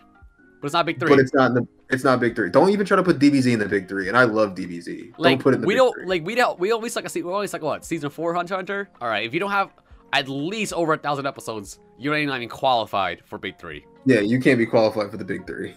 but 0.61 0.65
it's 0.67 0.73
not 0.73 0.85
big 0.85 0.99
three. 0.99 1.09
but 1.09 1.19
it's 1.19 1.33
not 1.33 1.49
in 1.51 1.55
the. 1.55 1.67
It's 1.91 2.03
not 2.03 2.19
big 2.19 2.35
three. 2.35 2.49
Don't 2.49 2.69
even 2.71 2.85
try 2.85 2.97
to 2.97 3.03
put 3.03 3.19
DBZ 3.19 3.53
in 3.53 3.59
the 3.59 3.67
big 3.67 3.87
three. 3.87 4.07
And 4.07 4.17
I 4.17 4.23
love 4.23 4.55
DBZ. 4.55 5.13
like 5.19 5.37
don't 5.37 5.41
put 5.43 5.53
it 5.53 5.57
in 5.57 5.61
the 5.61 5.67
we 5.67 5.73
big 5.75 5.77
don't 5.77 5.93
three. 5.93 6.05
like 6.07 6.25
we 6.25 6.33
don't 6.35 6.59
we 6.59 6.71
always 6.71 6.95
like 6.95 7.05
a 7.05 7.09
se- 7.09 7.21
we 7.21 7.31
always 7.31 7.53
like 7.53 7.61
what 7.61 7.85
season 7.85 8.09
four 8.09 8.33
Hunter 8.33 8.55
Hunter. 8.55 8.89
All 9.01 9.07
right, 9.07 9.23
if 9.25 9.33
you 9.33 9.39
don't 9.39 9.51
have 9.51 9.71
at 10.13 10.27
least 10.27 10.73
over 10.73 10.93
a 10.93 10.97
thousand 10.97 11.27
episodes, 11.27 11.79
you're 11.99 12.17
not 12.25 12.37
even 12.37 12.49
qualified 12.49 13.21
for 13.25 13.37
big 13.37 13.59
three. 13.59 13.85
Yeah, 14.05 14.19
you 14.21 14.39
can't 14.39 14.57
be 14.57 14.65
qualified 14.65 15.11
for 15.11 15.17
the 15.17 15.25
big 15.25 15.45
three. 15.45 15.75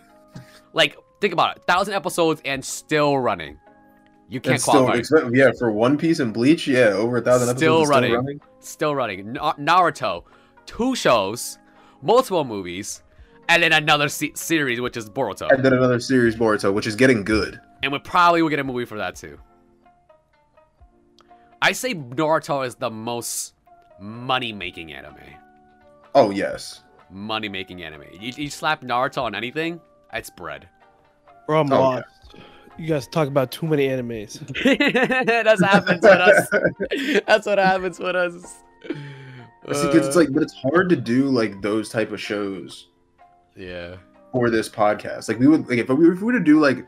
Like 0.72 0.96
think 1.20 1.32
about 1.32 1.56
it, 1.58 1.62
thousand 1.64 1.94
episodes 1.94 2.40
and 2.44 2.64
still 2.64 3.18
running. 3.18 3.58
You 4.30 4.40
can't 4.40 4.54
And 4.54 4.60
still, 4.62 4.84
qualify. 4.84 4.98
expe- 5.00 5.34
yeah, 5.36 5.50
for 5.58 5.70
One 5.70 5.96
Piece 5.96 6.20
and 6.20 6.34
Bleach, 6.34 6.66
yeah, 6.68 6.88
over 6.88 7.16
a 7.16 7.20
thousand 7.22 7.56
Still 7.56 7.78
episodes. 7.82 7.88
running. 7.90 8.10
Still 8.10 8.20
running. 8.22 8.40
Still 8.60 8.94
running. 8.94 9.32
Na- 9.32 9.54
Naruto, 9.54 10.24
two 10.66 10.94
shows, 10.94 11.58
multiple 12.02 12.44
movies, 12.44 13.02
and 13.48 13.62
then 13.62 13.72
another 13.72 14.08
se- 14.10 14.32
series 14.34 14.80
which 14.82 14.96
is 14.98 15.08
Boruto. 15.08 15.50
And 15.50 15.64
then 15.64 15.72
another 15.72 15.98
series, 15.98 16.36
Boruto, 16.36 16.72
which 16.74 16.86
is 16.86 16.94
getting 16.94 17.24
good. 17.24 17.58
and 17.82 17.90
we 17.92 17.98
probably 18.00 18.42
will 18.42 18.48
get 18.50 18.58
a 18.58 18.64
movie 18.64 18.84
for 18.84 18.98
that 18.98 19.14
too. 19.16 19.38
I 21.62 21.72
say 21.72 21.94
Naruto 21.94 22.66
is 22.66 22.74
the 22.76 22.90
most 22.90 23.54
money-making 24.00 24.92
anime. 24.92 25.16
Oh 26.14 26.30
yes. 26.30 26.82
money-making 27.10 27.82
anime. 27.82 28.02
You, 28.20 28.32
you 28.36 28.50
slap 28.50 28.82
Naruto 28.82 29.22
on 29.22 29.34
anything, 29.34 29.80
it's 30.12 30.28
bread. 30.30 30.68
Bro, 31.46 31.60
I'm 31.62 31.72
Oh, 31.72 31.80
lost. 31.80 32.04
You 32.78 32.86
guys 32.86 33.06
talk 33.08 33.26
about 33.28 33.50
too 33.50 33.66
many 33.66 33.88
animes. 33.88 34.38
That's 35.44 35.60
happens 35.62 36.00
with 36.02 36.12
us. 36.12 36.48
That's 37.26 37.46
what 37.46 37.58
happens 37.58 37.98
with 37.98 38.14
us. 38.16 38.62
See, 39.72 39.72
'cause 39.72 40.06
it's 40.06 40.16
Uh, 40.16 40.20
like, 40.20 40.32
but 40.32 40.42
it's 40.42 40.54
hard 40.54 40.88
to 40.90 40.96
do 40.96 41.28
like 41.28 41.60
those 41.60 41.88
type 41.90 42.10
of 42.12 42.20
shows 42.20 42.88
yeah, 43.56 43.96
for 44.32 44.48
this 44.48 44.68
podcast. 44.68 45.28
Like 45.28 45.38
we 45.38 45.46
would, 45.48 45.68
like 45.68 45.78
if 45.78 45.88
we, 45.88 46.08
if 46.10 46.20
we 46.20 46.24
were 46.24 46.32
to 46.32 46.40
do 46.40 46.58
like 46.60 46.86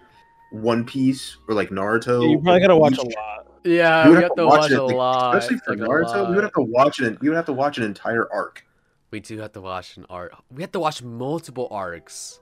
One 0.52 0.84
Piece 0.86 1.36
or 1.48 1.54
like 1.54 1.68
Naruto, 1.70 2.30
you 2.30 2.38
probably 2.38 2.60
gotta 2.60 2.76
watch 2.76 2.96
a 2.96 3.02
lot. 3.02 3.46
yeah. 3.64 4.04
We 4.04 4.10
We 4.10 4.14
would 4.16 4.22
have 4.22 4.30
have 4.30 4.36
to 4.36 4.42
to 4.42 4.46
watch 4.46 4.60
watch 4.60 4.70
it, 4.70 4.78
a 4.78 4.84
like, 4.84 4.96
lot, 4.96 5.36
especially 5.36 5.58
for 5.58 5.76
like 5.76 5.80
Naruto, 5.88 6.28
we 6.30 6.34
would 6.36 6.44
have 6.44 6.52
to 6.54 6.62
watch 6.62 7.00
it. 7.00 7.20
We 7.20 7.28
would 7.28 7.36
have 7.36 7.46
to 7.46 7.52
watch 7.52 7.76
an 7.78 7.84
entire 7.84 8.32
arc. 8.32 8.64
We 9.10 9.18
do 9.20 9.36
have 9.38 9.52
to 9.52 9.60
watch 9.60 9.96
an 9.98 10.06
arc. 10.08 10.32
We 10.54 10.62
have 10.62 10.72
to 10.72 10.80
watch 10.80 11.02
multiple 11.02 11.66
arcs. 11.72 12.40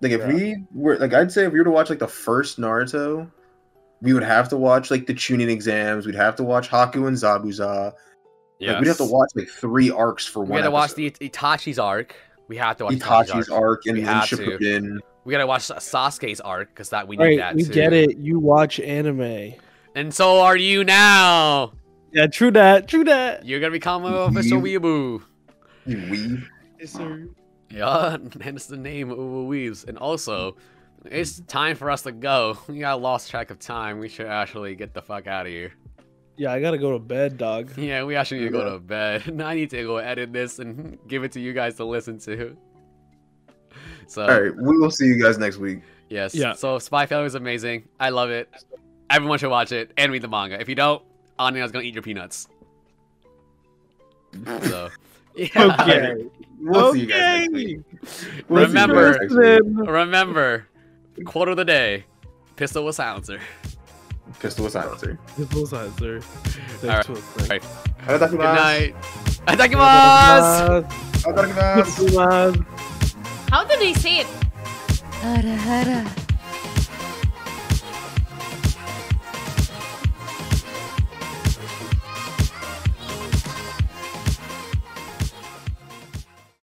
Like 0.00 0.12
if 0.12 0.20
Yeah. 0.20 0.26
we 0.32 0.64
were 0.74 0.96
like, 0.98 1.14
I'd 1.14 1.32
say 1.32 1.44
if 1.46 1.52
we 1.52 1.58
were 1.58 1.64
to 1.64 1.70
watch 1.70 1.90
like 1.90 1.98
the 1.98 2.08
first 2.08 2.60
Naruto, 2.60 3.30
we 4.02 4.12
would 4.12 4.22
have 4.22 4.48
to 4.50 4.56
watch 4.56 4.90
like 4.90 5.06
the 5.06 5.14
Chunin 5.14 5.48
exams. 5.48 6.04
We'd 6.06 6.14
have 6.14 6.36
to 6.36 6.44
watch 6.44 6.68
Haku 6.68 7.06
and 7.08 7.16
Zabuza. 7.16 7.92
Yeah, 8.58 8.72
Like, 8.72 8.80
we'd 8.80 8.88
have 8.88 8.96
to 8.98 9.04
watch 9.04 9.30
like 9.34 9.48
three 9.48 9.90
arcs 9.90 10.26
for 10.26 10.40
one. 10.40 10.48
We 10.48 10.52
one. 10.52 10.60
gotta 10.62 10.70
watch 10.70 10.94
the 10.94 11.10
Itachi's 11.10 11.78
arc. 11.78 12.14
We 12.48 12.56
have 12.58 12.76
to 12.78 12.84
watch 12.84 12.94
Itachi's 12.94 13.48
arc 13.48 13.86
and 13.86 13.96
We 13.98 14.04
then 14.04 14.26
to. 14.26 14.36
Shippuden. 14.36 14.98
We 15.24 15.32
gotta 15.32 15.46
watch 15.46 15.62
Sasuke's 15.62 16.40
arc 16.40 16.68
because 16.68 16.90
that 16.90 17.08
we 17.08 17.16
need 17.16 17.24
Right, 17.24 17.38
that 17.38 17.54
we 17.56 17.64
too. 17.64 17.72
get 17.72 17.92
it. 17.92 18.16
You 18.18 18.38
watch 18.38 18.78
anime. 18.80 19.54
And 19.94 20.14
so 20.14 20.40
are 20.40 20.56
you 20.56 20.84
now. 20.84 21.72
Yeah, 22.12 22.26
true 22.28 22.50
that. 22.52 22.86
True 22.86 23.02
that. 23.04 23.44
You're 23.44 23.60
gonna 23.60 23.72
become 23.72 24.04
an 24.04 24.14
official 24.14 24.60
weeaboo. 24.60 25.22
You 25.86 25.96
weeb. 25.96 26.42
Yes, 26.78 26.92
sir. 26.92 27.28
Yeah, 27.70 28.16
hence 28.40 28.66
the 28.66 28.76
name 28.76 29.08
Uwu 29.08 29.48
Weebs. 29.48 29.88
And 29.88 29.98
also, 29.98 30.56
it's 31.04 31.34
mm-hmm. 31.34 31.46
time 31.46 31.76
for 31.76 31.90
us 31.90 32.02
to 32.02 32.12
go. 32.12 32.58
We 32.68 32.78
got 32.78 33.00
lost 33.02 33.30
track 33.30 33.50
of 33.50 33.58
time. 33.58 33.98
We 33.98 34.08
should 34.08 34.26
actually 34.26 34.74
get 34.76 34.94
the 34.94 35.02
fuck 35.02 35.26
out 35.26 35.46
of 35.46 35.52
here. 35.52 35.72
Yeah, 36.36 36.52
I 36.52 36.60
gotta 36.60 36.78
go 36.78 36.92
to 36.92 36.98
bed, 36.98 37.38
dog. 37.38 37.70
Yeah, 37.76 38.04
we 38.04 38.14
actually 38.14 38.40
need 38.40 38.46
to 38.46 38.52
go 38.52 38.72
to 38.72 38.78
bed. 38.78 39.40
I 39.40 39.54
need 39.54 39.70
to 39.70 39.82
go 39.82 39.96
edit 39.96 40.32
this 40.32 40.58
and 40.58 40.98
give 41.08 41.24
it 41.24 41.32
to 41.32 41.40
you 41.40 41.52
guys 41.52 41.76
to 41.76 41.84
listen 41.84 42.18
to. 42.20 42.56
So, 44.06 44.22
All 44.22 44.40
right, 44.40 44.54
we 44.54 44.78
will 44.78 44.90
see 44.90 45.06
you 45.06 45.20
guys 45.20 45.38
next 45.38 45.56
week. 45.56 45.80
yes. 46.08 46.34
Yeah. 46.34 46.52
So, 46.52 46.78
Spy 46.78 47.06
Family 47.06 47.26
is 47.26 47.34
amazing. 47.34 47.88
I 47.98 48.10
love 48.10 48.30
it. 48.30 48.48
Everyone 49.10 49.38
should 49.38 49.50
watch 49.50 49.72
it 49.72 49.92
and 49.96 50.12
read 50.12 50.22
the 50.22 50.28
manga. 50.28 50.60
If 50.60 50.68
you 50.68 50.74
don't, 50.74 51.02
Anya's 51.38 51.72
gonna 51.72 51.84
eat 51.84 51.94
your 51.94 52.02
peanuts. 52.02 52.48
So, 54.44 54.90
yeah. 55.34 55.76
Okay. 55.80 56.26
We'll 56.60 56.92
see 56.92 57.00
you 57.00 57.06
guys 57.06 57.48
next 57.48 57.52
week. 57.54 57.78
We'll 57.90 58.10
see 58.12 58.26
you 58.26 58.42
guys 58.42 58.48
Remember- 58.68 59.18
next 59.18 59.34
week. 59.34 59.88
Remember, 59.88 60.66
quote 61.24 61.48
of 61.48 61.56
the 61.56 61.64
day: 61.64 62.04
"Pistol 62.56 62.84
with 62.84 62.94
silencer." 62.96 63.40
Pistol 64.40 64.64
with 64.64 64.72
silencer. 64.72 65.18
Pistol 65.36 65.60
with 65.62 65.70
silencer. 65.70 66.14
Alright, 66.14 66.80
Thanks 66.80 67.06
for 67.06 67.12
listening. 67.14 67.60
alright. 68.08 68.30
Good 68.30 68.38
night. 68.40 68.94
Itadakimasu! 69.46 70.82
Itadakimasu. 71.22 72.08
Itadakimasu. 72.08 72.66
How 73.50 73.64
did 73.64 73.78
he 73.80 73.94
say 73.94 74.18
it? 74.18 74.26
Hara 75.22 75.54
hara. 75.54 76.25